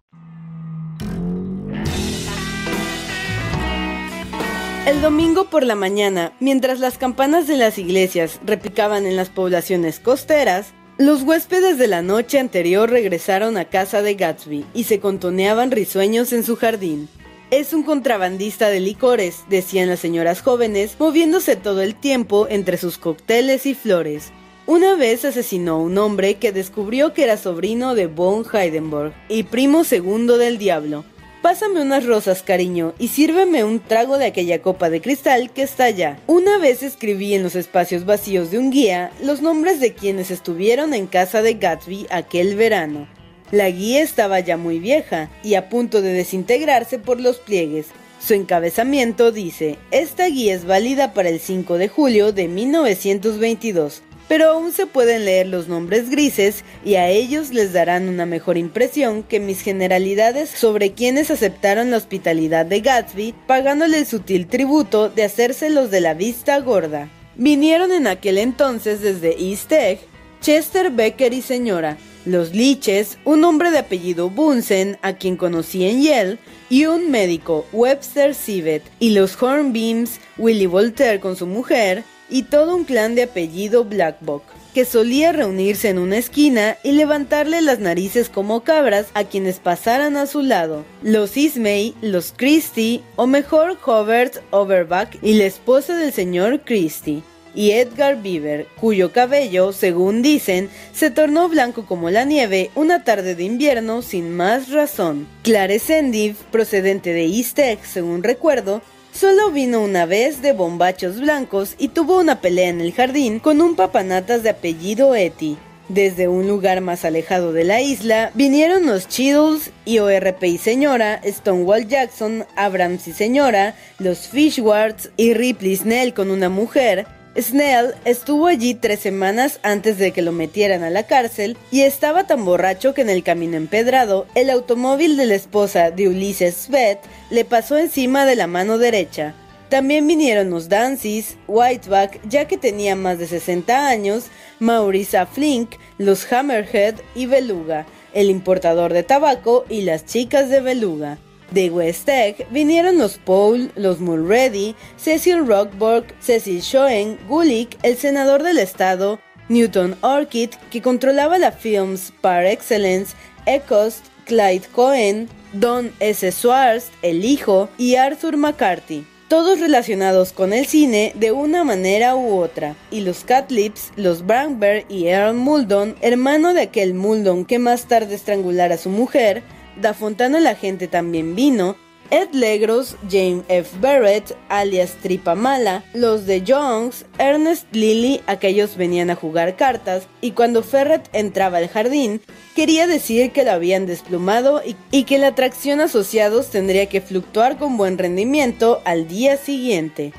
El 4.83 4.99
domingo 4.99 5.45
por 5.45 5.63
la 5.63 5.75
mañana, 5.75 6.33
mientras 6.39 6.79
las 6.79 6.97
campanas 6.97 7.45
de 7.47 7.55
las 7.55 7.77
iglesias 7.77 8.39
repicaban 8.43 9.05
en 9.05 9.15
las 9.15 9.29
poblaciones 9.29 9.99
costeras, 9.99 10.73
los 10.97 11.21
huéspedes 11.21 11.77
de 11.77 11.85
la 11.85 12.01
noche 12.01 12.39
anterior 12.39 12.89
regresaron 12.89 13.57
a 13.57 13.65
casa 13.65 14.01
de 14.01 14.15
Gatsby 14.15 14.65
y 14.73 14.85
se 14.85 14.99
contoneaban 14.99 15.69
risueños 15.69 16.33
en 16.33 16.43
su 16.43 16.55
jardín. 16.55 17.09
Es 17.51 17.73
un 17.73 17.83
contrabandista 17.83 18.69
de 18.69 18.79
licores, 18.79 19.43
decían 19.49 19.87
las 19.87 19.99
señoras 19.99 20.41
jóvenes, 20.41 20.95
moviéndose 20.97 21.55
todo 21.55 21.83
el 21.83 21.93
tiempo 21.93 22.47
entre 22.49 22.77
sus 22.77 22.97
cócteles 22.97 23.67
y 23.67 23.75
flores. 23.75 24.31
Una 24.65 24.95
vez 24.95 25.25
asesinó 25.25 25.73
a 25.73 25.79
un 25.79 25.97
hombre 25.99 26.35
que 26.35 26.51
descubrió 26.51 27.13
que 27.13 27.23
era 27.23 27.37
sobrino 27.37 27.93
de 27.93 28.07
von 28.07 28.45
Heidenberg 28.51 29.13
y 29.29 29.43
primo 29.43 29.83
segundo 29.83 30.39
del 30.39 30.57
diablo. 30.57 31.05
Pásame 31.41 31.81
unas 31.81 32.05
rosas, 32.05 32.43
cariño, 32.43 32.93
y 32.99 33.07
sírveme 33.07 33.63
un 33.63 33.79
trago 33.79 34.19
de 34.19 34.25
aquella 34.25 34.61
copa 34.61 34.91
de 34.91 35.01
cristal 35.01 35.49
que 35.49 35.63
está 35.63 35.85
allá. 35.85 36.19
Una 36.27 36.59
vez 36.59 36.83
escribí 36.83 37.33
en 37.33 37.41
los 37.41 37.55
espacios 37.55 38.05
vacíos 38.05 38.51
de 38.51 38.59
un 38.59 38.69
guía 38.69 39.11
los 39.23 39.41
nombres 39.41 39.79
de 39.79 39.95
quienes 39.95 40.29
estuvieron 40.29 40.93
en 40.93 41.07
casa 41.07 41.41
de 41.41 41.55
Gatsby 41.55 42.05
aquel 42.11 42.55
verano. 42.55 43.07
La 43.49 43.71
guía 43.71 44.03
estaba 44.03 44.39
ya 44.39 44.55
muy 44.55 44.77
vieja 44.77 45.31
y 45.43 45.55
a 45.55 45.67
punto 45.67 46.03
de 46.03 46.13
desintegrarse 46.13 46.99
por 46.99 47.19
los 47.19 47.37
pliegues. 47.37 47.87
Su 48.19 48.35
encabezamiento 48.35 49.31
dice, 49.31 49.79
esta 49.89 50.27
guía 50.27 50.53
es 50.53 50.65
válida 50.65 51.15
para 51.15 51.29
el 51.29 51.39
5 51.39 51.79
de 51.79 51.87
julio 51.87 52.33
de 52.33 52.47
1922 52.49 54.03
pero 54.31 54.51
aún 54.51 54.71
se 54.71 54.85
pueden 54.85 55.25
leer 55.25 55.47
los 55.47 55.67
nombres 55.67 56.09
grises 56.09 56.63
y 56.85 56.95
a 56.95 57.09
ellos 57.09 57.49
les 57.49 57.73
darán 57.73 58.07
una 58.07 58.25
mejor 58.25 58.57
impresión 58.57 59.23
que 59.23 59.41
mis 59.41 59.59
generalidades 59.59 60.49
sobre 60.49 60.93
quienes 60.93 61.29
aceptaron 61.29 61.91
la 61.91 61.97
hospitalidad 61.97 62.65
de 62.65 62.79
Gatsby, 62.79 63.35
pagándole 63.45 63.97
el 63.97 64.05
sutil 64.05 64.47
tributo 64.47 65.09
de 65.09 65.25
hacérselos 65.25 65.91
de 65.91 65.99
la 65.99 66.13
vista 66.13 66.57
gorda. 66.61 67.09
Vinieron 67.35 67.91
en 67.91 68.07
aquel 68.07 68.37
entonces 68.37 69.01
desde 69.01 69.35
East 69.37 69.69
Egg 69.73 69.99
Chester 70.39 70.91
Becker 70.91 71.33
y 71.33 71.41
señora, 71.41 71.97
los 72.23 72.53
Liches, 72.53 73.17
un 73.25 73.43
hombre 73.43 73.69
de 73.69 73.79
apellido 73.79 74.29
Bunsen, 74.29 74.97
a 75.01 75.13
quien 75.13 75.35
conocí 75.35 75.85
en 75.85 76.03
Yale, 76.03 76.37
y 76.69 76.85
un 76.85 77.11
médico, 77.11 77.65
Webster 77.73 78.33
Sivet, 78.33 78.83
y 78.97 79.09
los 79.09 79.41
Hornbeams, 79.41 80.21
Willie 80.37 80.67
Voltaire 80.67 81.19
con 81.19 81.35
su 81.35 81.45
mujer, 81.45 82.05
y 82.31 82.43
todo 82.43 82.75
un 82.75 82.85
clan 82.85 83.13
de 83.13 83.23
apellido 83.23 83.83
Blackbock, 83.83 84.43
que 84.73 84.85
solía 84.85 85.33
reunirse 85.33 85.89
en 85.89 85.99
una 85.99 86.17
esquina 86.17 86.77
y 86.81 86.93
levantarle 86.93 87.61
las 87.61 87.79
narices 87.79 88.29
como 88.29 88.63
cabras 88.63 89.07
a 89.13 89.25
quienes 89.25 89.59
pasaran 89.59 90.17
a 90.17 90.25
su 90.25 90.41
lado. 90.41 90.85
Los 91.03 91.37
Ismay, 91.37 91.93
los 92.01 92.33
Christie, 92.35 93.03
o 93.17 93.27
mejor 93.27 93.77
Hobart 93.85 94.37
Overback 94.51 95.19
y 95.21 95.33
la 95.33 95.45
esposa 95.45 95.95
del 95.95 96.13
señor 96.13 96.61
Christie 96.61 97.21
y 97.53 97.71
Edgar 97.71 98.21
Beaver, 98.21 98.67
cuyo 98.79 99.11
cabello, 99.11 99.73
según 99.73 100.21
dicen, 100.21 100.69
se 100.93 101.11
tornó 101.11 101.49
blanco 101.49 101.85
como 101.85 102.09
la 102.09 102.23
nieve 102.23 102.71
una 102.75 103.03
tarde 103.03 103.35
de 103.35 103.43
invierno 103.43 104.01
sin 104.01 104.35
más 104.35 104.69
razón. 104.71 105.27
Clare 105.43 105.79
Sendiv, 105.79 106.35
procedente 106.51 107.13
de 107.13 107.25
East 107.25 107.59
Egg, 107.59 107.79
según 107.85 108.23
recuerdo, 108.23 108.81
Solo 109.13 109.51
vino 109.51 109.81
una 109.81 110.05
vez 110.05 110.41
de 110.41 110.53
bombachos 110.53 111.19
blancos 111.19 111.75
y 111.77 111.89
tuvo 111.89 112.19
una 112.19 112.39
pelea 112.39 112.69
en 112.69 112.79
el 112.79 112.93
jardín 112.93 113.39
con 113.39 113.61
un 113.61 113.75
papanatas 113.75 114.41
de 114.41 114.51
apellido 114.51 115.15
Etty. 115.15 115.57
Desde 115.89 116.29
un 116.29 116.47
lugar 116.47 116.79
más 116.79 117.03
alejado 117.03 117.51
de 117.51 117.65
la 117.65 117.81
isla 117.81 118.31
vinieron 118.35 118.85
los 118.85 119.09
Chiddles, 119.09 119.71
IORP 119.85 120.43
y 120.45 120.57
Señora, 120.57 121.19
Stonewall 121.25 121.89
Jackson, 121.89 122.45
Abrams 122.55 123.09
y 123.09 123.11
Señora, 123.11 123.75
los 123.99 124.29
Fishwards 124.29 125.09
y 125.17 125.33
Ripley 125.33 125.75
Snell 125.75 126.13
con 126.13 126.31
una 126.31 126.47
mujer, 126.47 127.05
Snell 127.39 127.95
estuvo 128.03 128.47
allí 128.47 128.73
tres 128.73 128.99
semanas 128.99 129.59
antes 129.63 129.97
de 129.97 130.11
que 130.11 130.21
lo 130.21 130.33
metieran 130.33 130.83
a 130.83 130.89
la 130.89 131.03
cárcel 131.03 131.57
y 131.71 131.81
estaba 131.81 132.27
tan 132.27 132.43
borracho 132.43 132.93
que 132.93 133.01
en 133.01 133.09
el 133.09 133.23
camino 133.23 133.55
empedrado, 133.55 134.27
el 134.35 134.49
automóvil 134.49 135.15
de 135.15 135.25
la 135.27 135.35
esposa 135.35 135.91
de 135.91 136.09
Ulises 136.09 136.55
Svet 136.55 136.99
le 137.29 137.45
pasó 137.45 137.77
encima 137.77 138.25
de 138.25 138.35
la 138.35 138.47
mano 138.47 138.77
derecha. 138.77 139.33
También 139.69 140.05
vinieron 140.05 140.49
los 140.49 140.67
Dances, 140.67 141.37
Whiteback, 141.47 142.19
ya 142.27 142.45
que 142.49 142.57
tenía 142.57 142.97
más 142.97 143.17
de 143.17 143.27
60 143.27 143.87
años, 143.87 144.25
Maurice 144.59 145.25
Flink, 145.25 145.75
los 145.97 146.29
Hammerhead 146.31 146.95
y 147.15 147.27
Beluga, 147.27 147.85
el 148.13 148.29
importador 148.29 148.91
de 148.91 149.03
tabaco 149.03 149.63
y 149.69 149.83
las 149.83 150.05
chicas 150.05 150.49
de 150.49 150.59
Beluga. 150.59 151.17
De 151.51 151.69
West 151.69 152.07
Egg 152.07 152.47
vinieron 152.49 152.97
los 152.97 153.17
Paul, 153.17 153.71
los 153.75 153.99
Mulready, 153.99 154.75
Cecil 154.97 155.45
Rockburg, 155.45 156.05
Cecil 156.21 156.61
Schoen, 156.61 157.17
Gulick, 157.27 157.77
el 157.83 157.97
senador 157.97 158.41
del 158.43 158.57
estado, 158.57 159.19
Newton 159.49 159.97
Orchid, 160.01 160.51
que 160.69 160.81
controlaba 160.81 161.37
la 161.37 161.51
Films 161.51 162.13
par 162.21 162.45
excellence, 162.45 163.15
Ecost, 163.45 164.05
Clyde 164.25 164.67
Cohen, 164.71 165.27
Don 165.51 165.91
S. 165.99 166.31
Swartz, 166.31 166.89
el 167.01 167.25
hijo, 167.25 167.69
y 167.77 167.95
Arthur 167.95 168.37
McCarthy 168.37 169.05
todos 169.31 169.61
relacionados 169.61 170.33
con 170.33 170.51
el 170.51 170.65
cine 170.65 171.13
de 171.15 171.31
una 171.31 171.63
manera 171.63 172.17
u 172.17 172.37
otra, 172.37 172.75
y 172.91 172.99
los 172.99 173.23
Catlips, 173.23 173.93
los 173.95 174.25
Brandberg 174.25 174.85
y 174.89 175.07
Earl 175.07 175.35
Muldon, 175.35 175.95
hermano 176.01 176.53
de 176.53 176.63
aquel 176.63 176.93
Muldon 176.93 177.45
que 177.45 177.57
más 177.57 177.85
tarde 177.87 178.15
estrangulara 178.15 178.75
a 178.75 178.77
su 178.77 178.89
mujer, 178.89 179.41
Da 179.77 179.93
Fontana 179.93 180.39
la 180.39 180.55
gente 180.55 180.87
también 180.87 181.35
vino, 181.35 181.75
Ed 182.11 182.33
Legros, 182.33 182.97
James 183.09 183.45
F. 183.47 183.77
Barrett, 183.79 184.35
alias 184.49 184.97
Tripamala, 185.01 185.85
los 185.93 186.25
de 186.25 186.43
Jones, 186.45 187.05
Ernest 187.17 187.73
Lilly, 187.73 188.21
aquellos 188.27 188.75
venían 188.75 189.09
a 189.09 189.15
jugar 189.15 189.55
cartas, 189.55 190.07
y 190.19 190.31
cuando 190.31 190.61
Ferret 190.61 191.07
entraba 191.13 191.59
al 191.59 191.69
jardín, 191.69 192.19
quería 192.53 192.85
decir 192.85 193.31
que 193.31 193.45
lo 193.45 193.51
habían 193.51 193.85
desplumado 193.85 194.61
y, 194.65 194.75
y 194.91 195.05
que 195.05 195.19
la 195.19 195.27
atracción 195.27 195.79
asociados 195.79 196.49
tendría 196.49 196.87
que 196.87 196.99
fluctuar 196.99 197.57
con 197.57 197.77
buen 197.77 197.97
rendimiento 197.97 198.81
al 198.83 199.07
día 199.07 199.37
siguiente. 199.37 200.11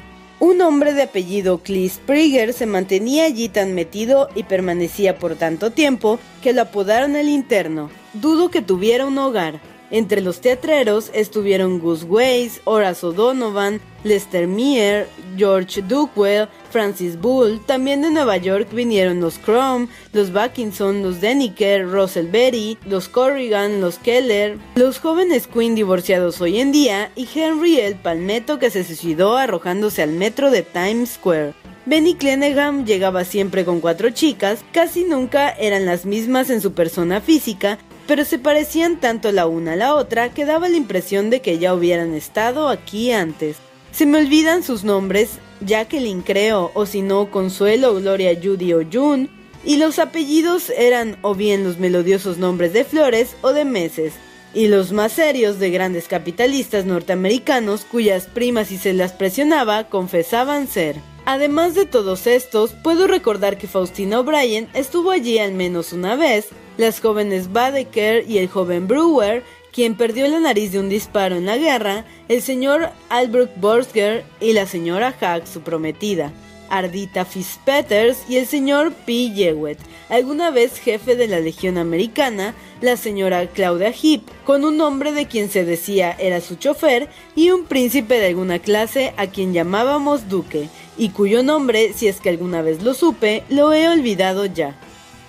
Un 0.45 0.61
hombre 0.61 0.93
de 0.93 1.03
apellido 1.03 1.61
Prieger 2.05 2.53
se 2.53 2.67
mantenía 2.67 3.27
allí 3.27 3.49
tan 3.49 3.77
metido 3.77 4.29
y 4.35 4.43
permanecía 4.43 5.17
por 5.17 5.37
tanto 5.37 5.71
tiempo 5.71 6.19
que 6.43 6.53
lo 6.53 6.63
apodaron 6.63 7.15
el 7.15 7.29
interno. 7.29 7.91
Dudo 8.13 8.51
que 8.51 8.61
tuviera 8.61 9.07
un 9.07 9.19
hogar. 9.19 9.61
Entre 9.93 10.23
los 10.23 10.41
teatreros 10.41 11.11
estuvieron 11.13 11.79
Gus 11.79 12.05
Weiss, 12.09 12.63
Horace 12.65 13.05
O'Donovan, 13.05 13.79
Lester 14.05 14.47
Meyer, 14.49 15.07
George 15.37 15.83
Duckwell, 15.83 16.49
Francis 16.71 17.21
Bull. 17.21 17.61
También 17.67 18.01
de 18.01 18.11
Nueva 18.11 18.39
York 18.39 18.69
vinieron 18.73 19.21
los 19.21 19.39
Chrome, 19.39 19.89
los 20.15 20.33
Backinson, 20.33 21.03
los 21.03 21.21
Deniker, 21.21 21.87
Russell 21.87 22.29
Berry, 22.29 22.79
los 22.87 23.11
Corrigan, 23.11 23.83
los 23.83 23.99
Keller, 23.99 24.57
los 24.77 24.99
jóvenes 24.99 25.47
Queen 25.47 25.75
divorciados 25.75 26.41
hoy 26.41 26.59
en 26.59 26.73
día 26.73 27.13
y 27.15 27.29
Henry 27.33 27.79
el 27.79 27.97
Palmetto 27.97 28.59
que 28.59 28.71
se 28.71 28.85
suicidó 28.85 29.37
arrojándose 29.37 30.03
al 30.03 30.13
metro 30.13 30.51
de 30.51 30.63
Times 30.63 31.11
Square. 31.11 31.53
Benny 31.85 32.15
Clenningham 32.15 32.87
llegaba 32.87 33.25
siempre 33.25 33.67
con 33.67 33.81
cuatro 33.81 34.09
chicas, 34.09 34.65
casi 34.73 35.05
nunca 35.05 35.51
eran 35.51 35.85
las 35.85 36.07
mismas 36.07 36.49
en 36.49 36.61
su 36.61 36.73
persona 36.73 37.21
física, 37.21 37.79
pero 38.07 38.25
se 38.25 38.39
parecían 38.39 39.01
tanto 39.01 39.33
la 39.33 39.47
una 39.47 39.73
a 39.73 39.77
la 39.77 39.95
otra 39.95 40.33
que 40.33 40.45
daba 40.45 40.69
la 40.69 40.77
impresión 40.77 41.31
de 41.31 41.41
que 41.41 41.59
ya 41.59 41.75
hubieran 41.75 42.15
estado 42.15 42.69
aquí 42.69 43.13
antes. 43.13 43.57
Se 43.93 44.07
me 44.07 44.19
olvidan 44.19 44.63
sus 44.63 44.85
nombres, 44.85 45.39
Jacqueline 45.61 46.23
creo, 46.23 46.71
o 46.75 46.87
si 46.87 47.03
no, 47.03 47.31
Consuelo, 47.31 47.95
Gloria, 47.95 48.39
Judy 48.43 48.73
o 48.73 48.83
June, 48.91 49.29
y 49.65 49.77
los 49.77 49.99
apellidos 49.99 50.71
eran 50.71 51.17
o 51.23 51.35
bien 51.35 51.65
los 51.65 51.79
melodiosos 51.79 52.39
nombres 52.39 52.73
de 52.73 52.85
flores 52.85 53.37
o 53.43 53.53
de 53.53 53.65
meses, 53.65 54.15
y 54.55 54.69
los 54.69 54.93
más 54.93 55.13
serios 55.13 55.59
de 55.59 55.71
grandes 55.71 56.09
capitalistas 56.09 56.85
norteamericanos 56.85 57.85
cuyas 57.85 58.27
primas 58.27 58.71
y 58.73 58.79
se 58.79 58.93
las 58.93 59.13
presionaba 59.13 59.85
confesaban 59.85 60.67
ser. 60.69 60.97
Además 61.25 61.75
de 61.75 61.87
todos 61.87 62.27
estos, 62.27 62.73
puedo 62.73 63.07
recordar 63.07 63.57
que 63.57 63.69
Faustina 63.69 64.21
O'Brien 64.21 64.69
estuvo 64.75 65.11
allí 65.11 65.39
al 65.39 65.53
menos 65.53 65.93
una 65.93 66.17
vez, 66.17 66.49
las 66.83 67.01
jóvenes 67.01 67.53
Badeker 67.53 68.29
y 68.29 68.39
el 68.39 68.49
joven 68.49 68.89
Brewer, 68.89 69.45
quien 69.73 69.97
perdió 69.97 70.27
la 70.27 70.41
nariz 70.41 70.73
de 70.73 70.81
un 70.81 70.89
disparo 70.89 71.37
en 71.37 71.47
la 71.47 71.57
guerra, 71.57 72.05
el 72.29 72.43
señor 72.43 72.91
Albrecht 73.09 73.57
Borsger 73.59 74.25
y 74.41 74.53
la 74.53 74.67
señora 74.67 75.13
Hack, 75.13 75.47
su 75.47 75.61
prometida. 75.61 76.33
Ardita 76.71 77.25
Fitzpeters 77.25 78.25
y 78.29 78.37
el 78.37 78.47
señor 78.47 78.93
P. 79.07 79.31
Jewett, 79.35 79.79
alguna 80.09 80.51
vez 80.51 80.79
jefe 80.79 81.17
de 81.17 81.29
la 81.29 81.39
Legión 81.39 81.79
Americana, 81.79 82.55
la 82.81 82.97
señora 82.97 83.47
Claudia 83.47 83.93
Heap, 83.93 84.23
con 84.45 84.65
un 84.65 84.81
hombre 84.81 85.13
de 85.13 85.27
quien 85.27 85.51
se 85.51 85.65
decía 85.65 86.17
era 86.19 86.41
su 86.41 86.57
chofer, 86.57 87.11
y 87.37 87.51
un 87.51 87.65
príncipe 87.67 88.19
de 88.19 88.29
alguna 88.29 88.59
clase 88.59 89.13
a 89.19 89.27
quien 89.27 89.53
llamábamos 89.53 90.29
Duque, 90.29 90.69
y 90.97 91.11
cuyo 91.11 91.43
nombre, 91.43 91.93
si 91.93 92.09
es 92.09 92.21
que 92.21 92.31
alguna 92.31 92.63
vez 92.63 92.83
lo 92.83 92.95
supe, 92.95 93.45
lo 93.51 93.73
he 93.73 93.89
olvidado 93.89 94.47
ya. 94.47 94.75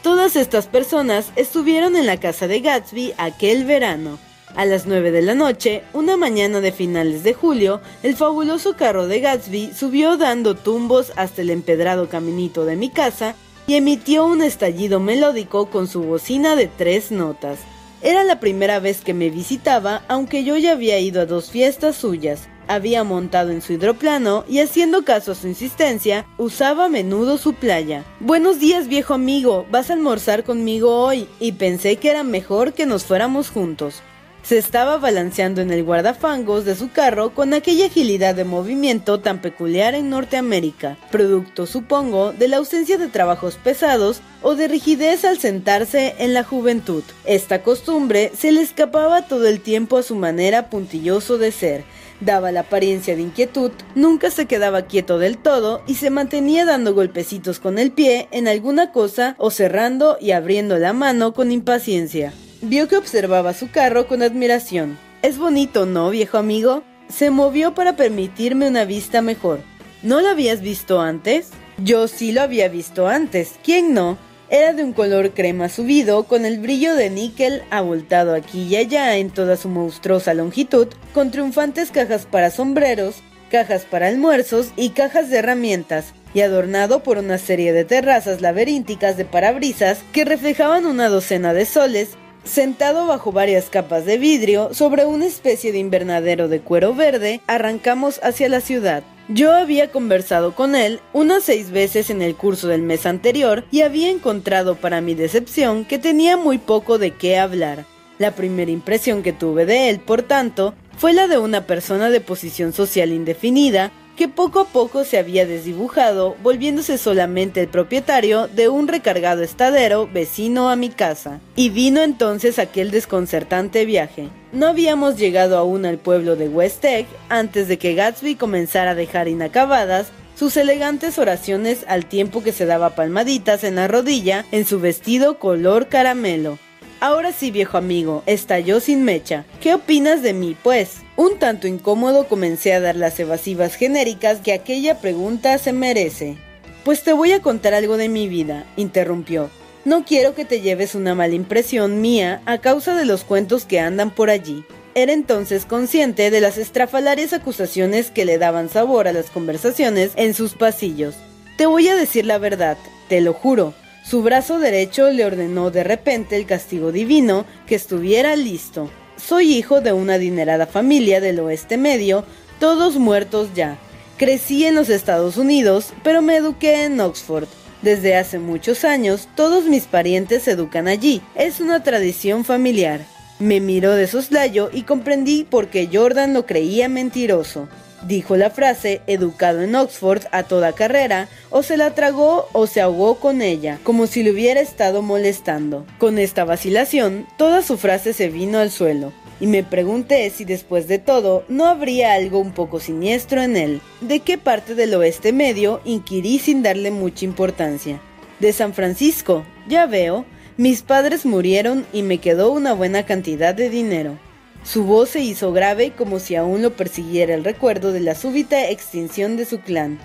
Todas 0.03 0.35
estas 0.35 0.67
personas 0.67 1.31
estuvieron 1.37 1.95
en 1.95 2.05
la 2.05 2.19
casa 2.19 2.45
de 2.49 2.59
Gatsby 2.59 3.13
aquel 3.17 3.63
verano. 3.63 4.19
A 4.53 4.65
las 4.65 4.85
9 4.85 5.11
de 5.11 5.21
la 5.21 5.33
noche, 5.33 5.81
una 5.93 6.17
mañana 6.17 6.59
de 6.59 6.73
finales 6.73 7.23
de 7.23 7.33
julio, 7.33 7.79
el 8.03 8.17
fabuloso 8.17 8.75
carro 8.75 9.07
de 9.07 9.21
Gatsby 9.21 9.71
subió 9.73 10.17
dando 10.17 10.55
tumbos 10.55 11.13
hasta 11.15 11.41
el 11.41 11.51
empedrado 11.51 12.09
caminito 12.09 12.65
de 12.65 12.75
mi 12.75 12.89
casa 12.89 13.35
y 13.65 13.75
emitió 13.75 14.25
un 14.25 14.41
estallido 14.41 14.99
melódico 14.99 15.67
con 15.67 15.87
su 15.87 16.03
bocina 16.03 16.57
de 16.57 16.67
tres 16.67 17.09
notas. 17.09 17.59
Era 18.01 18.25
la 18.25 18.41
primera 18.41 18.79
vez 18.79 18.99
que 18.99 19.13
me 19.13 19.29
visitaba, 19.29 20.03
aunque 20.09 20.43
yo 20.43 20.57
ya 20.57 20.73
había 20.73 20.99
ido 20.99 21.21
a 21.21 21.25
dos 21.25 21.49
fiestas 21.49 21.95
suyas. 21.95 22.49
Había 22.67 23.03
montado 23.03 23.51
en 23.51 23.61
su 23.61 23.73
hidroplano 23.73 24.45
y 24.47 24.59
haciendo 24.59 25.03
caso 25.03 25.33
a 25.33 25.35
su 25.35 25.47
insistencia, 25.47 26.25
usaba 26.37 26.85
a 26.85 26.89
menudo 26.89 27.37
su 27.37 27.53
playa. 27.53 28.03
Buenos 28.19 28.59
días 28.59 28.87
viejo 28.87 29.13
amigo, 29.13 29.65
vas 29.69 29.89
a 29.89 29.93
almorzar 29.93 30.43
conmigo 30.43 30.95
hoy 31.03 31.27
y 31.39 31.53
pensé 31.53 31.97
que 31.97 32.09
era 32.09 32.23
mejor 32.23 32.73
que 32.73 32.85
nos 32.85 33.03
fuéramos 33.03 33.49
juntos. 33.49 34.01
Se 34.43 34.57
estaba 34.57 34.97
balanceando 34.97 35.61
en 35.61 35.71
el 35.71 35.85
guardafangos 35.85 36.65
de 36.65 36.75
su 36.75 36.91
carro 36.91 37.33
con 37.33 37.53
aquella 37.53 37.85
agilidad 37.85 38.35
de 38.35 38.43
movimiento 38.43 39.21
tan 39.21 39.41
peculiar 39.41 39.95
en 39.95 40.09
Norteamérica, 40.09 40.97
producto, 41.11 41.65
supongo, 41.65 42.33
de 42.33 42.49
la 42.49 42.57
ausencia 42.57 42.97
de 42.97 43.07
trabajos 43.07 43.55
pesados 43.55 44.21
o 44.41 44.55
de 44.55 44.67
rigidez 44.67 45.23
al 45.23 45.39
sentarse 45.39 46.15
en 46.19 46.33
la 46.33 46.43
juventud. 46.43 47.03
Esta 47.23 47.63
costumbre 47.63 48.33
se 48.37 48.51
le 48.51 48.61
escapaba 48.61 49.27
todo 49.27 49.47
el 49.47 49.61
tiempo 49.61 49.97
a 49.97 50.03
su 50.03 50.15
manera 50.15 50.69
puntilloso 50.69 51.37
de 51.37 51.53
ser, 51.53 51.85
daba 52.25 52.51
la 52.51 52.61
apariencia 52.61 53.15
de 53.15 53.21
inquietud, 53.21 53.71
nunca 53.95 54.31
se 54.31 54.45
quedaba 54.45 54.83
quieto 54.83 55.19
del 55.19 55.37
todo 55.37 55.81
y 55.87 55.95
se 55.95 56.09
mantenía 56.09 56.65
dando 56.65 56.93
golpecitos 56.93 57.59
con 57.59 57.79
el 57.79 57.91
pie 57.91 58.27
en 58.31 58.47
alguna 58.47 58.91
cosa 58.91 59.35
o 59.37 59.51
cerrando 59.51 60.17
y 60.19 60.31
abriendo 60.31 60.77
la 60.77 60.93
mano 60.93 61.33
con 61.33 61.51
impaciencia. 61.51 62.33
Vio 62.61 62.87
que 62.87 62.97
observaba 62.97 63.53
su 63.53 63.71
carro 63.71 64.07
con 64.07 64.21
admiración. 64.21 64.97
Es 65.21 65.37
bonito, 65.37 65.85
¿no, 65.85 66.09
viejo 66.09 66.37
amigo? 66.37 66.83
Se 67.09 67.29
movió 67.29 67.73
para 67.73 67.95
permitirme 67.95 68.67
una 68.67 68.85
vista 68.85 69.21
mejor. 69.21 69.59
¿No 70.01 70.21
lo 70.21 70.29
habías 70.29 70.61
visto 70.61 71.01
antes? 71.01 71.49
Yo 71.77 72.07
sí 72.07 72.31
lo 72.31 72.41
había 72.41 72.67
visto 72.67 73.07
antes. 73.07 73.53
¿Quién 73.63 73.93
no? 73.93 74.17
Era 74.53 74.71
de 74.71 74.83
un 74.83 74.93
color 74.93 75.31
crema 75.31 75.67
subido, 75.67 76.25
con 76.25 76.45
el 76.45 76.59
brillo 76.59 76.93
de 76.93 77.09
níquel 77.09 77.63
abultado 77.71 78.35
aquí 78.35 78.67
y 78.67 78.75
allá 78.75 79.17
en 79.17 79.31
toda 79.31 79.57
su 79.57 79.67
monstruosa 79.67 80.35
longitud, 80.35 80.89
con 81.11 81.31
triunfantes 81.31 81.89
cajas 81.89 82.27
para 82.27 82.51
sombreros, 82.51 83.23
cajas 83.49 83.85
para 83.85 84.09
almuerzos 84.09 84.71
y 84.75 84.89
cajas 84.91 85.31
de 85.31 85.39
herramientas, 85.39 86.13
y 86.35 86.41
adornado 86.41 87.01
por 87.01 87.17
una 87.17 87.39
serie 87.39 87.73
de 87.73 87.83
terrazas 87.83 88.41
laberínticas 88.41 89.17
de 89.17 89.25
parabrisas 89.25 90.03
que 90.13 90.23
reflejaban 90.23 90.85
una 90.85 91.09
docena 91.09 91.51
de 91.55 91.65
soles 91.65 92.09
Sentado 92.43 93.07
bajo 93.07 93.31
varias 93.31 93.69
capas 93.69 94.05
de 94.05 94.17
vidrio, 94.17 94.73
sobre 94.73 95.05
una 95.05 95.25
especie 95.25 95.71
de 95.71 95.79
invernadero 95.79 96.49
de 96.49 96.59
cuero 96.59 96.93
verde, 96.93 97.39
arrancamos 97.47 98.19
hacia 98.21 98.49
la 98.49 98.59
ciudad. 98.59 99.03
Yo 99.29 99.53
había 99.53 99.89
conversado 99.89 100.53
con 100.53 100.75
él 100.75 100.99
unas 101.13 101.43
seis 101.43 101.71
veces 101.71 102.09
en 102.09 102.21
el 102.21 102.35
curso 102.35 102.67
del 102.67 102.81
mes 102.81 103.05
anterior 103.05 103.63
y 103.71 103.81
había 103.81 104.09
encontrado 104.09 104.75
para 104.75 104.99
mi 104.99 105.15
decepción 105.15 105.85
que 105.85 105.97
tenía 105.97 106.35
muy 106.35 106.57
poco 106.57 106.97
de 106.97 107.11
qué 107.11 107.37
hablar. 107.37 107.85
La 108.19 108.31
primera 108.31 108.69
impresión 108.69 109.23
que 109.23 109.31
tuve 109.31 109.65
de 109.65 109.89
él, 109.89 110.01
por 110.01 110.23
tanto, 110.23 110.75
fue 110.97 111.13
la 111.13 111.27
de 111.27 111.37
una 111.37 111.65
persona 111.65 112.09
de 112.09 112.19
posición 112.19 112.73
social 112.73 113.13
indefinida, 113.13 113.91
que 114.15 114.27
poco 114.27 114.59
a 114.59 114.65
poco 114.65 115.03
se 115.03 115.17
había 115.17 115.45
desdibujado, 115.45 116.35
volviéndose 116.43 116.97
solamente 116.97 117.61
el 117.61 117.67
propietario 117.67 118.47
de 118.47 118.69
un 118.69 118.87
recargado 118.87 119.43
estadero 119.43 120.07
vecino 120.11 120.69
a 120.69 120.75
mi 120.75 120.89
casa. 120.89 121.39
Y 121.55 121.69
vino 121.69 122.01
entonces 122.01 122.59
aquel 122.59 122.91
desconcertante 122.91 123.85
viaje. 123.85 124.29
No 124.51 124.67
habíamos 124.67 125.17
llegado 125.17 125.57
aún 125.57 125.85
al 125.85 125.97
pueblo 125.97 126.35
de 126.35 126.47
West 126.47 126.85
Egg 126.85 127.07
antes 127.29 127.67
de 127.67 127.77
que 127.77 127.95
Gatsby 127.95 128.35
comenzara 128.35 128.91
a 128.91 128.95
dejar 128.95 129.27
inacabadas 129.27 130.07
sus 130.35 130.57
elegantes 130.57 131.17
oraciones 131.19 131.85
al 131.87 132.05
tiempo 132.05 132.43
que 132.43 132.51
se 132.51 132.65
daba 132.65 132.95
palmaditas 132.95 133.63
en 133.63 133.75
la 133.75 133.87
rodilla 133.87 134.45
en 134.51 134.65
su 134.65 134.79
vestido 134.79 135.39
color 135.39 135.87
caramelo. 135.87 136.57
Ahora 137.03 137.33
sí, 137.33 137.51
viejo 137.51 137.77
amigo, 137.77 138.23
estalló 138.27 138.79
sin 138.79 139.03
mecha. 139.03 139.43
¿Qué 139.59 139.73
opinas 139.73 140.21
de 140.21 140.31
mí, 140.31 140.55
pues? 140.63 141.01
Un 141.17 141.37
tanto 141.37 141.67
incómodo 141.67 142.29
comencé 142.29 142.71
a 142.71 142.79
dar 142.79 142.95
las 142.95 143.19
evasivas 143.19 143.75
genéricas 143.75 144.39
que 144.39 144.53
aquella 144.53 144.99
pregunta 144.99 145.57
se 145.57 145.73
merece. 145.73 146.37
Pues 146.85 147.03
te 147.03 147.11
voy 147.11 147.33
a 147.33 147.41
contar 147.41 147.73
algo 147.73 147.97
de 147.97 148.07
mi 148.07 148.29
vida, 148.29 148.65
interrumpió. 148.77 149.49
No 149.83 150.05
quiero 150.05 150.33
que 150.33 150.45
te 150.45 150.61
lleves 150.61 150.95
una 150.95 151.13
mala 151.13 151.35
impresión 151.35 151.99
mía 151.99 152.41
a 152.45 152.59
causa 152.59 152.95
de 152.95 153.03
los 153.03 153.25
cuentos 153.25 153.65
que 153.65 153.81
andan 153.81 154.09
por 154.09 154.29
allí. 154.29 154.63
Era 154.95 155.11
entonces 155.11 155.65
consciente 155.65 156.31
de 156.31 156.39
las 156.39 156.57
estrafalarias 156.57 157.33
acusaciones 157.33 158.11
que 158.11 158.23
le 158.23 158.37
daban 158.37 158.69
sabor 158.69 159.09
a 159.09 159.11
las 159.11 159.29
conversaciones 159.29 160.13
en 160.15 160.33
sus 160.33 160.53
pasillos. 160.53 161.15
Te 161.57 161.65
voy 161.65 161.89
a 161.89 161.97
decir 161.97 162.25
la 162.25 162.37
verdad, 162.37 162.77
te 163.09 163.19
lo 163.19 163.33
juro, 163.33 163.73
su 164.03 164.21
brazo 164.21 164.59
derecho 164.59 165.09
le 165.09 165.25
ordenó 165.25 165.71
de 165.71 165.83
repente 165.83 166.35
el 166.35 166.45
castigo 166.45 166.91
divino 166.91 167.45
que 167.65 167.75
estuviera 167.75 168.35
listo. 168.35 168.89
Soy 169.15 169.53
hijo 169.53 169.79
de 169.79 169.93
una 169.93 170.15
adinerada 170.15 170.67
familia 170.67 171.21
del 171.21 171.39
oeste 171.39 171.77
medio, 171.77 172.25
todos 172.59 172.97
muertos 172.97 173.49
ya. 173.55 173.77
Crecí 174.17 174.65
en 174.65 174.75
los 174.75 174.89
Estados 174.89 175.37
Unidos, 175.37 175.93
pero 176.03 176.21
me 176.21 176.35
eduqué 176.35 176.83
en 176.83 176.99
Oxford. 176.99 177.47
Desde 177.81 178.15
hace 178.15 178.39
muchos 178.39 178.85
años, 178.85 179.27
todos 179.35 179.65
mis 179.65 179.85
parientes 179.85 180.47
educan 180.47 180.87
allí. 180.87 181.21
Es 181.35 181.59
una 181.59 181.83
tradición 181.83 182.45
familiar. 182.45 183.01
Me 183.39 183.59
miró 183.59 183.93
de 183.93 184.07
soslayo 184.07 184.69
y 184.71 184.83
comprendí 184.83 185.43
por 185.43 185.67
qué 185.67 185.89
Jordan 185.91 186.33
lo 186.33 186.45
creía 186.45 186.87
mentiroso. 186.87 187.67
Dijo 188.07 188.35
la 188.35 188.49
frase 188.49 189.01
educado 189.07 189.61
en 189.61 189.75
Oxford 189.75 190.23
a 190.31 190.43
toda 190.43 190.73
carrera, 190.73 191.29
o 191.49 191.63
se 191.63 191.77
la 191.77 191.95
tragó 191.95 192.49
o 192.51 192.67
se 192.67 192.81
ahogó 192.81 193.15
con 193.15 193.41
ella, 193.41 193.79
como 193.83 194.07
si 194.07 194.23
le 194.23 194.31
hubiera 194.31 194.59
estado 194.59 195.01
molestando. 195.01 195.85
Con 195.99 196.19
esta 196.19 196.43
vacilación, 196.43 197.25
toda 197.37 197.61
su 197.61 197.77
frase 197.77 198.11
se 198.11 198.27
vino 198.27 198.59
al 198.59 198.71
suelo, 198.71 199.13
y 199.39 199.47
me 199.47 199.63
pregunté 199.63 200.29
si 200.31 200.43
después 200.43 200.87
de 200.87 200.99
todo 200.99 201.45
no 201.47 201.65
habría 201.65 202.13
algo 202.13 202.39
un 202.39 202.51
poco 202.51 202.81
siniestro 202.81 203.41
en 203.41 203.55
él. 203.55 203.81
¿De 204.01 204.19
qué 204.19 204.37
parte 204.37 204.75
del 204.75 204.93
oeste 204.95 205.31
medio? 205.31 205.79
inquirí 205.85 206.39
sin 206.39 206.61
darle 206.61 206.91
mucha 206.91 207.23
importancia. 207.23 208.01
De 208.39 208.51
San 208.51 208.73
Francisco, 208.73 209.45
ya 209.67 209.85
veo. 209.85 210.25
Mis 210.57 210.81
padres 210.81 211.25
murieron 211.25 211.85
y 211.93 212.03
me 212.03 212.17
quedó 212.19 212.51
una 212.51 212.73
buena 212.73 213.05
cantidad 213.05 213.55
de 213.55 213.69
dinero. 213.69 214.19
Su 214.63 214.85
voz 214.85 215.09
se 215.09 215.19
hizo 215.19 215.51
grave 215.51 215.91
como 215.91 216.19
si 216.19 216.35
aún 216.35 216.61
lo 216.61 216.71
persiguiera 216.71 217.35
el 217.35 217.43
recuerdo 217.43 217.91
de 217.91 217.99
la 217.99 218.15
súbita 218.15 218.69
extinción 218.69 219.35
de 219.35 219.45
su 219.45 219.59
clan, 219.59 219.99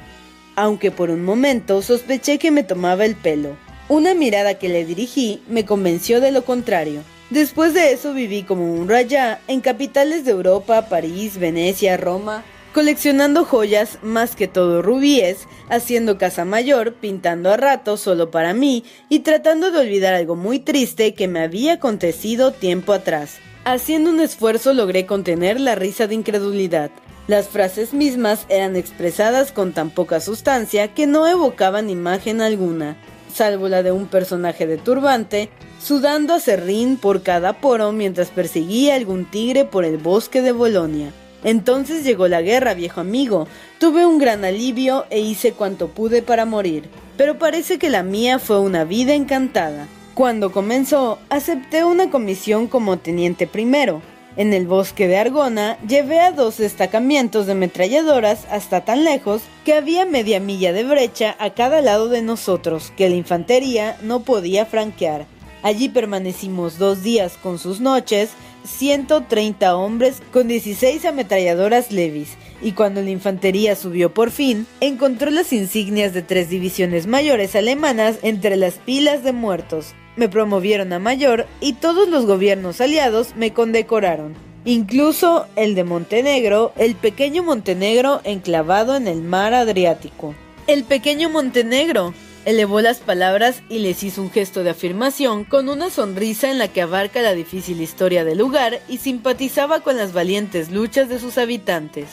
aunque 0.56 0.90
por 0.90 1.10
un 1.10 1.24
momento 1.24 1.80
sospeché 1.80 2.38
que 2.38 2.50
me 2.50 2.64
tomaba 2.64 3.04
el 3.04 3.14
pelo. 3.14 3.56
Una 3.88 4.14
mirada 4.14 4.58
que 4.58 4.68
le 4.68 4.84
dirigí 4.84 5.40
me 5.48 5.64
convenció 5.64 6.20
de 6.20 6.32
lo 6.32 6.44
contrario. 6.44 7.02
Después 7.30 7.72
de 7.72 7.92
eso 7.92 8.14
viví 8.14 8.42
como 8.42 8.74
un 8.74 8.88
rayá 8.88 9.40
en 9.46 9.60
capitales 9.60 10.24
de 10.24 10.32
Europa, 10.32 10.88
París, 10.88 11.38
Venecia, 11.38 11.96
Roma, 11.96 12.42
coleccionando 12.74 13.44
joyas 13.44 13.98
más 14.02 14.34
que 14.34 14.48
todo 14.48 14.82
rubíes, 14.82 15.46
haciendo 15.68 16.18
casa 16.18 16.44
mayor, 16.44 16.94
pintando 16.94 17.52
a 17.52 17.56
ratos 17.56 18.00
solo 18.00 18.30
para 18.32 18.54
mí 18.54 18.84
y 19.08 19.20
tratando 19.20 19.70
de 19.70 19.78
olvidar 19.78 20.14
algo 20.14 20.34
muy 20.34 20.58
triste 20.58 21.14
que 21.14 21.28
me 21.28 21.40
había 21.40 21.74
acontecido 21.74 22.52
tiempo 22.52 22.92
atrás. 22.92 23.36
Haciendo 23.70 24.08
un 24.08 24.20
esfuerzo 24.20 24.72
logré 24.72 25.04
contener 25.04 25.60
la 25.60 25.74
risa 25.74 26.06
de 26.06 26.14
incredulidad. 26.14 26.90
Las 27.26 27.48
frases 27.48 27.92
mismas 27.92 28.46
eran 28.48 28.76
expresadas 28.76 29.52
con 29.52 29.74
tan 29.74 29.90
poca 29.90 30.20
sustancia 30.20 30.94
que 30.94 31.06
no 31.06 31.26
evocaban 31.26 31.90
imagen 31.90 32.40
alguna, 32.40 32.96
salvo 33.30 33.68
la 33.68 33.82
de 33.82 33.92
un 33.92 34.06
personaje 34.06 34.66
de 34.66 34.78
turbante, 34.78 35.50
sudando 35.82 36.32
a 36.32 36.40
serrín 36.40 36.96
por 36.96 37.22
cada 37.22 37.60
poro 37.60 37.92
mientras 37.92 38.30
perseguía 38.30 38.94
algún 38.94 39.26
tigre 39.26 39.66
por 39.66 39.84
el 39.84 39.98
bosque 39.98 40.40
de 40.40 40.52
Bolonia. 40.52 41.12
Entonces 41.44 42.04
llegó 42.04 42.26
la 42.26 42.40
guerra, 42.40 42.72
viejo 42.72 43.02
amigo. 43.02 43.48
Tuve 43.78 44.06
un 44.06 44.16
gran 44.16 44.46
alivio 44.46 45.04
e 45.10 45.20
hice 45.20 45.52
cuanto 45.52 45.88
pude 45.88 46.22
para 46.22 46.46
morir. 46.46 46.88
Pero 47.18 47.38
parece 47.38 47.78
que 47.78 47.90
la 47.90 48.02
mía 48.02 48.38
fue 48.38 48.60
una 48.60 48.84
vida 48.84 49.12
encantada. 49.12 49.88
Cuando 50.18 50.50
comenzó, 50.50 51.20
acepté 51.30 51.84
una 51.84 52.10
comisión 52.10 52.66
como 52.66 52.98
teniente 52.98 53.46
primero. 53.46 54.02
En 54.36 54.52
el 54.52 54.66
bosque 54.66 55.06
de 55.06 55.16
Argona 55.16 55.78
llevé 55.86 56.18
a 56.18 56.32
dos 56.32 56.56
destacamientos 56.56 57.46
de 57.46 57.54
metralladoras 57.54 58.44
hasta 58.50 58.84
tan 58.84 59.04
lejos 59.04 59.42
que 59.64 59.74
había 59.74 60.06
media 60.06 60.40
milla 60.40 60.72
de 60.72 60.82
brecha 60.82 61.36
a 61.38 61.50
cada 61.50 61.82
lado 61.82 62.08
de 62.08 62.22
nosotros 62.22 62.92
que 62.96 63.08
la 63.08 63.14
infantería 63.14 63.96
no 64.02 64.24
podía 64.24 64.66
franquear. 64.66 65.24
Allí 65.62 65.88
permanecimos 65.88 66.78
dos 66.78 67.04
días 67.04 67.38
con 67.40 67.60
sus 67.60 67.78
noches, 67.78 68.30
130 68.64 69.76
hombres 69.76 70.20
con 70.32 70.48
16 70.48 71.04
ametralladoras 71.04 71.92
Levis, 71.92 72.30
y 72.60 72.72
cuando 72.72 73.02
la 73.02 73.10
infantería 73.10 73.76
subió 73.76 74.12
por 74.12 74.32
fin, 74.32 74.66
encontró 74.80 75.30
las 75.30 75.52
insignias 75.52 76.12
de 76.12 76.22
tres 76.22 76.50
divisiones 76.50 77.06
mayores 77.06 77.54
alemanas 77.54 78.18
entre 78.22 78.56
las 78.56 78.74
pilas 78.78 79.22
de 79.22 79.32
muertos. 79.32 79.94
Me 80.18 80.28
promovieron 80.28 80.92
a 80.92 80.98
mayor 80.98 81.46
y 81.60 81.74
todos 81.74 82.08
los 82.08 82.26
gobiernos 82.26 82.80
aliados 82.80 83.36
me 83.36 83.52
condecoraron, 83.52 84.34
incluso 84.64 85.46
el 85.54 85.76
de 85.76 85.84
Montenegro, 85.84 86.72
el 86.76 86.96
pequeño 86.96 87.44
Montenegro 87.44 88.20
enclavado 88.24 88.96
en 88.96 89.06
el 89.06 89.22
mar 89.22 89.54
Adriático. 89.54 90.34
El 90.66 90.82
pequeño 90.82 91.30
Montenegro, 91.30 92.14
Elevó 92.44 92.80
las 92.80 92.98
palabras 92.98 93.62
y 93.68 93.80
les 93.80 94.02
hizo 94.02 94.22
un 94.22 94.30
gesto 94.30 94.64
de 94.64 94.70
afirmación 94.70 95.44
con 95.44 95.68
una 95.68 95.90
sonrisa 95.90 96.50
en 96.50 96.58
la 96.58 96.68
que 96.68 96.80
abarca 96.80 97.20
la 97.20 97.34
difícil 97.34 97.80
historia 97.80 98.24
del 98.24 98.38
lugar 98.38 98.80
y 98.88 98.98
simpatizaba 98.98 99.80
con 99.80 99.98
las 99.98 100.14
valientes 100.14 100.70
luchas 100.70 101.08
de 101.08 101.18
sus 101.18 101.36
habitantes. 101.36 102.06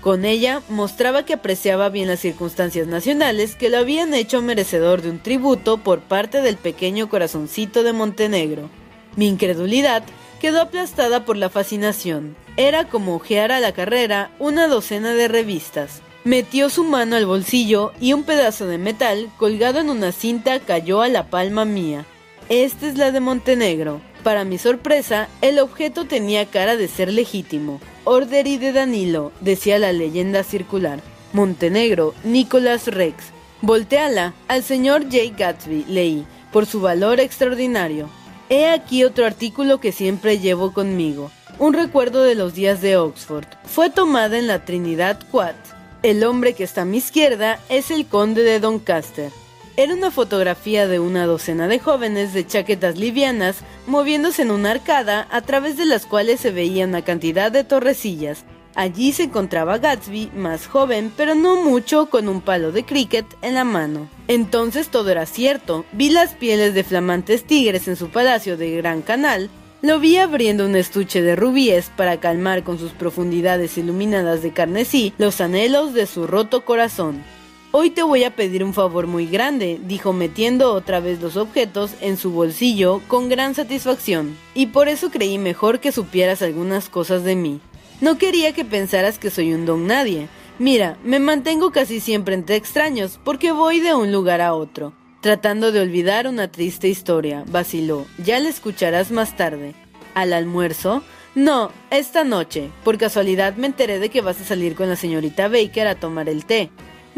Con 0.00 0.24
ella 0.24 0.62
mostraba 0.70 1.24
que 1.24 1.34
apreciaba 1.34 1.90
bien 1.90 2.08
las 2.08 2.20
circunstancias 2.20 2.86
nacionales 2.86 3.54
que 3.54 3.68
lo 3.68 3.76
habían 3.76 4.14
hecho 4.14 4.40
merecedor 4.40 5.02
de 5.02 5.10
un 5.10 5.18
tributo 5.18 5.76
por 5.76 6.00
parte 6.00 6.40
del 6.40 6.56
pequeño 6.56 7.10
corazoncito 7.10 7.82
de 7.82 7.92
Montenegro. 7.92 8.70
Mi 9.16 9.28
incredulidad 9.28 10.02
quedó 10.40 10.62
aplastada 10.62 11.26
por 11.26 11.36
la 11.36 11.50
fascinación. 11.50 12.34
Era 12.56 12.88
como 12.88 13.14
ojear 13.14 13.52
a 13.52 13.60
la 13.60 13.72
carrera 13.72 14.30
una 14.38 14.68
docena 14.68 15.12
de 15.12 15.28
revistas. 15.28 16.00
Metió 16.24 16.70
su 16.70 16.84
mano 16.84 17.16
al 17.16 17.26
bolsillo 17.26 17.92
y 18.00 18.14
un 18.14 18.24
pedazo 18.24 18.66
de 18.66 18.78
metal 18.78 19.30
colgado 19.36 19.80
en 19.80 19.90
una 19.90 20.12
cinta 20.12 20.60
cayó 20.60 21.02
a 21.02 21.08
la 21.08 21.28
palma 21.28 21.66
mía. 21.66 22.06
Esta 22.48 22.88
es 22.88 22.96
la 22.96 23.12
de 23.12 23.20
Montenegro. 23.20 24.00
Para 24.22 24.44
mi 24.44 24.56
sorpresa, 24.56 25.28
el 25.40 25.58
objeto 25.58 26.06
tenía 26.06 26.46
cara 26.46 26.76
de 26.76 26.88
ser 26.88 27.12
legítimo. 27.12 27.80
Orderi 28.04 28.58
de 28.58 28.72
Danilo, 28.72 29.32
decía 29.40 29.78
la 29.78 29.92
leyenda 29.92 30.42
circular. 30.44 31.00
Montenegro, 31.32 32.14
Nicolas 32.24 32.86
Rex. 32.86 33.24
Volteala 33.62 34.34
al 34.48 34.62
señor 34.62 35.04
J. 35.04 35.34
Gatsby, 35.36 35.84
leí, 35.88 36.26
por 36.52 36.66
su 36.66 36.80
valor 36.80 37.20
extraordinario. 37.20 38.08
He 38.48 38.66
aquí 38.66 39.04
otro 39.04 39.26
artículo 39.26 39.78
que 39.78 39.92
siempre 39.92 40.38
llevo 40.38 40.72
conmigo. 40.72 41.30
Un 41.58 41.74
recuerdo 41.74 42.22
de 42.22 42.34
los 42.34 42.54
días 42.54 42.80
de 42.80 42.96
Oxford. 42.96 43.46
Fue 43.64 43.90
tomada 43.90 44.38
en 44.38 44.46
la 44.46 44.64
Trinidad 44.64 45.20
Quad 45.30 45.54
el 46.02 46.24
hombre 46.24 46.54
que 46.54 46.64
está 46.64 46.82
a 46.82 46.84
mi 46.86 46.96
izquierda 46.96 47.60
es 47.68 47.90
el 47.90 48.06
conde 48.06 48.42
de 48.42 48.58
Doncaster. 48.58 49.30
Era 49.76 49.94
una 49.94 50.10
fotografía 50.10 50.86
de 50.86 51.00
una 51.00 51.26
docena 51.26 51.68
de 51.68 51.78
jóvenes 51.78 52.34
de 52.34 52.46
chaquetas 52.46 52.98
livianas 52.98 53.58
moviéndose 53.86 54.42
en 54.42 54.50
una 54.50 54.72
arcada 54.72 55.26
a 55.30 55.40
través 55.42 55.76
de 55.76 55.86
las 55.86 56.06
cuales 56.06 56.40
se 56.40 56.50
veía 56.50 56.86
una 56.86 57.02
cantidad 57.02 57.50
de 57.50 57.64
torrecillas. 57.64 58.44
Allí 58.74 59.12
se 59.12 59.24
encontraba 59.24 59.78
Gatsby, 59.78 60.30
más 60.34 60.66
joven, 60.66 61.12
pero 61.16 61.34
no 61.34 61.62
mucho, 61.62 62.06
con 62.06 62.28
un 62.28 62.40
palo 62.40 62.72
de 62.72 62.84
cricket 62.84 63.26
en 63.42 63.54
la 63.54 63.64
mano. 63.64 64.08
Entonces 64.28 64.88
todo 64.88 65.10
era 65.10 65.26
cierto. 65.26 65.84
Vi 65.92 66.10
las 66.10 66.34
pieles 66.34 66.74
de 66.74 66.84
flamantes 66.84 67.44
tigres 67.44 67.88
en 67.88 67.96
su 67.96 68.10
palacio 68.10 68.56
de 68.56 68.76
Gran 68.76 69.02
Canal, 69.02 69.50
lo 69.82 69.98
vi 69.98 70.18
abriendo 70.18 70.66
un 70.66 70.76
estuche 70.76 71.22
de 71.22 71.36
rubíes 71.36 71.90
para 71.96 72.20
calmar 72.20 72.64
con 72.64 72.78
sus 72.78 72.92
profundidades 72.92 73.78
iluminadas 73.78 74.42
de 74.42 74.52
carnesí 74.52 75.14
los 75.16 75.40
anhelos 75.40 75.94
de 75.94 76.04
su 76.04 76.26
roto 76.26 76.66
corazón. 76.66 77.24
Hoy 77.72 77.90
te 77.90 78.02
voy 78.02 78.24
a 78.24 78.34
pedir 78.34 78.64
un 78.64 78.74
favor 78.74 79.06
muy 79.06 79.26
grande, 79.26 79.80
dijo 79.84 80.12
metiendo 80.12 80.72
otra 80.72 81.00
vez 81.00 81.20
los 81.20 81.36
objetos 81.36 81.92
en 82.00 82.16
su 82.16 82.32
bolsillo 82.32 83.00
con 83.06 83.28
gran 83.28 83.54
satisfacción, 83.54 84.36
y 84.54 84.66
por 84.66 84.88
eso 84.88 85.10
creí 85.10 85.38
mejor 85.38 85.78
que 85.78 85.92
supieras 85.92 86.42
algunas 86.42 86.88
cosas 86.88 87.22
de 87.22 87.36
mí. 87.36 87.60
No 88.00 88.18
quería 88.18 88.52
que 88.52 88.64
pensaras 88.64 89.18
que 89.18 89.30
soy 89.30 89.52
un 89.52 89.66
don 89.66 89.86
nadie. 89.86 90.28
Mira, 90.58 90.98
me 91.04 91.20
mantengo 91.20 91.70
casi 91.70 92.00
siempre 92.00 92.34
entre 92.34 92.56
extraños 92.56 93.20
porque 93.24 93.52
voy 93.52 93.80
de 93.80 93.94
un 93.94 94.10
lugar 94.10 94.40
a 94.40 94.54
otro 94.54 94.92
tratando 95.20 95.70
de 95.70 95.80
olvidar 95.80 96.26
una 96.26 96.50
triste 96.50 96.88
historia, 96.88 97.44
vaciló. 97.46 98.06
Ya 98.24 98.40
la 98.40 98.48
escucharás 98.48 99.10
más 99.10 99.36
tarde. 99.36 99.74
¿Al 100.14 100.32
almuerzo? 100.32 101.02
No, 101.34 101.70
esta 101.90 102.24
noche. 102.24 102.70
Por 102.84 102.98
casualidad 102.98 103.54
me 103.56 103.66
enteré 103.66 103.98
de 103.98 104.08
que 104.08 104.22
vas 104.22 104.40
a 104.40 104.44
salir 104.44 104.74
con 104.74 104.88
la 104.88 104.96
señorita 104.96 105.48
Baker 105.48 105.86
a 105.86 105.94
tomar 105.94 106.28
el 106.28 106.44
té. 106.44 106.70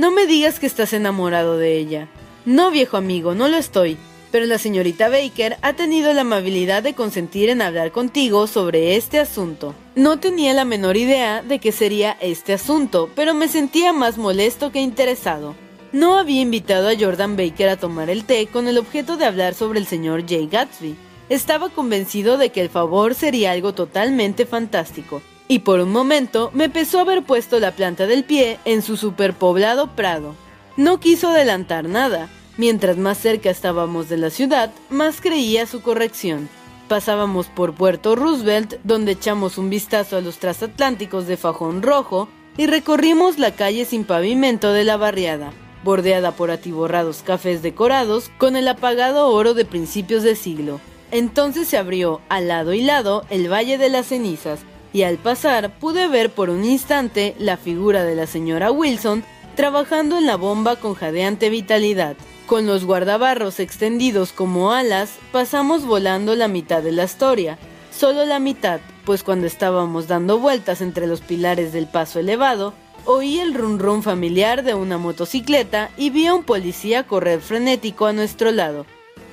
No 0.02 0.10
me 0.10 0.26
digas 0.26 0.58
que 0.58 0.66
estás 0.66 0.94
enamorado 0.94 1.58
de 1.58 1.78
ella. 1.78 2.08
No, 2.44 2.72
viejo 2.72 2.96
amigo, 2.96 3.36
no 3.36 3.46
lo 3.46 3.56
estoy. 3.56 3.96
Pero 4.32 4.46
la 4.46 4.58
señorita 4.58 5.08
Baker 5.08 5.58
ha 5.62 5.74
tenido 5.74 6.12
la 6.12 6.22
amabilidad 6.22 6.82
de 6.82 6.94
consentir 6.94 7.50
en 7.50 7.62
hablar 7.62 7.92
contigo 7.92 8.48
sobre 8.48 8.96
este 8.96 9.20
asunto. 9.20 9.76
No 9.94 10.18
tenía 10.18 10.54
la 10.54 10.64
menor 10.64 10.96
idea 10.96 11.42
de 11.42 11.60
que 11.60 11.70
sería 11.70 12.16
este 12.20 12.52
asunto, 12.52 13.10
pero 13.14 13.32
me 13.32 13.46
sentía 13.46 13.92
más 13.92 14.18
molesto 14.18 14.72
que 14.72 14.80
interesado. 14.80 15.54
No 15.92 16.18
había 16.18 16.40
invitado 16.40 16.88
a 16.88 16.98
Jordan 16.98 17.36
Baker 17.36 17.68
a 17.68 17.76
tomar 17.76 18.10
el 18.10 18.24
té 18.24 18.48
con 18.48 18.66
el 18.66 18.78
objeto 18.78 19.16
de 19.16 19.26
hablar 19.26 19.54
sobre 19.54 19.78
el 19.78 19.86
señor 19.86 20.28
Jay 20.28 20.48
Gatsby. 20.48 20.96
Estaba 21.28 21.68
convencido 21.68 22.38
de 22.38 22.50
que 22.50 22.60
el 22.60 22.70
favor 22.70 23.14
sería 23.14 23.52
algo 23.52 23.72
totalmente 23.72 24.46
fantástico, 24.46 25.22
y 25.52 25.58
por 25.58 25.80
un 25.80 25.92
momento 25.92 26.50
me 26.54 26.70
pesó 26.70 27.00
haber 27.00 27.24
puesto 27.24 27.60
la 27.60 27.72
planta 27.72 28.06
del 28.06 28.24
pie 28.24 28.58
en 28.64 28.80
su 28.80 28.96
superpoblado 28.96 29.88
prado. 29.88 30.34
No 30.78 30.98
quiso 30.98 31.28
adelantar 31.28 31.90
nada. 31.90 32.30
Mientras 32.56 32.96
más 32.96 33.18
cerca 33.18 33.50
estábamos 33.50 34.08
de 34.08 34.16
la 34.16 34.30
ciudad, 34.30 34.72
más 34.88 35.20
creía 35.20 35.66
su 35.66 35.82
corrección. 35.82 36.48
Pasábamos 36.88 37.48
por 37.48 37.74
Puerto 37.74 38.16
Roosevelt, 38.16 38.76
donde 38.82 39.12
echamos 39.12 39.58
un 39.58 39.68
vistazo 39.68 40.16
a 40.16 40.22
los 40.22 40.38
transatlánticos 40.38 41.26
de 41.26 41.36
fajón 41.36 41.82
rojo, 41.82 42.30
y 42.56 42.66
recorrimos 42.66 43.38
la 43.38 43.54
calle 43.54 43.84
sin 43.84 44.04
pavimento 44.04 44.72
de 44.72 44.84
la 44.84 44.96
barriada 44.96 45.52
bordeada 45.84 46.30
por 46.30 46.50
atiborrados 46.50 47.22
cafés 47.22 47.60
decorados 47.60 48.30
con 48.38 48.56
el 48.56 48.68
apagado 48.68 49.28
oro 49.28 49.52
de 49.52 49.66
principios 49.66 50.22
de 50.22 50.34
siglo. 50.34 50.80
Entonces 51.10 51.68
se 51.68 51.76
abrió 51.76 52.22
al 52.30 52.48
lado 52.48 52.72
y 52.72 52.80
lado 52.80 53.26
el 53.28 53.52
Valle 53.52 53.76
de 53.76 53.90
las 53.90 54.06
Cenizas, 54.06 54.60
y 54.92 55.02
al 55.02 55.18
pasar 55.18 55.78
pude 55.78 56.08
ver 56.08 56.30
por 56.30 56.50
un 56.50 56.64
instante 56.64 57.34
la 57.38 57.56
figura 57.56 58.04
de 58.04 58.14
la 58.14 58.26
señora 58.26 58.70
Wilson 58.70 59.24
trabajando 59.54 60.18
en 60.18 60.26
la 60.26 60.36
bomba 60.36 60.76
con 60.76 60.94
jadeante 60.94 61.50
vitalidad. 61.50 62.16
Con 62.46 62.66
los 62.66 62.84
guardabarros 62.84 63.60
extendidos 63.60 64.32
como 64.32 64.72
alas, 64.72 65.18
pasamos 65.30 65.84
volando 65.84 66.34
la 66.34 66.48
mitad 66.48 66.82
de 66.82 66.92
la 66.92 67.04
historia, 67.04 67.58
solo 67.90 68.24
la 68.24 68.38
mitad, 68.38 68.80
pues 69.04 69.22
cuando 69.22 69.46
estábamos 69.46 70.08
dando 70.08 70.38
vueltas 70.38 70.80
entre 70.80 71.06
los 71.06 71.20
pilares 71.20 71.72
del 71.72 71.86
paso 71.86 72.18
elevado, 72.18 72.74
Oí 73.04 73.40
el 73.40 73.54
run 73.54 73.80
run 73.80 74.04
familiar 74.04 74.62
de 74.62 74.74
una 74.74 74.96
motocicleta 74.96 75.90
y 75.96 76.10
vi 76.10 76.26
a 76.26 76.34
un 76.34 76.44
policía 76.44 77.04
correr 77.04 77.40
frenético 77.40 78.06
a 78.06 78.12
nuestro 78.12 78.52
lado. 78.52 78.86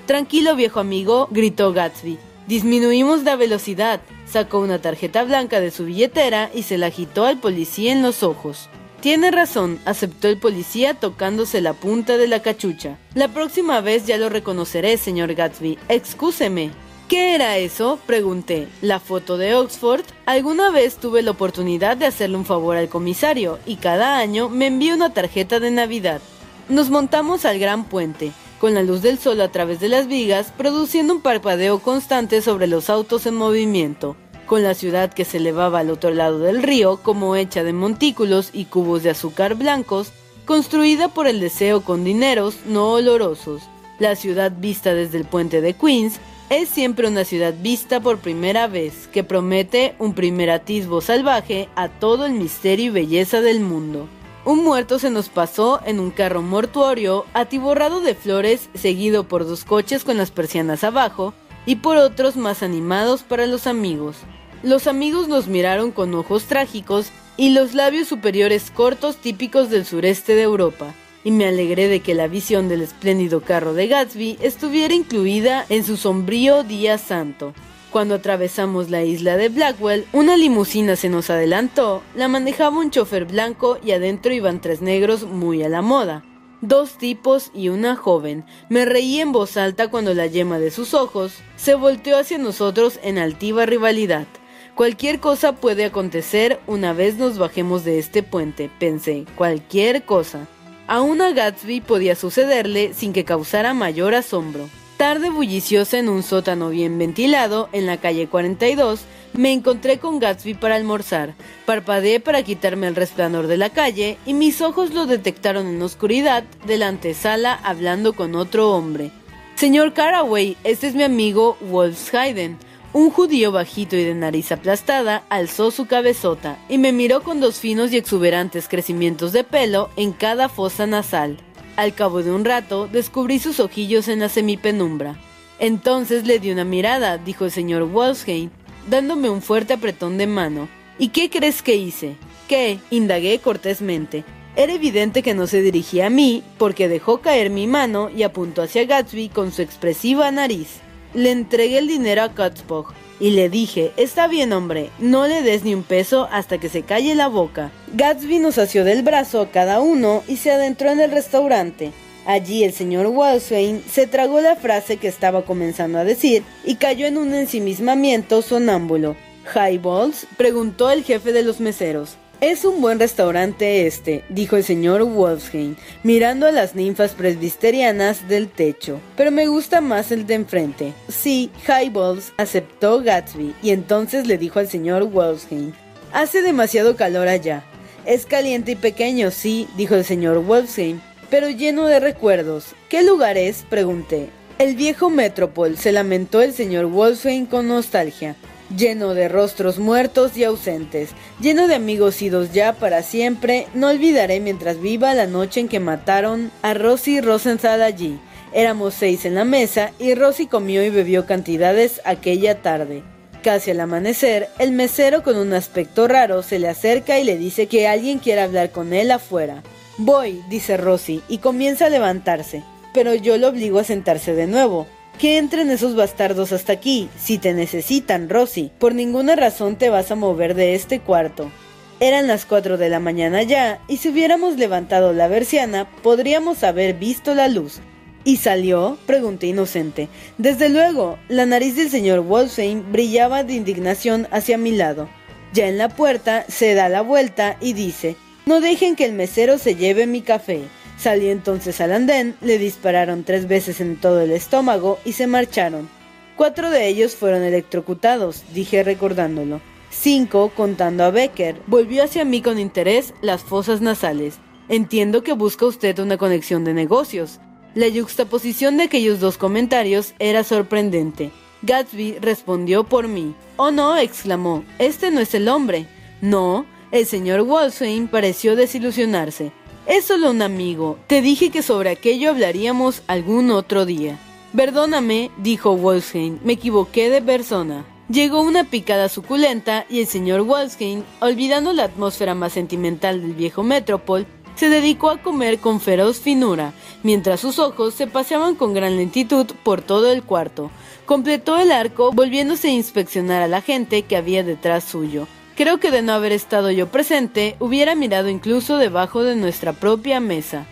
Tranquilo 0.08 0.56
viejo 0.56 0.80
amigo, 0.80 1.28
gritó 1.30 1.72
Gatsby. 1.72 2.18
Disminuimos 2.48 3.24
la 3.24 3.36
velocidad. 3.36 4.02
Sacó 4.30 4.60
una 4.60 4.80
tarjeta 4.80 5.24
blanca 5.24 5.60
de 5.60 5.72
su 5.72 5.86
billetera 5.86 6.52
y 6.54 6.64
se 6.64 6.78
la 6.78 6.88
agitó 6.88 7.26
al 7.26 7.40
policía 7.40 7.92
en 7.92 8.04
los 8.04 8.22
ojos. 8.22 8.70
Tiene 9.02 9.32
razón, 9.32 9.80
aceptó 9.86 10.28
el 10.28 10.38
policía 10.38 10.94
tocándose 10.94 11.62
la 11.62 11.74
punta 11.74 12.18
de 12.18 12.28
la 12.28 12.42
cachucha. 12.42 12.98
La 13.16 13.30
próxima 13.30 13.82
vez 13.82 14.06
ya 14.06 14.18
lo 14.18 14.30
reconoceré, 14.30 14.98
señor 14.98 15.34
Gatsby. 15.34 15.80
Excúseme. 15.88 16.70
¿Qué 17.08 17.34
era 17.34 17.58
eso? 17.58 17.98
Pregunté. 18.06 18.68
¿La 18.82 19.00
foto 19.00 19.38
de 19.38 19.56
Oxford? 19.56 20.04
Alguna 20.28 20.70
vez 20.70 20.98
tuve 20.98 21.24
la 21.24 21.32
oportunidad 21.32 21.98
de 21.98 22.06
hacerle 22.06 22.38
un 22.38 22.46
favor 22.46 22.78
al 22.78 22.88
comisario 22.88 23.58
y 23.66 23.78
cada 23.78 24.20
año 24.20 24.48
me 24.48 24.68
envía 24.68 24.94
una 24.94 25.12
tarjeta 25.12 25.60
de 25.60 25.72
Navidad. 25.72 26.22
Nos 26.68 26.92
montamos 26.92 27.46
al 27.46 27.58
gran 27.58 27.86
puente, 27.86 28.32
con 28.60 28.74
la 28.74 28.84
luz 28.84 29.02
del 29.02 29.18
sol 29.18 29.42
a 29.42 29.52
través 29.52 29.80
de 29.80 29.88
las 29.88 30.08
vigas, 30.08 30.54
produciendo 30.56 31.14
un 31.14 31.22
parpadeo 31.22 31.80
constante 31.80 32.42
sobre 32.42 32.68
los 32.68 32.90
autos 32.90 33.26
en 33.26 33.36
movimiento, 33.36 34.16
con 34.46 34.64
la 34.64 34.74
ciudad 34.74 35.14
que 35.14 35.26
se 35.26 35.38
elevaba 35.38 35.80
al 35.80 35.90
otro 35.90 36.12
lado 36.12 36.40
del 36.40 36.62
río 36.62 36.98
como 36.98 37.36
hecha 37.36 37.64
de 37.64 37.74
montículos 37.74 38.50
y 38.54 38.66
cubos 38.66 39.04
de 39.04 39.12
azúcar 39.12 39.56
blancos, 39.56 40.12
construida 40.46 41.08
por 41.08 41.28
el 41.28 41.40
deseo 41.40 41.82
con 41.82 42.04
dineros 42.04 42.58
no 42.66 42.92
olorosos. 42.92 43.62
La 44.00 44.16
ciudad 44.16 44.52
vista 44.58 44.94
desde 44.94 45.18
el 45.18 45.26
puente 45.26 45.62
de 45.62 45.74
Queens 45.74 46.20
es 46.50 46.68
siempre 46.68 47.08
una 47.08 47.26
ciudad 47.26 47.54
vista 47.62 48.00
por 48.00 48.18
primera 48.18 48.68
vez, 48.68 49.08
que 49.08 49.24
promete 49.24 49.94
un 50.00 50.14
primer 50.14 50.50
atisbo 50.50 51.00
salvaje 51.00 51.70
a 51.76 51.90
todo 51.90 52.26
el 52.26 52.34
misterio 52.34 52.88
y 52.88 52.90
belleza 52.90 53.42
del 53.42 53.60
mundo. 53.60 54.10
Un 54.46 54.64
muerto 54.64 55.00
se 55.00 55.10
nos 55.10 55.30
pasó 55.30 55.82
en 55.86 56.00
un 56.00 56.12
carro 56.12 56.42
mortuorio, 56.42 57.26
atiborrado 57.34 58.02
de 58.02 58.16
flores, 58.16 58.70
seguido 58.74 59.26
por 59.26 59.46
dos 59.46 59.66
coches 59.66 60.04
con 60.04 60.18
las 60.18 60.32
persianas 60.32 60.84
abajo, 60.84 61.34
y 61.66 61.76
por 61.76 61.98
otros 61.98 62.36
más 62.36 62.64
animados 62.64 63.24
para 63.24 63.46
los 63.46 63.68
amigos. 63.68 64.18
Los 64.64 64.88
amigos 64.88 65.28
nos 65.28 65.48
miraron 65.48 65.92
con 65.92 66.14
ojos 66.16 66.46
trágicos 66.46 67.12
y 67.38 67.52
los 67.52 67.74
labios 67.74 68.08
superiores 68.08 68.72
cortos 68.72 69.18
típicos 69.18 69.70
del 69.70 69.86
sureste 69.86 70.36
de 70.36 70.42
Europa 70.44 70.94
y 71.24 71.32
me 71.32 71.46
alegré 71.46 71.88
de 71.88 72.00
que 72.00 72.16
la 72.16 72.28
visión 72.28 72.70
del 72.70 72.82
espléndido 72.82 73.42
carro 73.42 73.74
de 73.74 73.88
Gatsby 73.88 74.38
estuviera 74.42 74.94
incluida 74.94 75.66
en 75.70 75.84
su 75.84 75.98
sombrío 75.98 76.64
día 76.64 76.98
santo. 76.98 77.54
Cuando 77.92 78.16
atravesamos 78.16 78.92
la 78.92 79.04
isla 79.04 79.36
de 79.36 79.50
Blackwell, 79.50 80.06
una 80.14 80.38
limusina 80.38 80.96
se 80.96 81.10
nos 81.10 81.32
adelantó, 81.32 82.04
la 82.16 82.28
manejaba 82.28 82.78
un 82.78 82.92
chofer 82.92 83.26
blanco 83.26 83.80
y 83.84 83.92
adentro 83.92 84.32
iban 84.32 84.62
tres 84.62 84.82
negros 84.82 85.24
muy 85.24 85.64
a 85.64 85.70
la 85.70 85.82
moda. 85.82 86.24
Dos 86.62 87.00
tipos 87.00 87.50
y 87.56 87.70
una 87.70 87.96
joven. 87.96 88.46
Me 88.70 88.86
reí 88.86 89.20
en 89.20 89.32
voz 89.32 89.58
alta 89.58 89.88
cuando 89.88 90.14
la 90.14 90.28
yema 90.28 90.60
de 90.60 90.70
sus 90.70 90.94
ojos 90.94 91.34
se 91.56 91.74
volteó 91.74 92.20
hacia 92.20 92.38
nosotros 92.38 93.00
en 93.02 93.18
altiva 93.18 93.66
rivalidad. 93.66 94.28
Cualquier 94.76 95.20
cosa 95.20 95.54
puede 95.54 95.86
acontecer 95.86 96.60
una 96.68 96.94
vez 96.94 97.18
nos 97.18 97.40
bajemos 97.40 97.86
de 97.86 97.98
este 97.98 98.22
puente, 98.22 98.70
pensé, 98.78 99.26
cualquier 99.36 100.04
cosa. 100.04 100.48
A 100.88 101.02
una 101.02 101.32
Gatsby 101.32 101.82
podía 101.82 102.16
sucederle 102.16 102.94
sin 102.94 103.14
que 103.14 103.26
causara 103.26 103.74
mayor 103.74 104.14
asombro. 104.14 104.70
Tarde 105.00 105.30
bulliciosa 105.30 105.98
en 105.98 106.10
un 106.10 106.24
sótano 106.24 106.68
bien 106.72 107.00
ventilado, 107.00 107.70
en 107.72 107.86
la 107.86 107.96
calle 107.96 108.28
42, 108.28 109.00
me 109.32 109.54
encontré 109.54 109.98
con 109.98 110.20
Gatsby 110.20 110.56
para 110.56 110.76
almorzar. 110.76 111.36
Parpadeé 111.66 112.20
para 112.20 112.44
quitarme 112.44 112.88
el 112.88 112.98
resplandor 112.98 113.48
de 113.48 113.56
la 113.56 113.70
calle 113.70 114.18
y 114.26 114.34
mis 114.34 114.60
ojos 114.60 114.94
lo 114.94 115.06
detectaron 115.06 115.68
en 115.68 115.82
oscuridad 115.82 116.44
de 116.66 116.78
la 116.78 116.90
antesala 116.90 117.54
hablando 117.64 118.12
con 118.12 118.36
otro 118.36 118.74
hombre. 118.74 119.12
Señor 119.56 119.94
Caraway, 119.94 120.58
este 120.66 120.88
es 120.88 120.96
mi 120.96 121.04
amigo 121.04 121.56
Wolfsheiden. 121.62 122.58
Un 122.92 123.10
judío 123.10 123.54
bajito 123.54 123.96
y 123.96 124.04
de 124.04 124.16
nariz 124.16 124.52
aplastada 124.52 125.24
alzó 125.30 125.72
su 125.72 125.86
cabezota 125.86 126.58
y 126.68 126.78
me 126.78 126.92
miró 126.92 127.24
con 127.24 127.40
dos 127.40 127.60
finos 127.62 127.94
y 127.94 127.98
exuberantes 127.98 128.68
crecimientos 128.68 129.32
de 129.32 129.46
pelo 129.46 129.92
en 129.96 130.12
cada 130.12 130.50
fosa 130.50 130.88
nasal. 130.88 131.38
Al 131.80 131.94
cabo 131.94 132.24
de 132.24 132.32
un 132.34 132.44
rato 132.44 132.90
descubrí 132.92 133.40
sus 133.40 133.62
ojillos 133.62 134.10
en 134.10 134.20
la 134.20 134.28
semipenumbra. 134.28 135.18
Entonces 135.60 136.28
le 136.28 136.38
di 136.38 136.52
una 136.52 136.66
mirada, 136.66 137.18
dijo 137.18 137.46
el 137.46 137.52
señor 137.52 137.84
Wolfsheim, 137.84 138.50
dándome 138.90 139.30
un 139.30 139.42
fuerte 139.42 139.72
apretón 139.72 140.18
de 140.18 140.28
mano. 140.28 140.68
¿Y 140.98 141.08
qué 141.08 141.30
crees 141.30 141.62
que 141.62 141.78
hice? 141.78 142.18
¿Qué? 142.50 142.80
indagué 142.90 143.40
cortésmente. 143.40 144.26
Era 144.58 144.74
evidente 144.74 145.24
que 145.24 145.34
no 145.34 145.48
se 145.48 145.62
dirigía 145.62 146.08
a 146.08 146.10
mí, 146.10 146.44
porque 146.58 146.90
dejó 146.90 147.22
caer 147.22 147.50
mi 147.50 147.66
mano 147.66 148.10
y 148.10 148.24
apuntó 148.24 148.62
hacia 148.62 148.84
Gatsby 148.84 149.30
con 149.30 149.54
su 149.54 149.62
expresiva 149.62 150.30
nariz. 150.32 150.82
Le 151.14 151.32
entregué 151.32 151.78
el 151.78 151.88
dinero 151.88 152.24
a 152.24 152.34
Katzbach 152.34 152.88
y 153.20 153.32
le 153.32 153.50
dije, 153.50 153.92
está 153.98 154.28
bien 154.28 154.54
hombre, 154.54 154.90
no 155.00 155.28
le 155.28 155.42
des 155.42 155.64
ni 155.64 155.74
un 155.74 155.84
peso 155.84 156.28
hasta 156.32 156.58
que 156.58 156.70
se 156.70 156.84
calle 156.84 157.16
la 157.16 157.28
boca. 157.28 157.72
Gatsby 157.94 158.40
nos 158.40 158.58
asió 158.58 158.84
del 158.84 159.04
brazo 159.04 159.42
a 159.42 159.52
cada 159.52 159.80
uno 159.80 160.24
y 160.28 160.38
se 160.38 160.52
adentró 160.52 160.90
en 160.90 161.00
el 161.00 161.12
restaurante. 161.12 161.92
Allí 162.26 162.64
el 162.64 162.74
señor 162.74 163.08
Walswein 163.08 163.84
se 163.90 164.06
tragó 164.08 164.40
la 164.42 164.56
frase 164.56 164.98
que 164.98 165.08
estaba 165.08 165.46
comenzando 165.46 165.98
a 165.98 166.04
decir 166.04 166.44
y 166.64 166.76
cayó 166.76 167.08
en 167.08 167.18
un 167.18 167.34
ensimismamiento 167.34 168.42
sonámbulo. 168.42 169.16
¿Highballs? 169.56 170.28
preguntó 170.38 170.92
el 170.92 171.04
jefe 171.04 171.34
de 171.34 171.44
los 171.44 171.60
meseros. 171.60 172.18
Es 172.42 172.64
un 172.64 172.80
buen 172.80 173.00
restaurante 173.00 173.86
este, 173.86 174.24
dijo 174.30 174.56
el 174.56 174.64
señor 174.64 175.04
Wolfsheim, 175.04 175.76
mirando 176.04 176.48
a 176.48 176.54
las 176.54 176.74
ninfas 176.74 177.12
presbiterianas 177.12 178.30
del 178.30 178.48
techo. 178.48 179.02
Pero 179.18 179.30
me 179.30 179.48
gusta 179.48 179.82
más 179.82 180.14
el 180.14 180.26
de 180.26 180.36
enfrente. 180.36 180.94
Sí, 181.10 181.52
Highballs, 181.68 182.32
aceptó 182.38 183.02
Gatsby, 183.02 183.54
y 183.62 183.72
entonces 183.72 184.26
le 184.26 184.38
dijo 184.38 184.60
al 184.60 184.70
señor 184.70 185.04
Wolfsheim, 185.10 185.74
hace 186.14 186.42
demasiado 186.42 186.96
calor 186.96 187.28
allá. 187.28 187.66
Es 188.06 188.26
caliente 188.26 188.72
y 188.72 188.76
pequeño, 188.78 189.32
sí, 189.32 189.68
dijo 189.76 189.96
el 189.96 190.06
señor 190.06 190.42
Wolfsheim, 190.42 191.02
pero 191.30 191.50
lleno 191.50 191.88
de 191.88 192.00
recuerdos. 192.00 192.68
¿Qué 192.88 193.04
lugar 193.04 193.38
es? 193.38 193.64
pregunté. 193.70 194.30
El 194.60 194.78
viejo 194.78 195.10
Metropol, 195.10 195.78
se 195.78 195.92
lamentó 195.92 196.42
el 196.42 196.54
señor 196.54 196.86
Wolfsheim 196.86 197.48
con 197.48 197.68
nostalgia 197.68 198.38
lleno 198.76 199.14
de 199.14 199.28
rostros 199.28 199.80
muertos 199.80 200.38
y 200.38 200.44
ausentes, 200.44 201.10
lleno 201.40 201.68
de 201.68 201.76
amigos 201.76 202.22
idos 202.22 202.52
ya 202.54 202.74
para 202.74 203.04
siempre, 203.04 203.68
no 203.74 203.90
olvidaré 203.90 204.40
mientras 204.40 204.80
viva 204.80 205.14
la 205.14 205.28
noche 205.28 205.60
en 205.60 205.68
que 205.68 205.80
mataron 205.80 206.52
a 206.62 206.74
Rosy 206.74 207.22
Rosenthal 207.22 207.82
allí. 207.82 208.20
Éramos 208.54 208.96
seis 208.96 209.26
en 209.26 209.36
la 209.36 209.46
mesa 209.46 209.92
y 210.00 210.16
Rosy 210.16 210.48
comió 210.48 210.84
y 210.84 210.90
bebió 210.90 211.26
cantidades 211.26 212.02
aquella 212.04 212.62
tarde. 212.62 213.04
Casi 213.44 213.72
al 213.72 213.80
amanecer, 213.80 214.50
el 214.58 214.72
mesero 214.72 215.24
con 215.24 215.38
un 215.38 215.54
aspecto 215.54 216.08
raro 216.08 216.44
se 216.44 216.60
le 216.60 216.68
acerca 216.68 217.20
y 217.20 217.24
le 217.24 217.38
dice 217.38 217.68
que 217.68 217.88
alguien 217.88 218.20
quiere 218.20 218.42
hablar 218.42 218.72
con 218.72 218.92
él 218.92 219.12
afuera. 219.12 219.64
Voy, 219.98 220.42
dice 220.50 220.78
Rosy, 220.78 221.22
y 221.30 221.38
comienza 221.38 221.86
a 221.86 221.90
levantarse, 221.90 222.64
pero 222.94 223.14
yo 223.16 223.38
lo 223.38 223.48
obligo 223.48 223.80
a 223.80 223.84
sentarse 223.84 224.34
de 224.34 224.48
nuevo. 224.48 224.88
Que 225.20 225.38
entren 225.38 225.70
esos 225.70 225.98
bastardos 225.98 226.54
hasta 226.54 226.72
aquí, 226.72 227.10
si 227.20 227.38
te 227.38 227.54
necesitan, 227.54 228.30
Rosy. 228.30 228.72
Por 228.80 228.96
ninguna 228.96 229.36
razón 229.36 229.76
te 229.76 229.90
vas 229.90 230.12
a 230.12 230.16
mover 230.16 230.56
de 230.56 230.76
este 230.76 231.02
cuarto. 231.02 231.52
Eran 232.00 232.28
las 232.28 232.46
cuatro 232.46 232.78
de 232.78 232.88
la 232.88 233.02
mañana 233.02 233.44
ya, 233.44 233.82
y 233.90 233.98
si 233.98 234.08
hubiéramos 234.08 234.56
levantado 234.56 235.12
la 235.12 235.28
berciana, 235.28 235.90
podríamos 236.04 236.64
haber 236.64 236.94
visto 236.94 237.36
la 237.36 237.50
luz. 237.50 237.82
¿Y 238.24 238.38
salió? 238.38 238.98
pregunté 239.06 239.48
inocente. 239.48 240.08
Desde 240.38 240.70
luego, 240.70 241.20
la 241.28 241.46
nariz 241.46 241.76
del 241.76 241.90
señor 241.90 242.22
Wolfsheim 242.22 242.90
brillaba 242.90 243.44
de 243.44 243.56
indignación 243.56 244.26
hacia 244.32 244.58
mi 244.58 244.72
lado. 244.72 245.10
Ya 245.52 245.68
en 245.68 245.78
la 245.78 245.90
puerta, 245.90 246.46
se 246.48 246.76
da 246.76 246.88
la 246.88 247.02
vuelta 247.02 247.58
y 247.60 247.74
dice, 247.74 248.16
no 248.46 248.62
dejen 248.62 248.96
que 248.96 249.04
el 249.04 249.12
mesero 249.12 249.58
se 249.58 249.76
lleve 249.76 250.08
mi 250.08 250.22
café. 250.22 250.62
Salió 251.00 251.32
entonces 251.32 251.80
al 251.80 251.94
andén, 251.94 252.36
le 252.42 252.58
dispararon 252.58 253.24
tres 253.24 253.48
veces 253.48 253.80
en 253.80 253.96
todo 253.96 254.20
el 254.20 254.32
estómago 254.32 255.00
y 255.06 255.14
se 255.14 255.28
marcharon. 255.28 255.88
Cuatro 256.36 256.70
de 256.70 256.88
ellos 256.88 257.16
fueron 257.16 257.42
electrocutados, 257.44 258.44
dije 258.54 258.84
recordándolo. 258.84 259.62
Cinco, 259.90 260.52
contando 260.56 261.06
a 261.06 261.10
Becker. 261.10 261.62
Volvió 261.68 262.04
hacia 262.04 262.26
mí 262.26 262.42
con 262.42 262.60
interés 262.60 263.14
las 263.22 263.42
fosas 263.42 263.80
nasales. 263.80 264.40
Entiendo 264.68 265.24
que 265.24 265.34
busca 265.34 265.66
usted 265.66 265.98
una 266.00 266.18
conexión 266.18 266.66
de 266.66 266.74
negocios. 266.74 267.40
La 267.76 267.88
yuxtaposición 267.88 268.76
de 268.76 268.84
aquellos 268.84 269.22
dos 269.22 269.38
comentarios 269.38 270.14
era 270.20 270.44
sorprendente. 270.44 271.32
Gatsby 271.62 272.18
respondió 272.20 272.84
por 272.84 273.08
mí. 273.08 273.36
Oh 273.56 273.72
no, 273.72 273.98
exclamó, 273.98 274.66
este 274.80 275.12
no 275.12 275.22
es 275.22 275.34
el 275.34 275.48
hombre. 275.48 275.88
No, 276.20 276.66
el 276.92 277.06
señor 277.06 277.42
Walsheim 277.42 278.08
pareció 278.08 278.58
desilusionarse. 278.58 279.54
Es 279.86 280.06
solo 280.06 280.32
un 280.32 280.42
amigo. 280.42 280.98
Te 281.08 281.22
dije 281.22 281.50
que 281.50 281.64
sobre 281.64 281.90
aquello 281.90 282.30
hablaríamos 282.30 283.02
algún 283.08 283.52
otro 283.52 283.86
día. 283.86 284.20
Perdóname, 284.56 285.32
dijo 285.38 285.76
Wolfsheim, 285.76 286.40
me 286.44 286.54
equivoqué 286.54 287.10
de 287.10 287.22
persona. 287.22 287.86
Llegó 288.10 288.42
una 288.42 288.64
picada 288.64 289.08
suculenta 289.08 289.86
y 289.90 290.00
el 290.00 290.08
señor 290.08 290.42
Wolfsheim, 290.42 291.04
olvidando 291.22 291.74
la 291.74 291.84
atmósfera 291.84 292.34
más 292.34 292.54
sentimental 292.54 293.22
del 293.22 293.34
viejo 293.34 293.62
Metropol, 293.62 294.26
se 294.56 294.70
dedicó 294.70 295.10
a 295.10 295.22
comer 295.22 295.60
con 295.60 295.80
feroz 295.80 296.20
finura, 296.20 296.74
mientras 297.04 297.40
sus 297.40 297.60
ojos 297.60 297.94
se 297.94 298.08
paseaban 298.08 298.56
con 298.56 298.74
gran 298.74 298.98
lentitud 298.98 299.46
por 299.64 299.82
todo 299.82 300.12
el 300.12 300.24
cuarto. 300.24 300.70
Completó 301.06 301.58
el 301.58 301.72
arco, 301.72 302.12
volviéndose 302.12 302.68
a 302.68 302.74
inspeccionar 302.74 303.42
a 303.42 303.48
la 303.48 303.62
gente 303.62 304.02
que 304.02 304.18
había 304.18 304.44
detrás 304.44 304.84
suyo. 304.84 305.28
Creo 305.60 305.78
que 305.78 305.92
de 305.92 306.02
no 306.02 306.14
haber 306.14 306.32
estado 306.32 306.72
yo 306.72 306.88
presente, 306.88 307.58
hubiera 307.60 307.94
mirado 307.94 308.30
incluso 308.30 308.78
debajo 308.78 309.24
de 309.24 309.36
nuestra 309.36 309.74
propia 309.74 310.22
mesa. 310.22 310.66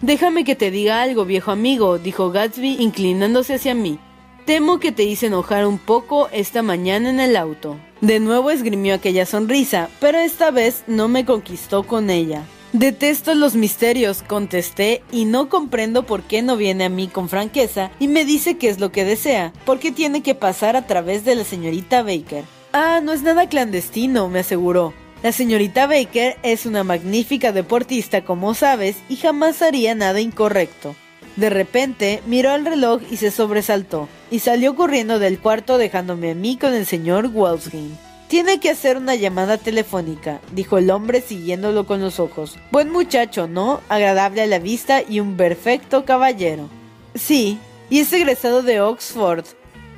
Déjame 0.00 0.44
que 0.44 0.56
te 0.56 0.70
diga 0.70 1.02
algo, 1.02 1.26
viejo 1.26 1.50
amigo, 1.50 1.98
dijo 1.98 2.30
Gatsby 2.30 2.76
inclinándose 2.80 3.56
hacia 3.56 3.74
mí. 3.74 3.98
Temo 4.46 4.80
que 4.80 4.92
te 4.92 5.02
hice 5.02 5.26
enojar 5.26 5.66
un 5.66 5.76
poco 5.76 6.30
esta 6.32 6.62
mañana 6.62 7.10
en 7.10 7.20
el 7.20 7.36
auto. 7.36 7.76
De 8.00 8.18
nuevo 8.18 8.50
esgrimió 8.50 8.94
aquella 8.94 9.26
sonrisa, 9.26 9.90
pero 10.00 10.16
esta 10.16 10.50
vez 10.50 10.84
no 10.86 11.06
me 11.08 11.26
conquistó 11.26 11.82
con 11.82 12.08
ella. 12.08 12.42
Detesto 12.72 13.34
los 13.34 13.56
misterios, 13.56 14.22
contesté, 14.22 15.02
y 15.12 15.26
no 15.26 15.50
comprendo 15.50 16.06
por 16.06 16.22
qué 16.22 16.40
no 16.40 16.56
viene 16.56 16.84
a 16.84 16.88
mí 16.88 17.08
con 17.08 17.28
franqueza 17.28 17.90
y 17.98 18.08
me 18.08 18.24
dice 18.24 18.56
qué 18.56 18.70
es 18.70 18.80
lo 18.80 18.90
que 18.90 19.04
desea, 19.04 19.52
porque 19.66 19.92
tiene 19.92 20.22
que 20.22 20.34
pasar 20.34 20.76
a 20.76 20.86
través 20.86 21.26
de 21.26 21.34
la 21.34 21.44
señorita 21.44 22.02
Baker. 22.02 22.44
Ah, 22.72 23.00
no 23.02 23.12
es 23.12 23.22
nada 23.22 23.48
clandestino, 23.48 24.28
me 24.28 24.40
aseguró. 24.40 24.94
La 25.24 25.32
señorita 25.32 25.88
Baker 25.88 26.36
es 26.44 26.66
una 26.66 26.84
magnífica 26.84 27.50
deportista, 27.50 28.24
como 28.24 28.54
sabes, 28.54 28.96
y 29.08 29.16
jamás 29.16 29.60
haría 29.60 29.94
nada 29.96 30.20
incorrecto. 30.20 30.94
De 31.34 31.50
repente 31.50 32.22
miró 32.26 32.50
al 32.50 32.64
reloj 32.64 33.02
y 33.10 33.16
se 33.16 33.32
sobresaltó, 33.32 34.08
y 34.30 34.38
salió 34.38 34.76
corriendo 34.76 35.18
del 35.18 35.40
cuarto 35.40 35.78
dejándome 35.78 36.30
a 36.30 36.34
mí 36.34 36.56
con 36.56 36.72
el 36.72 36.86
señor 36.86 37.30
Walsing. 37.32 37.98
Tiene 38.28 38.60
que 38.60 38.70
hacer 38.70 38.96
una 38.96 39.16
llamada 39.16 39.58
telefónica, 39.58 40.40
dijo 40.52 40.78
el 40.78 40.90
hombre 40.90 41.20
siguiéndolo 41.20 41.86
con 41.86 42.00
los 42.00 42.20
ojos. 42.20 42.56
Buen 42.70 42.90
muchacho, 42.90 43.48
¿no? 43.48 43.80
Agradable 43.88 44.42
a 44.42 44.46
la 44.46 44.60
vista 44.60 45.02
y 45.02 45.18
un 45.18 45.36
perfecto 45.36 46.04
caballero. 46.04 46.68
Sí, 47.16 47.58
y 47.90 47.98
es 47.98 48.12
egresado 48.12 48.62
de 48.62 48.80
Oxford. 48.80 49.44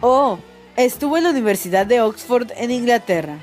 Oh, 0.00 0.38
estuvo 0.76 1.16
en 1.16 1.24
la 1.24 1.30
Universidad 1.30 1.86
de 1.86 2.00
Oxford 2.00 2.50
en 2.56 2.70
Inglaterra. 2.70 3.38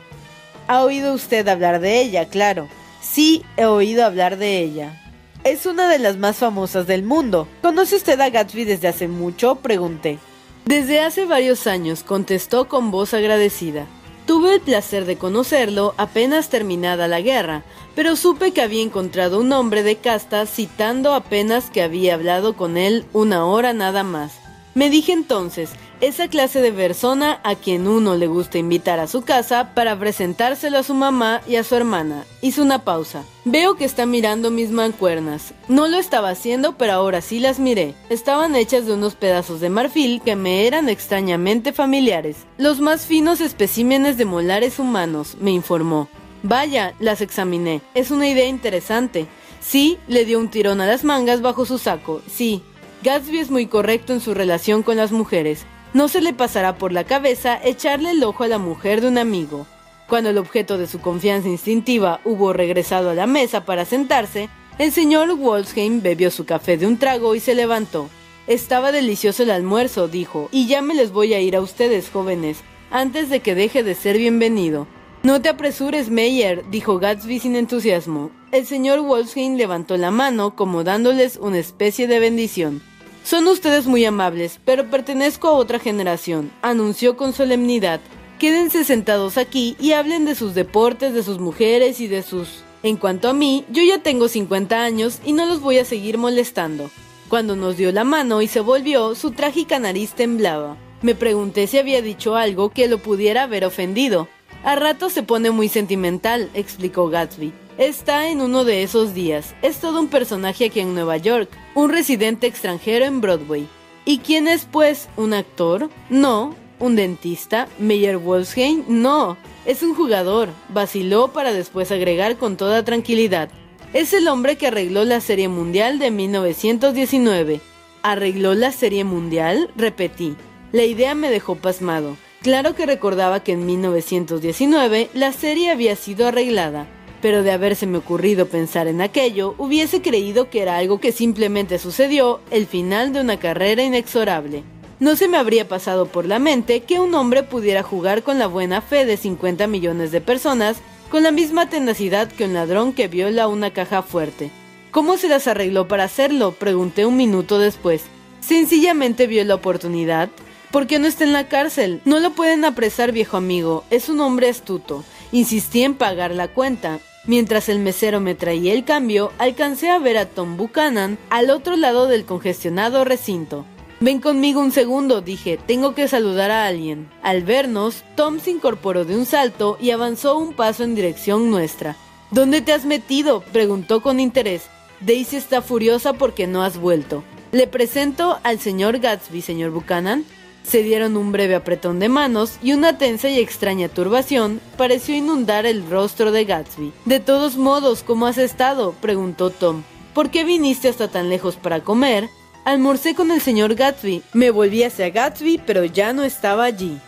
Ha 0.67 0.83
oído 0.83 1.13
usted 1.13 1.47
hablar 1.47 1.79
de 1.79 2.01
ella, 2.01 2.25
claro. 2.25 2.67
Sí, 3.01 3.43
he 3.57 3.65
oído 3.65 4.05
hablar 4.05 4.37
de 4.37 4.59
ella. 4.59 5.01
Es 5.43 5.65
una 5.65 5.87
de 5.87 5.99
las 5.99 6.17
más 6.17 6.37
famosas 6.37 6.85
del 6.85 7.03
mundo. 7.03 7.47
¿Conoce 7.61 7.95
usted 7.95 8.19
a 8.19 8.29
Gatsby 8.29 8.65
desde 8.65 8.87
hace 8.87 9.07
mucho? 9.07 9.55
pregunté. 9.55 10.19
Desde 10.65 11.01
hace 11.01 11.25
varios 11.25 11.65
años, 11.65 12.03
contestó 12.03 12.67
con 12.67 12.91
voz 12.91 13.13
agradecida. 13.13 13.87
Tuve 14.27 14.53
el 14.53 14.61
placer 14.61 15.05
de 15.05 15.15
conocerlo 15.15 15.95
apenas 15.97 16.49
terminada 16.49 17.07
la 17.07 17.21
guerra, 17.21 17.63
pero 17.95 18.15
supe 18.15 18.51
que 18.51 18.61
había 18.61 18.83
encontrado 18.83 19.39
un 19.39 19.51
hombre 19.51 19.81
de 19.81 19.95
casta 19.95 20.45
citando 20.45 21.15
apenas 21.15 21.71
que 21.71 21.81
había 21.81 22.13
hablado 22.13 22.55
con 22.55 22.77
él 22.77 23.05
una 23.13 23.45
hora 23.45 23.73
nada 23.73 24.03
más. 24.03 24.33
Me 24.75 24.91
dije 24.91 25.13
entonces, 25.13 25.71
esa 26.01 26.27
clase 26.27 26.61
de 26.61 26.71
persona 26.71 27.39
a 27.43 27.55
quien 27.55 27.87
uno 27.87 28.15
le 28.15 28.27
gusta 28.27 28.57
invitar 28.57 28.99
a 28.99 29.07
su 29.07 29.23
casa 29.23 29.73
para 29.73 29.97
presentárselo 29.99 30.77
a 30.77 30.83
su 30.83 30.93
mamá 30.93 31.41
y 31.47 31.57
a 31.57 31.63
su 31.63 31.75
hermana. 31.75 32.25
Hizo 32.41 32.61
una 32.61 32.83
pausa. 32.85 33.23
Veo 33.45 33.75
que 33.75 33.85
está 33.85 34.05
mirando 34.05 34.51
mis 34.51 34.71
mancuernas. 34.71 35.53
No 35.67 35.87
lo 35.87 35.97
estaba 35.97 36.29
haciendo, 36.29 36.77
pero 36.77 36.93
ahora 36.93 37.21
sí 37.21 37.39
las 37.39 37.59
miré. 37.59 37.95
Estaban 38.09 38.55
hechas 38.55 38.85
de 38.85 38.93
unos 38.93 39.15
pedazos 39.15 39.59
de 39.59 39.69
marfil 39.69 40.21
que 40.23 40.35
me 40.35 40.67
eran 40.67 40.89
extrañamente 40.89 41.73
familiares. 41.73 42.37
Los 42.57 42.79
más 42.79 43.05
finos 43.05 43.41
especímenes 43.41 44.17
de 44.17 44.25
molares 44.25 44.79
humanos, 44.79 45.35
me 45.39 45.51
informó. 45.51 46.07
Vaya, 46.43 46.93
las 46.99 47.21
examiné. 47.21 47.81
Es 47.93 48.11
una 48.11 48.27
idea 48.27 48.47
interesante. 48.47 49.27
Sí, 49.59 49.97
le 50.07 50.23
dio 50.23 50.39
un 50.39 50.49
tirón 50.49 50.79
a 50.79 50.85
las 50.85 51.03
mangas 51.03 51.41
bajo 51.41 51.65
su 51.65 51.77
saco. 51.77 52.21
Sí, 52.27 52.63
Gatsby 53.03 53.39
es 53.39 53.49
muy 53.49 53.65
correcto 53.65 54.13
en 54.13 54.19
su 54.19 54.33
relación 54.33 54.83
con 54.83 54.97
las 54.97 55.11
mujeres. 55.11 55.65
No 55.91 56.07
se 56.07 56.21
le 56.21 56.33
pasará 56.33 56.77
por 56.77 56.91
la 56.91 57.03
cabeza 57.03 57.59
echarle 57.63 58.11
el 58.11 58.23
ojo 58.23 58.43
a 58.43 58.47
la 58.47 58.59
mujer 58.59 59.01
de 59.01 59.07
un 59.07 59.17
amigo. 59.17 59.65
Cuando 60.07 60.29
el 60.29 60.37
objeto 60.37 60.77
de 60.77 60.85
su 60.85 60.99
confianza 60.99 61.49
instintiva 61.49 62.19
hubo 62.25 62.53
regresado 62.53 63.09
a 63.09 63.15
la 63.15 63.25
mesa 63.25 63.65
para 63.65 63.85
sentarse, 63.85 64.49
el 64.77 64.91
señor 64.91 65.35
Wolfsheim 65.35 66.01
bebió 66.01 66.29
su 66.29 66.45
café 66.45 66.77
de 66.77 66.85
un 66.85 66.97
trago 66.97 67.33
y 67.33 67.39
se 67.39 67.55
levantó. 67.55 68.07
Estaba 68.45 68.91
delicioso 68.91 69.43
el 69.43 69.51
almuerzo, 69.51 70.07
dijo, 70.07 70.47
y 70.51 70.67
ya 70.67 70.83
me 70.83 70.93
les 70.93 71.11
voy 71.11 71.33
a 71.33 71.39
ir 71.39 71.55
a 71.55 71.61
ustedes, 71.61 72.09
jóvenes, 72.11 72.59
antes 72.91 73.29
de 73.29 73.39
que 73.39 73.55
deje 73.55 73.81
de 73.83 73.95
ser 73.95 74.17
bienvenido. 74.17 74.87
No 75.23 75.41
te 75.41 75.49
apresures, 75.49 76.09
Meyer, 76.09 76.69
dijo 76.69 76.99
Gatsby 76.99 77.39
sin 77.39 77.55
entusiasmo. 77.55 78.31
El 78.51 78.65
señor 78.65 79.01
Wolfsheim 79.01 79.57
levantó 79.57 79.97
la 79.97 80.11
mano 80.11 80.55
como 80.55 80.83
dándoles 80.83 81.37
una 81.37 81.57
especie 81.57 82.07
de 82.07 82.19
bendición. 82.19 82.81
Son 83.23 83.47
ustedes 83.47 83.85
muy 83.85 84.05
amables, 84.05 84.59
pero 84.65 84.89
pertenezco 84.89 85.47
a 85.47 85.53
otra 85.53 85.79
generación, 85.79 86.51
anunció 86.61 87.17
con 87.17 87.33
solemnidad. 87.33 87.99
Quédense 88.39 88.83
sentados 88.83 89.37
aquí 89.37 89.75
y 89.79 89.91
hablen 89.91 90.25
de 90.25 90.35
sus 90.35 90.55
deportes, 90.55 91.13
de 91.13 91.23
sus 91.23 91.39
mujeres 91.39 91.99
y 91.99 92.07
de 92.07 92.23
sus... 92.23 92.63
En 92.81 92.95
cuanto 92.95 93.29
a 93.29 93.33
mí, 93.33 93.65
yo 93.69 93.83
ya 93.83 94.01
tengo 94.01 94.29
50 94.29 94.81
años 94.81 95.19
y 95.25 95.33
no 95.33 95.45
los 95.45 95.59
voy 95.59 95.79
a 95.79 95.85
seguir 95.85 96.17
molestando. 96.17 96.89
Cuando 97.27 97.55
nos 97.55 97.75
dio 97.75 97.91
la 97.91 98.05
mano 98.05 98.41
y 98.41 98.47
se 98.47 98.61
volvió, 98.61 99.13
su 99.13 99.31
trágica 99.31 99.77
nariz 99.77 100.13
temblaba. 100.13 100.77
Me 101.01 101.13
pregunté 101.13 101.67
si 101.67 101.77
había 101.77 102.01
dicho 102.01 102.35
algo 102.35 102.69
que 102.69 102.87
lo 102.87 102.97
pudiera 102.97 103.43
haber 103.43 103.65
ofendido. 103.65 104.27
A 104.63 104.75
rato 104.75 105.09
se 105.09 105.23
pone 105.23 105.51
muy 105.51 105.69
sentimental, 105.69 106.49
explicó 106.53 107.09
Gatsby. 107.09 107.53
Está 107.79 108.27
en 108.27 108.41
uno 108.41 108.65
de 108.65 108.83
esos 108.83 109.13
días. 109.13 109.55
Es 109.61 109.77
todo 109.77 110.01
un 110.01 110.09
personaje 110.09 110.65
aquí 110.65 110.81
en 110.81 110.93
Nueva 110.93 111.15
York, 111.15 111.49
un 111.75 111.89
residente 111.89 112.45
extranjero 112.45 113.05
en 113.05 113.21
Broadway. 113.21 113.69
¿Y 114.03 114.17
quién 114.17 114.49
es, 114.49 114.67
pues, 114.69 115.07
un 115.15 115.33
actor? 115.33 115.89
No. 116.09 116.57
¿Un 116.79 116.97
dentista? 116.97 117.69
¿Meyer 117.79 118.17
Wolfsheim? 118.17 118.83
No. 118.89 119.37
Es 119.65 119.81
un 119.81 119.95
jugador. 119.95 120.49
Vaciló 120.67 121.29
para 121.29 121.53
después 121.53 121.89
agregar 121.93 122.35
con 122.35 122.57
toda 122.57 122.83
tranquilidad. 122.83 123.47
Es 123.93 124.11
el 124.11 124.27
hombre 124.27 124.57
que 124.57 124.67
arregló 124.67 125.05
la 125.05 125.21
Serie 125.21 125.47
Mundial 125.47 125.99
de 125.99 126.11
1919. 126.11 127.61
¿Arregló 128.03 128.55
la 128.55 128.73
Serie 128.73 129.05
Mundial? 129.05 129.71
Repetí. 129.77 130.35
La 130.73 130.83
idea 130.83 131.15
me 131.15 131.31
dejó 131.31 131.55
pasmado. 131.55 132.17
Claro 132.41 132.73
que 132.73 132.85
recordaba 132.85 133.41
que 133.41 133.53
en 133.53 133.65
1919 133.65 135.09
la 135.13 135.33
serie 135.33 135.71
había 135.71 135.97
sido 135.97 136.27
arreglada, 136.27 136.87
pero 137.21 137.43
de 137.43 137.51
habérseme 137.51 137.97
ocurrido 137.97 138.47
pensar 138.47 138.87
en 138.87 139.01
aquello, 139.01 139.55
hubiese 139.57 140.01
creído 140.01 140.49
que 140.49 140.61
era 140.61 140.77
algo 140.77 140.99
que 140.99 141.11
simplemente 141.11 141.79
sucedió, 141.79 142.39
el 142.51 142.65
final 142.65 143.13
de 143.13 143.21
una 143.21 143.37
carrera 143.37 143.83
inexorable. 143.83 144.63
No 144.99 145.15
se 145.15 145.27
me 145.27 145.37
habría 145.37 145.67
pasado 145.67 146.07
por 146.07 146.25
la 146.25 146.39
mente 146.39 146.81
que 146.81 146.99
un 146.99 147.13
hombre 147.15 147.43
pudiera 147.43 147.83
jugar 147.83 148.23
con 148.23 148.37
la 148.37 148.47
buena 148.47 148.81
fe 148.81 149.05
de 149.05 149.15
50 149.15 149.67
millones 149.67 150.11
de 150.11 150.19
personas 150.19 150.77
con 151.09 151.23
la 151.23 151.31
misma 151.31 151.69
tenacidad 151.69 152.29
que 152.29 152.45
un 152.45 152.53
ladrón 152.53 152.93
que 152.93 153.07
viola 153.07 153.47
una 153.47 153.71
caja 153.71 154.01
fuerte. 154.01 154.51
¿Cómo 154.91 155.17
se 155.17 155.29
las 155.29 155.47
arregló 155.47 155.87
para 155.87 156.03
hacerlo? 156.03 156.51
pregunté 156.51 157.05
un 157.05 157.15
minuto 157.15 157.59
después. 157.59 158.03
Sencillamente 158.41 159.27
vio 159.27 159.43
la 159.43 159.55
oportunidad. 159.55 160.29
¿Por 160.71 160.85
qué 160.85 160.99
no 160.99 161.07
está 161.07 161.23
en 161.23 161.33
la 161.33 161.47
cárcel? 161.47 162.01
No 162.05 162.19
lo 162.19 162.31
pueden 162.31 162.65
apresar, 162.65 163.11
viejo 163.11 163.37
amigo. 163.37 163.83
Es 163.89 164.09
un 164.09 164.19
hombre 164.19 164.49
astuto. 164.49 165.03
Insistí 165.31 165.83
en 165.83 165.95
pagar 165.95 166.31
la 166.31 166.47
cuenta. 166.47 166.99
Mientras 167.25 167.69
el 167.69 167.79
mesero 167.79 168.19
me 168.19 168.35
traía 168.35 168.73
el 168.73 168.85
cambio, 168.85 169.31
alcancé 169.37 169.89
a 169.89 169.99
ver 169.99 170.17
a 170.17 170.25
Tom 170.25 170.57
Buchanan 170.57 171.17
al 171.29 171.49
otro 171.49 171.75
lado 171.75 172.07
del 172.07 172.25
congestionado 172.25 173.03
recinto. 173.03 173.65
Ven 174.01 174.21
conmigo 174.21 174.61
un 174.61 174.71
segundo, 174.71 175.19
dije, 175.19 175.59
tengo 175.65 175.93
que 175.93 176.07
saludar 176.07 176.51
a 176.51 176.65
alguien. 176.65 177.09
Al 177.21 177.43
vernos, 177.43 178.05
Tom 178.15 178.39
se 178.39 178.51
incorporó 178.51 179.03
de 179.03 179.17
un 179.17 179.25
salto 179.25 179.77
y 179.81 179.91
avanzó 179.91 180.37
un 180.37 180.53
paso 180.53 180.85
en 180.85 180.95
dirección 180.95 181.51
nuestra. 181.51 181.97
¿Dónde 182.31 182.61
te 182.61 182.71
has 182.71 182.85
metido? 182.85 183.41
preguntó 183.51 184.01
con 184.01 184.21
interés. 184.21 184.69
Daisy 185.01 185.35
está 185.35 185.61
furiosa 185.61 186.13
porque 186.13 186.47
no 186.47 186.63
has 186.63 186.77
vuelto. 186.77 187.23
Le 187.51 187.67
presento 187.67 188.39
al 188.43 188.59
señor 188.59 188.99
Gatsby, 188.99 189.41
señor 189.41 189.71
Buchanan. 189.71 190.23
Se 190.63 190.83
dieron 190.83 191.17
un 191.17 191.31
breve 191.31 191.55
apretón 191.55 191.99
de 191.99 192.09
manos 192.09 192.57
y 192.61 192.73
una 192.73 192.97
tensa 192.97 193.29
y 193.29 193.39
extraña 193.39 193.89
turbación 193.89 194.61
pareció 194.77 195.15
inundar 195.15 195.65
el 195.65 195.89
rostro 195.89 196.31
de 196.31 196.45
Gatsby. 196.45 196.93
De 197.05 197.19
todos 197.19 197.57
modos, 197.57 198.03
¿cómo 198.03 198.27
has 198.27 198.37
estado? 198.37 198.93
preguntó 199.01 199.49
Tom. 199.49 199.83
¿Por 200.13 200.29
qué 200.29 200.43
viniste 200.43 200.89
hasta 200.89 201.07
tan 201.07 201.29
lejos 201.29 201.55
para 201.55 201.81
comer? 201.81 202.29
Almorcé 202.65 203.15
con 203.15 203.31
el 203.31 203.41
señor 203.41 203.75
Gatsby. 203.75 204.21
Me 204.33 204.51
volví 204.51 204.83
hacia 204.83 205.09
Gatsby, 205.09 205.61
pero 205.65 205.85
ya 205.85 206.13
no 206.13 206.23
estaba 206.23 206.65
allí. 206.65 206.99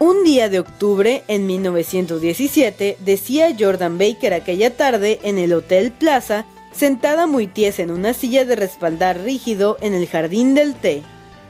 Un 0.00 0.22
día 0.22 0.48
de 0.48 0.60
octubre 0.60 1.24
en 1.26 1.46
1917, 1.46 2.98
decía 3.00 3.54
Jordan 3.58 3.98
Baker 3.98 4.32
aquella 4.32 4.76
tarde 4.76 5.18
en 5.24 5.38
el 5.38 5.52
Hotel 5.52 5.90
Plaza, 5.90 6.46
sentada 6.72 7.26
muy 7.26 7.48
tiesa 7.48 7.82
en 7.82 7.90
una 7.90 8.14
silla 8.14 8.44
de 8.44 8.54
respaldar 8.54 9.20
rígido 9.20 9.76
en 9.80 9.94
el 9.94 10.06
jardín 10.06 10.54
del 10.54 10.74
té. 10.74 11.02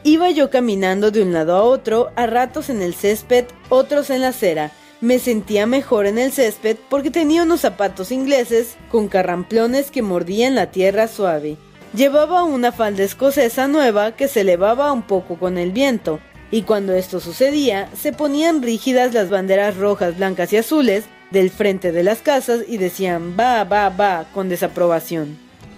Iba 0.09 0.31
yo 0.31 0.49
caminando 0.49 1.11
de 1.11 1.21
un 1.21 1.35
lado 1.35 1.55
a 1.55 1.63
otro, 1.63 2.13
a 2.17 2.27
ratos 2.27 2.71
en 2.71 2.81
el 2.81 2.95
césped, 2.95 3.45
otros 3.69 4.09
en 4.09 4.23
la 4.23 4.29
acera. 4.29 4.73
Me 5.03 5.19
sentía 5.19 5.67
mejor 5.67 6.07
en 6.07 6.17
el 6.17 6.33
césped 6.33 6.79
porque 6.89 7.11
tenía 7.11 7.43
unos 7.43 7.61
zapatos 7.61 8.11
ingleses 8.11 8.79
con 8.91 9.09
carramplones 9.09 9.91
que 9.91 10.01
mordían 10.01 10.55
la 10.55 10.71
tierra 10.71 11.09
suave. 11.09 11.59
Llevaba 11.93 12.45
una 12.45 12.73
falda 12.73 13.03
escocesa 13.03 13.69
nueva 13.69 14.13
que 14.13 14.29
se 14.29 14.41
elevaba 14.41 14.91
un 14.95 15.03
poco 15.03 15.39
con 15.39 15.59
el 15.59 15.73
viento, 15.73 16.21
y 16.51 16.63
cuando 16.63 16.95
esto 16.95 17.21
sucedía, 17.21 17.91
se 17.95 18.15
ponían 18.15 18.63
rígidas 18.63 19.13
las 19.13 19.29
banderas 19.29 19.77
rojas, 19.77 20.17
blancas 20.17 20.55
y 20.55 20.57
azules 20.57 21.05
del 21.31 21.51
frente 21.51 21.93
de 21.93 22.03
las 22.03 22.21
casas 22.21 22.63
y 22.67 22.79
decían 22.79 23.37
va, 23.39 23.63
va, 23.65 23.91
va 23.91 24.25
con 24.33 24.49
desaprobación. 24.49 25.37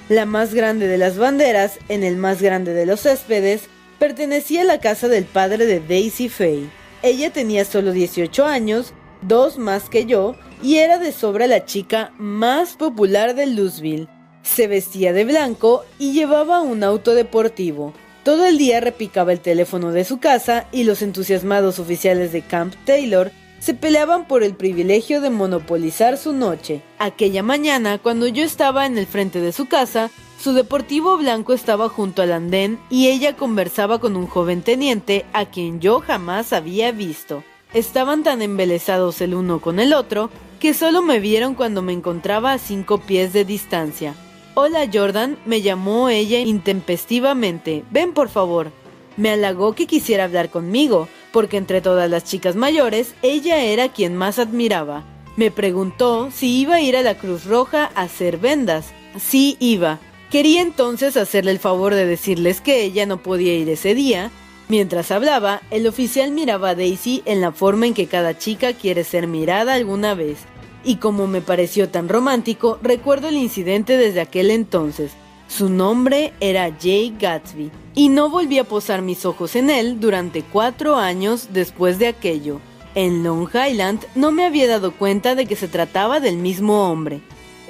La 0.08 0.24
más 0.24 0.54
grande 0.54 0.86
de 0.86 0.98
las 0.98 1.18
banderas, 1.18 1.80
en 1.88 2.04
el 2.04 2.16
más 2.16 2.40
grande 2.40 2.74
de 2.74 2.86
los 2.86 3.00
céspedes, 3.00 3.68
pertenecía 4.00 4.62
a 4.62 4.64
la 4.64 4.80
casa 4.80 5.08
del 5.08 5.26
padre 5.26 5.66
de 5.66 5.78
Daisy 5.78 6.30
Faye. 6.30 6.70
Ella 7.02 7.30
tenía 7.30 7.66
solo 7.66 7.92
18 7.92 8.46
años, 8.46 8.94
dos 9.20 9.58
más 9.58 9.90
que 9.90 10.06
yo, 10.06 10.34
y 10.62 10.78
era 10.78 10.98
de 10.98 11.12
sobra 11.12 11.46
la 11.46 11.66
chica 11.66 12.12
más 12.18 12.76
popular 12.76 13.34
de 13.34 13.46
Louisville. 13.46 14.08
Se 14.42 14.66
vestía 14.66 15.12
de 15.12 15.26
blanco 15.26 15.84
y 15.98 16.12
llevaba 16.12 16.62
un 16.62 16.82
auto 16.82 17.14
deportivo. 17.14 17.92
Todo 18.24 18.46
el 18.46 18.56
día 18.56 18.80
repicaba 18.80 19.32
el 19.32 19.40
teléfono 19.40 19.92
de 19.92 20.04
su 20.04 20.18
casa 20.18 20.66
y 20.72 20.84
los 20.84 21.02
entusiasmados 21.02 21.78
oficiales 21.78 22.32
de 22.32 22.40
Camp 22.40 22.74
Taylor 22.86 23.30
se 23.58 23.74
peleaban 23.74 24.26
por 24.26 24.42
el 24.42 24.54
privilegio 24.54 25.20
de 25.20 25.28
monopolizar 25.28 26.16
su 26.16 26.32
noche. 26.32 26.80
Aquella 26.98 27.42
mañana, 27.42 27.98
cuando 27.98 28.26
yo 28.26 28.44
estaba 28.44 28.86
en 28.86 28.96
el 28.96 29.06
frente 29.06 29.42
de 29.42 29.52
su 29.52 29.68
casa, 29.68 30.10
su 30.40 30.54
deportivo 30.54 31.18
blanco 31.18 31.52
estaba 31.52 31.90
junto 31.90 32.22
al 32.22 32.32
andén 32.32 32.78
y 32.88 33.08
ella 33.08 33.36
conversaba 33.36 33.98
con 33.98 34.16
un 34.16 34.26
joven 34.26 34.62
teniente 34.62 35.26
a 35.34 35.44
quien 35.44 35.80
yo 35.80 36.00
jamás 36.00 36.54
había 36.54 36.92
visto. 36.92 37.44
Estaban 37.74 38.22
tan 38.22 38.40
embelesados 38.40 39.20
el 39.20 39.34
uno 39.34 39.60
con 39.60 39.78
el 39.78 39.92
otro 39.92 40.30
que 40.58 40.72
solo 40.72 41.02
me 41.02 41.20
vieron 41.20 41.54
cuando 41.54 41.82
me 41.82 41.92
encontraba 41.92 42.52
a 42.52 42.58
cinco 42.58 42.98
pies 42.98 43.34
de 43.34 43.44
distancia. 43.44 44.14
Hola 44.54 44.88
Jordan, 44.92 45.36
me 45.44 45.60
llamó 45.60 46.08
ella 46.08 46.40
intempestivamente. 46.40 47.84
Ven 47.90 48.14
por 48.14 48.30
favor. 48.30 48.72
Me 49.18 49.30
halagó 49.30 49.74
que 49.74 49.86
quisiera 49.86 50.24
hablar 50.24 50.48
conmigo, 50.48 51.06
porque 51.32 51.58
entre 51.58 51.82
todas 51.82 52.08
las 52.08 52.24
chicas 52.24 52.56
mayores, 52.56 53.14
ella 53.22 53.62
era 53.62 53.88
quien 53.90 54.16
más 54.16 54.38
admiraba. 54.38 55.04
Me 55.36 55.50
preguntó 55.50 56.30
si 56.30 56.60
iba 56.60 56.76
a 56.76 56.80
ir 56.80 56.96
a 56.96 57.02
la 57.02 57.18
Cruz 57.18 57.44
Roja 57.44 57.90
a 57.94 58.02
hacer 58.02 58.38
vendas. 58.38 58.92
Sí 59.18 59.56
iba. 59.60 59.98
Quería 60.30 60.62
entonces 60.62 61.16
hacerle 61.16 61.50
el 61.50 61.58
favor 61.58 61.92
de 61.92 62.06
decirles 62.06 62.60
que 62.60 62.84
ella 62.84 63.04
no 63.04 63.20
podía 63.20 63.52
ir 63.54 63.68
ese 63.68 63.96
día. 63.96 64.30
Mientras 64.68 65.10
hablaba, 65.10 65.60
el 65.72 65.88
oficial 65.88 66.30
miraba 66.30 66.70
a 66.70 66.74
Daisy 66.76 67.22
en 67.24 67.40
la 67.40 67.50
forma 67.50 67.88
en 67.88 67.94
que 67.94 68.06
cada 68.06 68.38
chica 68.38 68.72
quiere 68.72 69.02
ser 69.02 69.26
mirada 69.26 69.74
alguna 69.74 70.14
vez. 70.14 70.38
Y 70.84 70.96
como 70.96 71.26
me 71.26 71.40
pareció 71.40 71.88
tan 71.88 72.08
romántico, 72.08 72.78
recuerdo 72.80 73.26
el 73.26 73.36
incidente 73.36 73.96
desde 73.96 74.20
aquel 74.20 74.52
entonces. 74.52 75.10
Su 75.48 75.68
nombre 75.68 76.32
era 76.38 76.76
Jay 76.80 77.12
Gatsby, 77.18 77.72
y 77.96 78.08
no 78.08 78.30
volví 78.30 78.58
a 78.58 78.64
posar 78.64 79.02
mis 79.02 79.26
ojos 79.26 79.56
en 79.56 79.68
él 79.68 79.98
durante 79.98 80.42
cuatro 80.42 80.94
años 80.94 81.48
después 81.50 81.98
de 81.98 82.06
aquello. 82.06 82.60
En 82.94 83.24
Long 83.24 83.48
Island 83.48 84.04
no 84.14 84.30
me 84.30 84.44
había 84.44 84.68
dado 84.68 84.92
cuenta 84.92 85.34
de 85.34 85.46
que 85.46 85.56
se 85.56 85.66
trataba 85.66 86.20
del 86.20 86.36
mismo 86.36 86.88
hombre. 86.88 87.20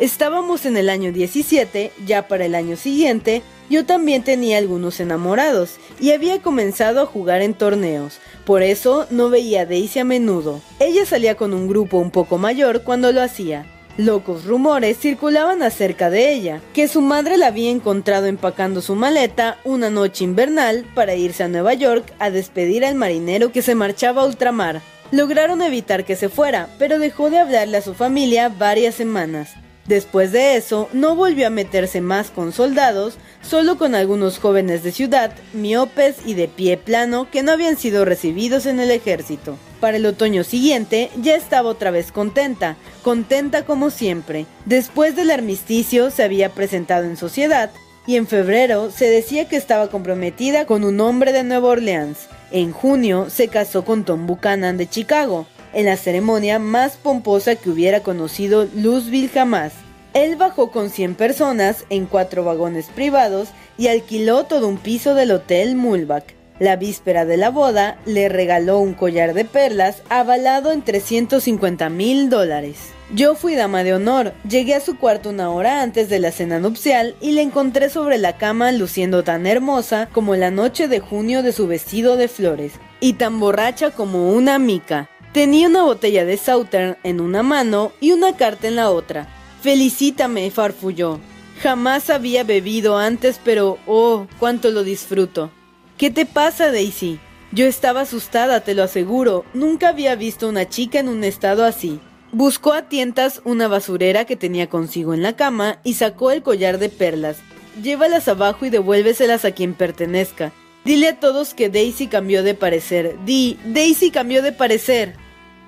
Estábamos 0.01 0.65
en 0.65 0.79
el 0.79 0.89
año 0.89 1.13
17, 1.13 1.93
ya 2.07 2.27
para 2.27 2.47
el 2.47 2.55
año 2.55 2.79
siguiente, 2.79 3.43
yo 3.69 3.85
también 3.85 4.25
tenía 4.25 4.57
algunos 4.57 4.99
enamorados 4.99 5.77
y 6.01 6.13
había 6.13 6.41
comenzado 6.41 7.03
a 7.03 7.07
jugar 7.07 7.43
en 7.43 7.53
torneos, 7.53 8.19
por 8.47 8.63
eso 8.63 9.07
no 9.11 9.29
veía 9.29 9.61
a 9.61 9.67
Daisy 9.67 9.99
a 9.99 10.05
menudo. 10.05 10.63
Ella 10.79 11.05
salía 11.05 11.35
con 11.35 11.53
un 11.53 11.69
grupo 11.69 11.99
un 11.99 12.11
poco 12.11 12.39
mayor 12.39 12.83
cuando 12.83 13.13
lo 13.13 13.21
hacía. 13.21 13.67
Locos 13.99 14.47
rumores 14.47 14.97
circulaban 14.97 15.63
acerca 15.63 16.09
de 16.09 16.33
ella, 16.33 16.63
que 16.73 16.89
su 16.89 17.03
madre 17.03 17.37
la 17.37 17.49
había 17.49 17.71
encontrado 17.71 18.25
empacando 18.25 18.81
su 18.81 18.95
maleta 18.95 19.59
una 19.65 19.91
noche 19.91 20.25
invernal 20.25 20.87
para 20.95 21.15
irse 21.15 21.43
a 21.43 21.49
Nueva 21.49 21.75
York 21.75 22.11
a 22.19 22.31
despedir 22.31 22.87
al 22.87 22.95
marinero 22.95 23.53
que 23.53 23.61
se 23.61 23.75
marchaba 23.75 24.23
a 24.23 24.27
ultramar. 24.27 24.81
Lograron 25.11 25.61
evitar 25.61 26.07
que 26.07 26.17
se 26.17 26.31
fuera, 26.31 26.71
pero 26.79 26.99
dejó 26.99 27.29
de 27.29 27.39
hablarle 27.39 27.77
a 27.77 27.83
su 27.83 27.93
familia 27.93 28.49
varias 28.49 28.95
semanas. 28.95 29.51
Después 29.87 30.31
de 30.31 30.57
eso, 30.57 30.89
no 30.93 31.17
volvió 31.17 31.47
a 31.47 31.51
meterse 31.51 32.01
más 32.01 32.31
con 32.31 32.53
soldados, 32.53 33.17
solo 33.43 33.79
con 33.79 33.95
algunos 33.95 34.39
jóvenes 34.39 34.83
de 34.83 34.93
ciudad, 34.93 35.33
miopes 35.53 36.17
y 36.25 36.35
de 36.35 36.49
pie 36.49 36.77
plano 36.77 37.29
que 37.31 37.43
no 37.43 37.53
habían 37.53 37.77
sido 37.77 38.05
recibidos 38.05 38.67
en 38.67 38.79
el 38.79 38.91
ejército. 38.91 39.57
Para 39.81 39.97
el 39.97 40.07
otoño 40.07 40.45
siguiente 40.45 41.11
ya 41.21 41.35
estaba 41.35 41.71
otra 41.71 41.91
vez 41.91 42.13
contenta, 42.13 42.77
contenta 43.03 43.65
como 43.65 43.91
siempre. 43.91 44.47
Después 44.67 45.17
del 45.17 45.31
armisticio 45.31 46.11
se 46.11 46.23
había 46.23 46.51
presentado 46.51 47.05
en 47.05 47.17
sociedad 47.17 47.71
y 48.07 48.17
en 48.17 48.27
febrero 48.27 48.91
se 48.91 49.09
decía 49.09 49.49
que 49.49 49.57
estaba 49.57 49.89
comprometida 49.89 50.67
con 50.67 50.85
un 50.85 51.01
hombre 51.01 51.33
de 51.33 51.43
Nueva 51.43 51.69
Orleans. 51.69 52.29
En 52.51 52.73
junio 52.73 53.29
se 53.31 53.49
casó 53.49 53.85
con 53.85 54.05
Tom 54.05 54.27
Buchanan 54.27 54.77
de 54.77 54.89
Chicago 54.89 55.47
en 55.73 55.87
la 55.87 55.97
ceremonia 55.97 56.59
más 56.59 56.97
pomposa 56.97 57.57
que 57.57 57.71
hubiera 57.71 58.01
conocido 58.01 58.67
Louisville 58.75 59.29
jamás. 59.29 59.73
Él 60.13 60.37
bajó 60.37 60.71
con 60.71 60.91
100 60.91 61.15
personas 61.15 61.85
en 61.89 62.07
cuatro 62.07 62.45
vagones 62.45 62.87
privados 62.87 63.49
y 63.79 63.89
alquiló 63.89 64.45
todo 64.45 64.69
un 64.69 64.77
piso 64.77 65.15
del 65.15 65.31
Hotel 65.31 65.77
Mulbach. 65.77 66.25
La 66.59 66.77
víspera 66.77 67.25
de 67.25 67.39
la 67.39 67.49
boda 67.49 67.99
le 68.05 68.29
regaló 68.29 68.81
un 68.81 68.93
collar 68.93 69.33
de 69.33 69.47
perlas 69.47 70.03
avalado 70.11 70.73
en 70.73 70.83
350 70.83 71.89
mil 71.89 72.29
dólares. 72.29 72.77
Yo 73.15 73.35
fui 73.35 73.55
dama 73.55 73.83
de 73.83 73.95
honor, 73.95 74.35
llegué 74.49 74.75
a 74.75 74.81
su 74.81 74.99
cuarto 74.99 75.31
una 75.31 75.51
hora 75.51 75.83
antes 75.83 76.09
de 76.09 76.19
la 76.19 76.31
cena 76.31 76.59
nupcial 76.59 77.17
y 77.21 77.33
le 77.33 77.43
encontré 77.43 77.89
sobre 77.89 78.19
la 78.19 78.37
cama 78.37 78.73
luciendo 78.73 79.25
tan 79.25 79.47
hermosa 79.47 80.09
como 80.13 80.37
la 80.37 80.51
noche 80.51 80.87
de 80.87 81.01
junio 81.01 81.43
de 81.43 81.53
su 81.53 81.67
vestido 81.67 82.17
de 82.17 82.29
flores, 82.29 82.75
y 83.01 83.15
tan 83.15 83.41
borracha 83.41 83.91
como 83.91 84.31
una 84.31 84.59
mica. 84.59 85.09
Tenía 85.33 85.69
una 85.69 85.85
botella 85.85 86.25
de 86.25 86.37
Southern 86.37 86.97
en 87.05 87.21
una 87.21 87.45
mano 87.45 87.93
y 88.01 88.11
una 88.11 88.37
carta 88.37 88.67
en 88.67 88.75
la 88.75 88.91
otra. 88.91 89.29
Felicítame, 89.63 90.51
farfulló. 90.51 91.21
Jamás 91.63 92.11
había 92.11 92.43
bebido 92.43 92.97
antes, 92.99 93.41
pero 93.45 93.79
oh, 93.87 94.27
cuánto 94.41 94.71
lo 94.71 94.83
disfruto. 94.83 95.53
¿Qué 95.99 96.11
te 96.11 96.27
pasa, 96.27 96.73
Daisy? 96.73 97.21
Yo 97.53 97.67
estaba 97.67 98.01
asustada, 98.01 98.63
te 98.63 98.75
lo 98.75 98.83
aseguro. 98.83 99.45
Nunca 99.55 99.91
había 99.91 100.17
visto 100.17 100.49
una 100.49 100.69
chica 100.69 100.99
en 100.99 101.09
un 101.09 101.23
estado 101.23 101.65
así. 101.65 102.01
Buscó 102.33 102.73
a 102.73 102.89
tientas 102.89 103.41
una 103.45 103.69
basurera 103.69 104.25
que 104.25 104.37
tenía 104.37 104.69
consigo 104.69 105.15
en 105.15 105.23
la 105.23 105.37
cama 105.37 105.79
y 105.85 105.95
sacó 105.95 106.33
el 106.33 106.43
collar 106.43 106.79
de 106.79 106.89
perlas. 106.89 107.39
Llévalas 107.81 108.27
abajo 108.27 108.67
y 108.67 108.71
devuélveselas 108.71 109.45
a 109.45 109.53
quien 109.53 109.75
pertenezca. 109.75 110.53
Dile 110.85 111.09
a 111.09 111.21
todos 111.21 111.55
que 111.55 111.69
Daisy 111.69 112.07
cambió 112.07 112.43
de 112.43 112.55
parecer. 112.55 113.17
Di, 113.25 113.59
Daisy 113.65 114.11
cambió 114.11 114.43
de 114.43 114.53
parecer. 114.53 115.15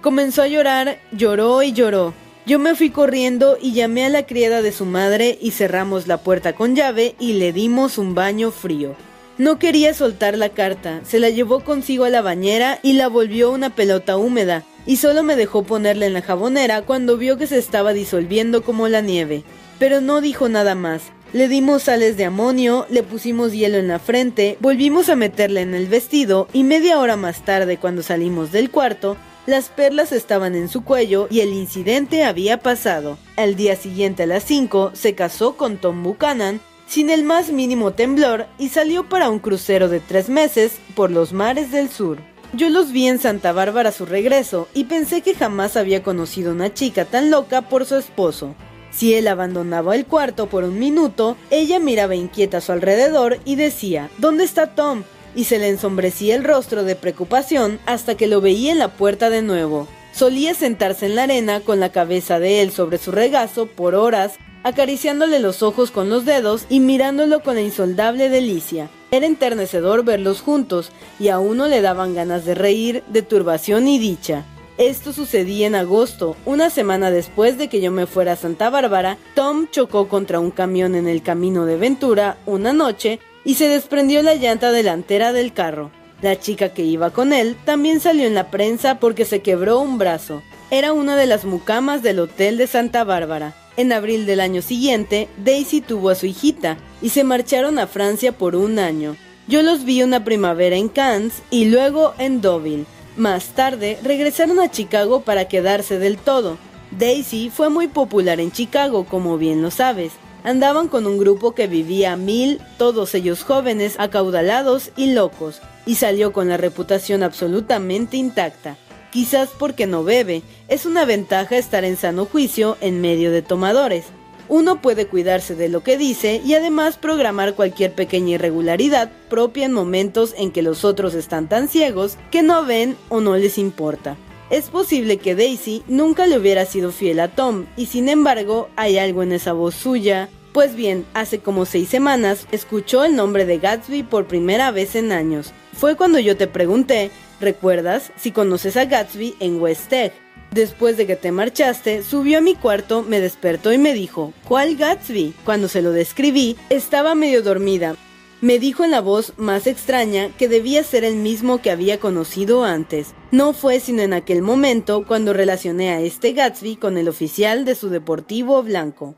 Comenzó 0.00 0.42
a 0.42 0.48
llorar, 0.48 0.98
lloró 1.12 1.62
y 1.62 1.72
lloró. 1.72 2.14
Yo 2.44 2.58
me 2.58 2.74
fui 2.74 2.90
corriendo 2.90 3.56
y 3.60 3.72
llamé 3.72 4.04
a 4.04 4.08
la 4.08 4.26
criada 4.26 4.62
de 4.62 4.72
su 4.72 4.84
madre 4.84 5.38
y 5.40 5.52
cerramos 5.52 6.08
la 6.08 6.18
puerta 6.18 6.54
con 6.54 6.74
llave 6.74 7.14
y 7.20 7.34
le 7.34 7.52
dimos 7.52 7.98
un 7.98 8.14
baño 8.14 8.50
frío. 8.50 8.96
No 9.38 9.58
quería 9.58 9.94
soltar 9.94 10.36
la 10.36 10.48
carta, 10.48 11.00
se 11.04 11.20
la 11.20 11.30
llevó 11.30 11.60
consigo 11.60 12.04
a 12.04 12.10
la 12.10 12.20
bañera 12.20 12.80
y 12.82 12.94
la 12.94 13.08
volvió 13.08 13.50
una 13.50 13.70
pelota 13.70 14.16
húmeda, 14.16 14.64
y 14.86 14.96
solo 14.96 15.22
me 15.22 15.36
dejó 15.36 15.62
ponerla 15.62 16.06
en 16.06 16.12
la 16.14 16.22
jabonera 16.22 16.82
cuando 16.82 17.16
vio 17.16 17.38
que 17.38 17.46
se 17.46 17.58
estaba 17.58 17.92
disolviendo 17.92 18.62
como 18.62 18.88
la 18.88 19.00
nieve. 19.00 19.44
Pero 19.78 20.00
no 20.00 20.20
dijo 20.20 20.48
nada 20.48 20.74
más. 20.74 21.02
Le 21.32 21.48
dimos 21.48 21.84
sales 21.84 22.18
de 22.18 22.26
amonio, 22.26 22.86
le 22.90 23.02
pusimos 23.02 23.52
hielo 23.52 23.78
en 23.78 23.88
la 23.88 23.98
frente, 23.98 24.58
volvimos 24.60 25.08
a 25.08 25.16
meterla 25.16 25.62
en 25.62 25.74
el 25.74 25.86
vestido 25.86 26.46
y 26.52 26.62
media 26.62 26.98
hora 26.98 27.16
más 27.16 27.42
tarde 27.42 27.78
cuando 27.78 28.02
salimos 28.02 28.52
del 28.52 28.70
cuarto, 28.70 29.16
las 29.46 29.70
perlas 29.70 30.12
estaban 30.12 30.54
en 30.54 30.68
su 30.68 30.84
cuello 30.84 31.28
y 31.30 31.40
el 31.40 31.54
incidente 31.54 32.24
había 32.24 32.58
pasado. 32.58 33.16
Al 33.36 33.56
día 33.56 33.76
siguiente 33.76 34.24
a 34.24 34.26
las 34.26 34.44
5 34.44 34.90
se 34.92 35.14
casó 35.14 35.56
con 35.56 35.78
Tom 35.78 36.02
Buchanan 36.02 36.60
sin 36.86 37.08
el 37.08 37.24
más 37.24 37.50
mínimo 37.50 37.92
temblor 37.92 38.46
y 38.58 38.68
salió 38.68 39.08
para 39.08 39.30
un 39.30 39.38
crucero 39.38 39.88
de 39.88 40.00
tres 40.00 40.28
meses 40.28 40.72
por 40.94 41.10
los 41.10 41.32
mares 41.32 41.72
del 41.72 41.88
sur. 41.88 42.18
Yo 42.52 42.68
los 42.68 42.92
vi 42.92 43.08
en 43.08 43.18
Santa 43.18 43.52
Bárbara 43.52 43.88
a 43.88 43.92
su 43.92 44.04
regreso 44.04 44.68
y 44.74 44.84
pensé 44.84 45.22
que 45.22 45.34
jamás 45.34 45.78
había 45.78 46.02
conocido 46.02 46.52
una 46.52 46.74
chica 46.74 47.06
tan 47.06 47.30
loca 47.30 47.62
por 47.62 47.86
su 47.86 47.96
esposo. 47.96 48.54
Si 48.92 49.14
él 49.14 49.26
abandonaba 49.28 49.94
el 49.94 50.06
cuarto 50.06 50.46
por 50.46 50.64
un 50.64 50.78
minuto, 50.78 51.36
ella 51.50 51.78
miraba 51.78 52.14
inquieta 52.14 52.58
a 52.58 52.60
su 52.60 52.72
alrededor 52.72 53.38
y 53.44 53.56
decía, 53.56 54.10
¿Dónde 54.18 54.44
está 54.44 54.74
Tom? 54.74 55.04
y 55.34 55.44
se 55.44 55.58
le 55.58 55.68
ensombrecía 55.68 56.34
el 56.34 56.44
rostro 56.44 56.84
de 56.84 56.96
preocupación 56.96 57.78
hasta 57.86 58.16
que 58.16 58.26
lo 58.26 58.40
veía 58.40 58.72
en 58.72 58.78
la 58.78 58.88
puerta 58.88 59.30
de 59.30 59.42
nuevo. 59.42 59.88
Solía 60.12 60.54
sentarse 60.54 61.06
en 61.06 61.16
la 61.16 61.22
arena 61.22 61.60
con 61.60 61.80
la 61.80 61.90
cabeza 61.90 62.38
de 62.38 62.60
él 62.60 62.70
sobre 62.70 62.98
su 62.98 63.12
regazo 63.12 63.66
por 63.66 63.94
horas, 63.94 64.34
acariciándole 64.62 65.38
los 65.38 65.62
ojos 65.62 65.90
con 65.90 66.10
los 66.10 66.24
dedos 66.24 66.66
y 66.68 66.80
mirándolo 66.80 67.42
con 67.42 67.54
la 67.54 67.62
insoldable 67.62 68.28
delicia. 68.28 68.90
Era 69.10 69.26
enternecedor 69.26 70.04
verlos 70.04 70.40
juntos, 70.40 70.92
y 71.18 71.28
a 71.28 71.38
uno 71.38 71.66
le 71.66 71.80
daban 71.80 72.14
ganas 72.14 72.44
de 72.44 72.54
reír, 72.54 73.02
de 73.08 73.22
turbación 73.22 73.88
y 73.88 73.98
dicha. 73.98 74.44
Esto 74.82 75.12
sucedía 75.12 75.68
en 75.68 75.76
agosto, 75.76 76.36
una 76.44 76.68
semana 76.68 77.12
después 77.12 77.56
de 77.56 77.68
que 77.68 77.80
yo 77.80 77.92
me 77.92 78.08
fuera 78.08 78.32
a 78.32 78.36
Santa 78.36 78.68
Bárbara, 78.68 79.16
Tom 79.36 79.68
chocó 79.70 80.08
contra 80.08 80.40
un 80.40 80.50
camión 80.50 80.96
en 80.96 81.06
el 81.06 81.22
camino 81.22 81.66
de 81.66 81.76
Ventura 81.76 82.36
una 82.46 82.72
noche 82.72 83.20
y 83.44 83.54
se 83.54 83.68
desprendió 83.68 84.22
la 84.22 84.34
llanta 84.34 84.72
delantera 84.72 85.32
del 85.32 85.52
carro. 85.52 85.92
La 86.20 86.40
chica 86.40 86.70
que 86.70 86.82
iba 86.82 87.10
con 87.10 87.32
él 87.32 87.56
también 87.64 88.00
salió 88.00 88.26
en 88.26 88.34
la 88.34 88.50
prensa 88.50 88.98
porque 88.98 89.24
se 89.24 89.40
quebró 89.40 89.78
un 89.78 89.98
brazo. 89.98 90.42
Era 90.72 90.92
una 90.92 91.14
de 91.14 91.26
las 91.26 91.44
mucamas 91.44 92.02
del 92.02 92.18
hotel 92.18 92.58
de 92.58 92.66
Santa 92.66 93.04
Bárbara. 93.04 93.54
En 93.76 93.92
abril 93.92 94.26
del 94.26 94.40
año 94.40 94.62
siguiente, 94.62 95.28
Daisy 95.44 95.80
tuvo 95.80 96.10
a 96.10 96.16
su 96.16 96.26
hijita 96.26 96.76
y 97.00 97.10
se 97.10 97.22
marcharon 97.22 97.78
a 97.78 97.86
Francia 97.86 98.32
por 98.32 98.56
un 98.56 98.80
año. 98.80 99.14
Yo 99.46 99.62
los 99.62 99.84
vi 99.84 100.02
una 100.02 100.24
primavera 100.24 100.74
en 100.74 100.88
Cannes 100.88 101.40
y 101.50 101.66
luego 101.66 102.14
en 102.18 102.40
Deauville. 102.40 102.84
Más 103.16 103.48
tarde 103.48 103.98
regresaron 104.02 104.58
a 104.60 104.70
Chicago 104.70 105.20
para 105.20 105.46
quedarse 105.46 105.98
del 105.98 106.16
todo. 106.16 106.56
Daisy 106.92 107.50
fue 107.50 107.68
muy 107.68 107.88
popular 107.88 108.40
en 108.40 108.52
Chicago, 108.52 109.04
como 109.04 109.36
bien 109.36 109.60
lo 109.60 109.70
sabes. 109.70 110.12
Andaban 110.44 110.88
con 110.88 111.06
un 111.06 111.18
grupo 111.18 111.54
que 111.54 111.66
vivía 111.66 112.16
mil, 112.16 112.60
todos 112.78 113.14
ellos 113.14 113.44
jóvenes, 113.44 113.96
acaudalados 113.98 114.90
y 114.96 115.12
locos, 115.12 115.60
y 115.86 115.96
salió 115.96 116.32
con 116.32 116.48
la 116.48 116.56
reputación 116.56 117.22
absolutamente 117.22 118.16
intacta. 118.16 118.76
Quizás 119.10 119.50
porque 119.58 119.86
no 119.86 120.04
bebe, 120.04 120.42
es 120.68 120.86
una 120.86 121.04
ventaja 121.04 121.58
estar 121.58 121.84
en 121.84 121.98
sano 121.98 122.24
juicio 122.24 122.78
en 122.80 123.02
medio 123.02 123.30
de 123.30 123.42
tomadores. 123.42 124.06
Uno 124.48 124.80
puede 124.82 125.06
cuidarse 125.06 125.54
de 125.54 125.68
lo 125.68 125.82
que 125.82 125.96
dice 125.96 126.40
y 126.44 126.54
además 126.54 126.96
programar 126.96 127.54
cualquier 127.54 127.92
pequeña 127.92 128.34
irregularidad 128.34 129.10
propia 129.28 129.66
en 129.66 129.72
momentos 129.72 130.34
en 130.36 130.50
que 130.50 130.62
los 130.62 130.84
otros 130.84 131.14
están 131.14 131.48
tan 131.48 131.68
ciegos 131.68 132.18
que 132.30 132.42
no 132.42 132.64
ven 132.64 132.96
o 133.08 133.20
no 133.20 133.36
les 133.36 133.58
importa. 133.58 134.16
Es 134.50 134.68
posible 134.68 135.16
que 135.16 135.34
Daisy 135.34 135.82
nunca 135.88 136.26
le 136.26 136.36
hubiera 136.38 136.66
sido 136.66 136.92
fiel 136.92 137.20
a 137.20 137.28
Tom 137.28 137.64
y 137.76 137.86
sin 137.86 138.10
embargo 138.10 138.68
hay 138.76 138.98
algo 138.98 139.22
en 139.22 139.32
esa 139.32 139.54
voz 139.54 139.74
suya. 139.74 140.28
Pues 140.52 140.74
bien, 140.74 141.06
hace 141.14 141.38
como 141.38 141.64
seis 141.64 141.88
semanas 141.88 142.46
escuchó 142.52 143.04
el 143.04 143.16
nombre 143.16 143.46
de 143.46 143.58
Gatsby 143.58 144.02
por 144.02 144.26
primera 144.26 144.70
vez 144.70 144.94
en 144.94 145.10
años. 145.10 145.54
Fue 145.72 145.96
cuando 145.96 146.18
yo 146.18 146.36
te 146.36 146.46
pregunté, 146.46 147.10
¿recuerdas 147.40 148.12
si 148.16 148.30
conoces 148.30 148.76
a 148.76 148.84
Gatsby 148.84 149.36
en 149.40 149.58
West 149.58 149.90
Egg? 149.90 150.12
Después 150.52 150.98
de 150.98 151.06
que 151.06 151.16
te 151.16 151.32
marchaste, 151.32 152.02
subió 152.02 152.36
a 152.38 152.42
mi 152.42 152.54
cuarto, 152.54 153.02
me 153.02 153.20
despertó 153.20 153.72
y 153.72 153.78
me 153.78 153.94
dijo, 153.94 154.34
¿cuál 154.46 154.76
Gatsby? 154.76 155.32
Cuando 155.46 155.66
se 155.66 155.80
lo 155.80 155.92
describí, 155.92 156.58
estaba 156.68 157.14
medio 157.14 157.42
dormida. 157.42 157.96
Me 158.42 158.58
dijo 158.58 158.84
en 158.84 158.90
la 158.90 159.00
voz 159.00 159.32
más 159.38 159.66
extraña 159.66 160.28
que 160.36 160.48
debía 160.48 160.84
ser 160.84 161.04
el 161.04 161.16
mismo 161.16 161.62
que 161.62 161.70
había 161.70 161.98
conocido 162.00 162.64
antes. 162.64 163.14
No 163.30 163.54
fue 163.54 163.80
sino 163.80 164.02
en 164.02 164.12
aquel 164.12 164.42
momento 164.42 165.06
cuando 165.06 165.32
relacioné 165.32 165.90
a 165.90 166.00
este 166.00 166.34
Gatsby 166.34 166.76
con 166.76 166.98
el 166.98 167.08
oficial 167.08 167.64
de 167.64 167.74
su 167.74 167.88
deportivo 167.88 168.62
blanco. 168.62 169.14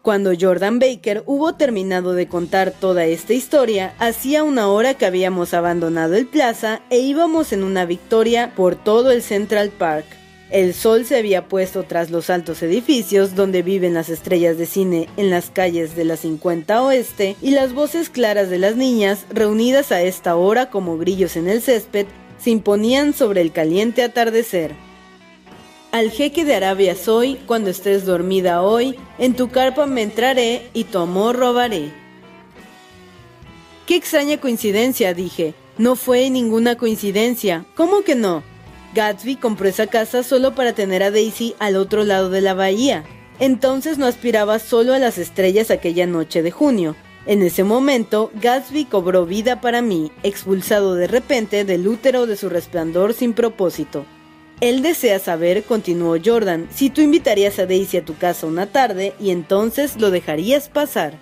Cuando 0.00 0.32
Jordan 0.40 0.78
Baker 0.78 1.22
hubo 1.26 1.56
terminado 1.56 2.14
de 2.14 2.28
contar 2.28 2.70
toda 2.70 3.04
esta 3.04 3.34
historia, 3.34 3.94
hacía 3.98 4.42
una 4.42 4.68
hora 4.68 4.94
que 4.94 5.04
habíamos 5.04 5.52
abandonado 5.52 6.14
el 6.14 6.26
plaza 6.26 6.80
e 6.88 7.00
íbamos 7.00 7.52
en 7.52 7.62
una 7.62 7.84
victoria 7.84 8.54
por 8.54 8.76
todo 8.76 9.10
el 9.10 9.20
Central 9.20 9.70
Park. 9.70 10.06
El 10.50 10.74
sol 10.74 11.04
se 11.04 11.16
había 11.16 11.48
puesto 11.48 11.82
tras 11.82 12.10
los 12.10 12.30
altos 12.30 12.62
edificios 12.62 13.34
donde 13.34 13.62
viven 13.62 13.94
las 13.94 14.08
estrellas 14.08 14.56
de 14.56 14.66
cine 14.66 15.08
en 15.16 15.28
las 15.28 15.50
calles 15.50 15.96
de 15.96 16.04
la 16.04 16.16
50 16.16 16.82
Oeste 16.82 17.34
y 17.42 17.50
las 17.50 17.72
voces 17.72 18.10
claras 18.10 18.48
de 18.48 18.58
las 18.58 18.76
niñas, 18.76 19.26
reunidas 19.30 19.90
a 19.90 20.02
esta 20.02 20.36
hora 20.36 20.70
como 20.70 20.98
grillos 20.98 21.36
en 21.36 21.48
el 21.48 21.62
césped, 21.62 22.06
se 22.38 22.50
imponían 22.50 23.12
sobre 23.12 23.40
el 23.40 23.50
caliente 23.50 24.04
atardecer. 24.04 24.74
Al 25.90 26.10
jeque 26.10 26.44
de 26.44 26.54
Arabia 26.54 26.94
soy, 26.94 27.36
cuando 27.46 27.70
estés 27.70 28.04
dormida 28.06 28.62
hoy, 28.62 28.96
en 29.18 29.34
tu 29.34 29.48
carpa 29.48 29.86
me 29.86 30.02
entraré 30.02 30.68
y 30.74 30.84
tu 30.84 30.98
amor 30.98 31.36
robaré. 31.36 31.90
Qué 33.86 33.96
extraña 33.96 34.38
coincidencia, 34.38 35.14
dije. 35.14 35.54
No 35.78 35.96
fue 35.96 36.30
ninguna 36.30 36.76
coincidencia. 36.76 37.66
¿Cómo 37.74 38.02
que 38.02 38.14
no? 38.14 38.42
Gatsby 38.96 39.36
compró 39.36 39.68
esa 39.68 39.86
casa 39.86 40.22
solo 40.22 40.54
para 40.54 40.72
tener 40.72 41.02
a 41.02 41.10
Daisy 41.10 41.54
al 41.58 41.76
otro 41.76 42.02
lado 42.02 42.30
de 42.30 42.40
la 42.40 42.54
bahía. 42.54 43.04
Entonces 43.38 43.98
no 43.98 44.06
aspiraba 44.06 44.58
solo 44.58 44.94
a 44.94 44.98
las 44.98 45.18
estrellas 45.18 45.70
aquella 45.70 46.06
noche 46.06 46.42
de 46.42 46.50
junio. 46.50 46.96
En 47.26 47.42
ese 47.42 47.62
momento, 47.62 48.30
Gatsby 48.40 48.86
cobró 48.86 49.26
vida 49.26 49.60
para 49.60 49.82
mí, 49.82 50.12
expulsado 50.22 50.94
de 50.94 51.08
repente 51.08 51.66
del 51.66 51.86
útero 51.86 52.24
de 52.26 52.36
su 52.36 52.48
resplandor 52.48 53.12
sin 53.12 53.34
propósito. 53.34 54.06
Él 54.62 54.80
desea 54.80 55.18
saber, 55.18 55.64
continuó 55.64 56.16
Jordan, 56.24 56.66
si 56.74 56.88
tú 56.88 57.02
invitarías 57.02 57.58
a 57.58 57.66
Daisy 57.66 57.98
a 57.98 58.04
tu 58.04 58.16
casa 58.16 58.46
una 58.46 58.64
tarde 58.64 59.12
y 59.20 59.28
entonces 59.28 60.00
lo 60.00 60.10
dejarías 60.10 60.70
pasar. 60.70 61.18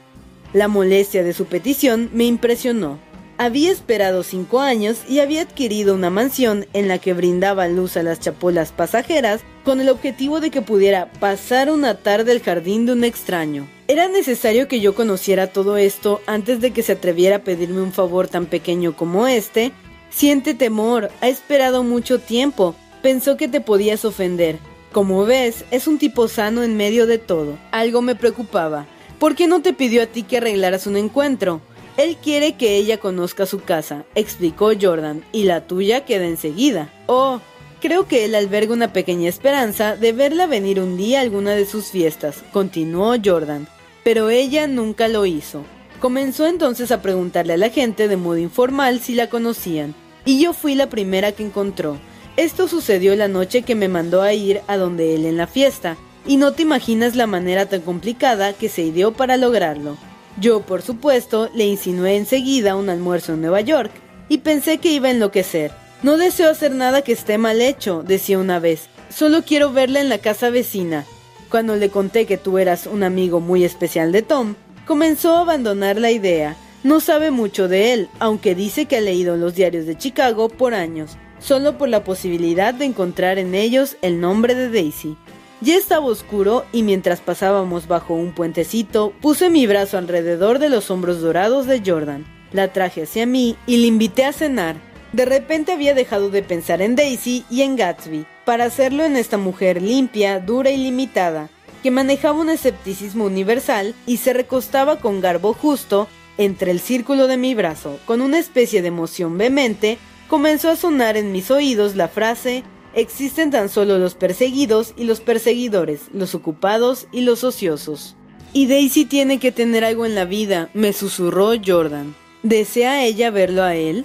La 0.52 0.68
molestia 0.68 1.24
de 1.24 1.32
su 1.32 1.46
petición 1.46 2.08
me 2.12 2.22
impresionó. 2.22 3.00
Había 3.36 3.72
esperado 3.72 4.22
cinco 4.22 4.60
años 4.60 4.98
y 5.08 5.18
había 5.18 5.42
adquirido 5.42 5.94
una 5.94 6.08
mansión 6.08 6.66
en 6.72 6.86
la 6.86 6.98
que 6.98 7.14
brindaba 7.14 7.66
luz 7.66 7.96
a 7.96 8.04
las 8.04 8.20
chapolas 8.20 8.70
pasajeras 8.70 9.40
con 9.64 9.80
el 9.80 9.88
objetivo 9.88 10.38
de 10.38 10.50
que 10.50 10.62
pudiera 10.62 11.10
pasar 11.18 11.68
una 11.70 11.96
tarde 11.96 12.30
al 12.30 12.40
jardín 12.40 12.86
de 12.86 12.92
un 12.92 13.02
extraño. 13.02 13.68
¿Era 13.88 14.06
necesario 14.06 14.68
que 14.68 14.80
yo 14.80 14.94
conociera 14.94 15.48
todo 15.48 15.76
esto 15.76 16.20
antes 16.26 16.60
de 16.60 16.70
que 16.70 16.84
se 16.84 16.92
atreviera 16.92 17.36
a 17.36 17.44
pedirme 17.44 17.82
un 17.82 17.92
favor 17.92 18.28
tan 18.28 18.46
pequeño 18.46 18.96
como 18.96 19.26
este? 19.26 19.72
Siente 20.10 20.54
temor, 20.54 21.10
ha 21.20 21.28
esperado 21.28 21.82
mucho 21.82 22.20
tiempo, 22.20 22.76
pensó 23.02 23.36
que 23.36 23.48
te 23.48 23.60
podías 23.60 24.04
ofender. 24.04 24.58
Como 24.92 25.24
ves, 25.24 25.64
es 25.72 25.88
un 25.88 25.98
tipo 25.98 26.28
sano 26.28 26.62
en 26.62 26.76
medio 26.76 27.08
de 27.08 27.18
todo. 27.18 27.58
Algo 27.72 28.00
me 28.00 28.14
preocupaba. 28.14 28.86
¿Por 29.18 29.34
qué 29.34 29.48
no 29.48 29.60
te 29.60 29.72
pidió 29.72 30.04
a 30.04 30.06
ti 30.06 30.22
que 30.22 30.36
arreglaras 30.36 30.86
un 30.86 30.96
encuentro? 30.96 31.60
Él 31.96 32.16
quiere 32.16 32.54
que 32.54 32.76
ella 32.76 32.98
conozca 32.98 33.46
su 33.46 33.60
casa, 33.60 34.04
explicó 34.16 34.72
Jordan, 34.80 35.24
y 35.30 35.44
la 35.44 35.66
tuya 35.66 36.04
queda 36.04 36.26
enseguida. 36.26 36.92
Oh, 37.06 37.40
creo 37.80 38.08
que 38.08 38.24
él 38.24 38.34
alberga 38.34 38.72
una 38.72 38.92
pequeña 38.92 39.28
esperanza 39.28 39.96
de 39.96 40.12
verla 40.12 40.46
venir 40.46 40.80
un 40.80 40.96
día 40.96 41.20
a 41.20 41.22
alguna 41.22 41.52
de 41.52 41.66
sus 41.66 41.92
fiestas, 41.92 42.42
continuó 42.52 43.14
Jordan, 43.24 43.68
pero 44.02 44.28
ella 44.28 44.66
nunca 44.66 45.06
lo 45.06 45.24
hizo. 45.24 45.62
Comenzó 46.00 46.46
entonces 46.46 46.90
a 46.90 47.00
preguntarle 47.00 47.52
a 47.52 47.58
la 47.58 47.70
gente 47.70 48.08
de 48.08 48.16
modo 48.16 48.38
informal 48.38 48.98
si 48.98 49.14
la 49.14 49.28
conocían, 49.28 49.94
y 50.24 50.42
yo 50.42 50.52
fui 50.52 50.74
la 50.74 50.88
primera 50.88 51.30
que 51.30 51.44
encontró. 51.44 51.98
Esto 52.36 52.66
sucedió 52.66 53.14
la 53.14 53.28
noche 53.28 53.62
que 53.62 53.76
me 53.76 53.86
mandó 53.86 54.22
a 54.22 54.32
ir 54.32 54.62
a 54.66 54.76
donde 54.76 55.14
él 55.14 55.24
en 55.26 55.36
la 55.36 55.46
fiesta, 55.46 55.96
y 56.26 56.38
no 56.38 56.54
te 56.54 56.62
imaginas 56.62 57.14
la 57.14 57.28
manera 57.28 57.66
tan 57.66 57.82
complicada 57.82 58.52
que 58.52 58.68
se 58.68 58.82
ideó 58.82 59.12
para 59.12 59.36
lograrlo. 59.36 59.96
Yo, 60.40 60.62
por 60.62 60.82
supuesto, 60.82 61.48
le 61.54 61.66
insinué 61.66 62.16
enseguida 62.16 62.76
un 62.76 62.88
almuerzo 62.88 63.34
en 63.34 63.40
Nueva 63.40 63.60
York 63.60 63.92
y 64.28 64.38
pensé 64.38 64.78
que 64.78 64.92
iba 64.92 65.08
a 65.08 65.12
enloquecer. 65.12 65.70
No 66.02 66.16
deseo 66.16 66.50
hacer 66.50 66.72
nada 66.72 67.02
que 67.02 67.12
esté 67.12 67.38
mal 67.38 67.60
hecho, 67.60 68.02
decía 68.02 68.38
una 68.38 68.58
vez. 68.58 68.88
Solo 69.10 69.42
quiero 69.42 69.72
verla 69.72 70.00
en 70.00 70.08
la 70.08 70.18
casa 70.18 70.50
vecina. 70.50 71.04
Cuando 71.50 71.76
le 71.76 71.88
conté 71.88 72.26
que 72.26 72.36
tú 72.36 72.58
eras 72.58 72.86
un 72.86 73.04
amigo 73.04 73.38
muy 73.40 73.64
especial 73.64 74.10
de 74.10 74.22
Tom, 74.22 74.56
comenzó 74.86 75.36
a 75.36 75.42
abandonar 75.42 76.00
la 76.00 76.10
idea. 76.10 76.56
No 76.82 77.00
sabe 77.00 77.30
mucho 77.30 77.68
de 77.68 77.92
él, 77.92 78.08
aunque 78.18 78.54
dice 78.54 78.86
que 78.86 78.96
ha 78.96 79.00
leído 79.00 79.36
los 79.36 79.54
diarios 79.54 79.86
de 79.86 79.96
Chicago 79.96 80.48
por 80.48 80.74
años, 80.74 81.16
solo 81.38 81.78
por 81.78 81.88
la 81.88 82.02
posibilidad 82.02 82.74
de 82.74 82.86
encontrar 82.86 83.38
en 83.38 83.54
ellos 83.54 83.96
el 84.02 84.20
nombre 84.20 84.54
de 84.54 84.68
Daisy. 84.68 85.16
Ya 85.64 85.76
estaba 85.76 86.04
oscuro 86.04 86.66
y 86.72 86.82
mientras 86.82 87.22
pasábamos 87.22 87.88
bajo 87.88 88.12
un 88.12 88.32
puentecito, 88.32 89.14
puse 89.22 89.48
mi 89.48 89.66
brazo 89.66 89.96
alrededor 89.96 90.58
de 90.58 90.68
los 90.68 90.90
hombros 90.90 91.22
dorados 91.22 91.66
de 91.66 91.80
Jordan. 91.82 92.26
La 92.52 92.70
traje 92.74 93.04
hacia 93.04 93.24
mí 93.24 93.56
y 93.66 93.78
le 93.78 93.86
invité 93.86 94.26
a 94.26 94.34
cenar. 94.34 94.76
De 95.14 95.24
repente 95.24 95.72
había 95.72 95.94
dejado 95.94 96.28
de 96.28 96.42
pensar 96.42 96.82
en 96.82 96.96
Daisy 96.96 97.46
y 97.48 97.62
en 97.62 97.76
Gatsby, 97.76 98.26
para 98.44 98.64
hacerlo 98.64 99.06
en 99.06 99.16
esta 99.16 99.38
mujer 99.38 99.80
limpia, 99.80 100.38
dura 100.38 100.70
y 100.70 100.76
limitada, 100.76 101.48
que 101.82 101.90
manejaba 101.90 102.40
un 102.40 102.50
escepticismo 102.50 103.24
universal 103.24 103.94
y 104.06 104.18
se 104.18 104.34
recostaba 104.34 105.00
con 105.00 105.22
garbo 105.22 105.54
justo 105.54 106.08
entre 106.36 106.72
el 106.72 106.80
círculo 106.80 107.26
de 107.26 107.38
mi 107.38 107.54
brazo. 107.54 107.98
Con 108.04 108.20
una 108.20 108.38
especie 108.38 108.82
de 108.82 108.88
emoción 108.88 109.38
vehemente, 109.38 109.96
comenzó 110.28 110.68
a 110.68 110.76
sonar 110.76 111.16
en 111.16 111.32
mis 111.32 111.50
oídos 111.50 111.96
la 111.96 112.08
frase 112.08 112.64
Existen 112.94 113.50
tan 113.50 113.68
solo 113.68 113.98
los 113.98 114.14
perseguidos 114.14 114.94
y 114.96 115.04
los 115.04 115.20
perseguidores, 115.20 116.02
los 116.12 116.34
ocupados 116.34 117.08
y 117.10 117.22
los 117.22 117.42
ociosos. 117.42 118.14
Y 118.52 118.68
Daisy 118.68 119.04
tiene 119.04 119.40
que 119.40 119.50
tener 119.50 119.84
algo 119.84 120.06
en 120.06 120.14
la 120.14 120.24
vida, 120.24 120.70
me 120.74 120.92
susurró 120.92 121.52
Jordan. 121.64 122.14
¿Desea 122.44 123.04
ella 123.04 123.30
verlo 123.30 123.64
a 123.64 123.74
él? 123.74 124.04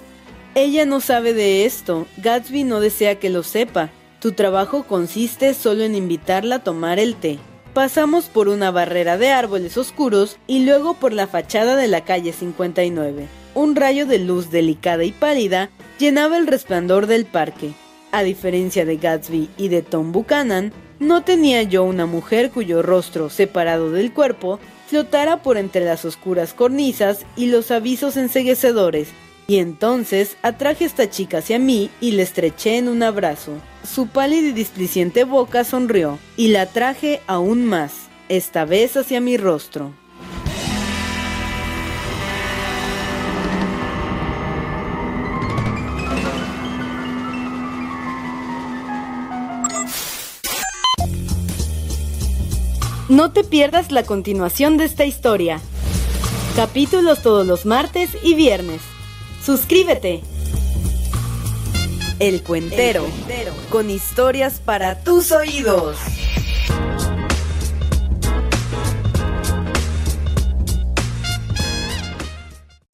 Ella 0.56 0.86
no 0.86 1.00
sabe 1.00 1.34
de 1.34 1.64
esto, 1.66 2.08
Gatsby 2.16 2.64
no 2.64 2.80
desea 2.80 3.20
que 3.20 3.30
lo 3.30 3.44
sepa. 3.44 3.90
Tu 4.20 4.32
trabajo 4.32 4.82
consiste 4.82 5.54
solo 5.54 5.84
en 5.84 5.94
invitarla 5.94 6.56
a 6.56 6.64
tomar 6.64 6.98
el 6.98 7.14
té. 7.14 7.38
Pasamos 7.74 8.24
por 8.24 8.48
una 8.48 8.72
barrera 8.72 9.16
de 9.16 9.30
árboles 9.30 9.78
oscuros 9.78 10.38
y 10.48 10.64
luego 10.64 10.94
por 10.94 11.12
la 11.12 11.28
fachada 11.28 11.76
de 11.76 11.86
la 11.86 12.04
calle 12.04 12.32
59. 12.32 13.28
Un 13.54 13.76
rayo 13.76 14.06
de 14.06 14.18
luz 14.18 14.50
delicada 14.50 15.04
y 15.04 15.12
pálida 15.12 15.70
llenaba 16.00 16.36
el 16.36 16.48
resplandor 16.48 17.06
del 17.06 17.24
parque. 17.26 17.72
A 18.12 18.22
diferencia 18.22 18.84
de 18.84 18.96
Gatsby 18.96 19.48
y 19.56 19.68
de 19.68 19.82
Tom 19.82 20.12
Buchanan, 20.12 20.72
no 20.98 21.22
tenía 21.22 21.62
yo 21.62 21.84
una 21.84 22.06
mujer 22.06 22.50
cuyo 22.50 22.82
rostro, 22.82 23.30
separado 23.30 23.90
del 23.90 24.12
cuerpo, 24.12 24.58
flotara 24.88 25.42
por 25.42 25.56
entre 25.56 25.84
las 25.84 26.04
oscuras 26.04 26.52
cornisas 26.52 27.24
y 27.36 27.46
los 27.46 27.70
avisos 27.70 28.16
enseguecedores, 28.16 29.08
y 29.46 29.58
entonces 29.58 30.36
atraje 30.42 30.84
esta 30.84 31.08
chica 31.08 31.38
hacia 31.38 31.58
mí 31.58 31.90
y 32.00 32.12
la 32.12 32.22
estreché 32.22 32.76
en 32.76 32.88
un 32.88 33.02
abrazo. 33.02 33.52
Su 33.84 34.08
pálida 34.08 34.48
y 34.48 34.52
displiciente 34.52 35.24
boca 35.24 35.64
sonrió, 35.64 36.18
y 36.36 36.48
la 36.48 36.66
traje 36.66 37.20
aún 37.26 37.64
más, 37.64 38.08
esta 38.28 38.64
vez 38.64 38.96
hacia 38.96 39.20
mi 39.20 39.36
rostro. 39.36 39.92
No 53.10 53.32
te 53.32 53.42
pierdas 53.42 53.90
la 53.90 54.04
continuación 54.04 54.76
de 54.76 54.84
esta 54.84 55.04
historia. 55.04 55.60
Capítulos 56.54 57.22
todos 57.22 57.44
los 57.44 57.66
martes 57.66 58.10
y 58.22 58.34
viernes. 58.34 58.80
Suscríbete. 59.44 60.22
El 62.20 62.44
Cuentero, 62.44 63.04
con 63.68 63.90
historias 63.90 64.60
para 64.64 65.02
tus 65.02 65.32
oídos. 65.32 65.96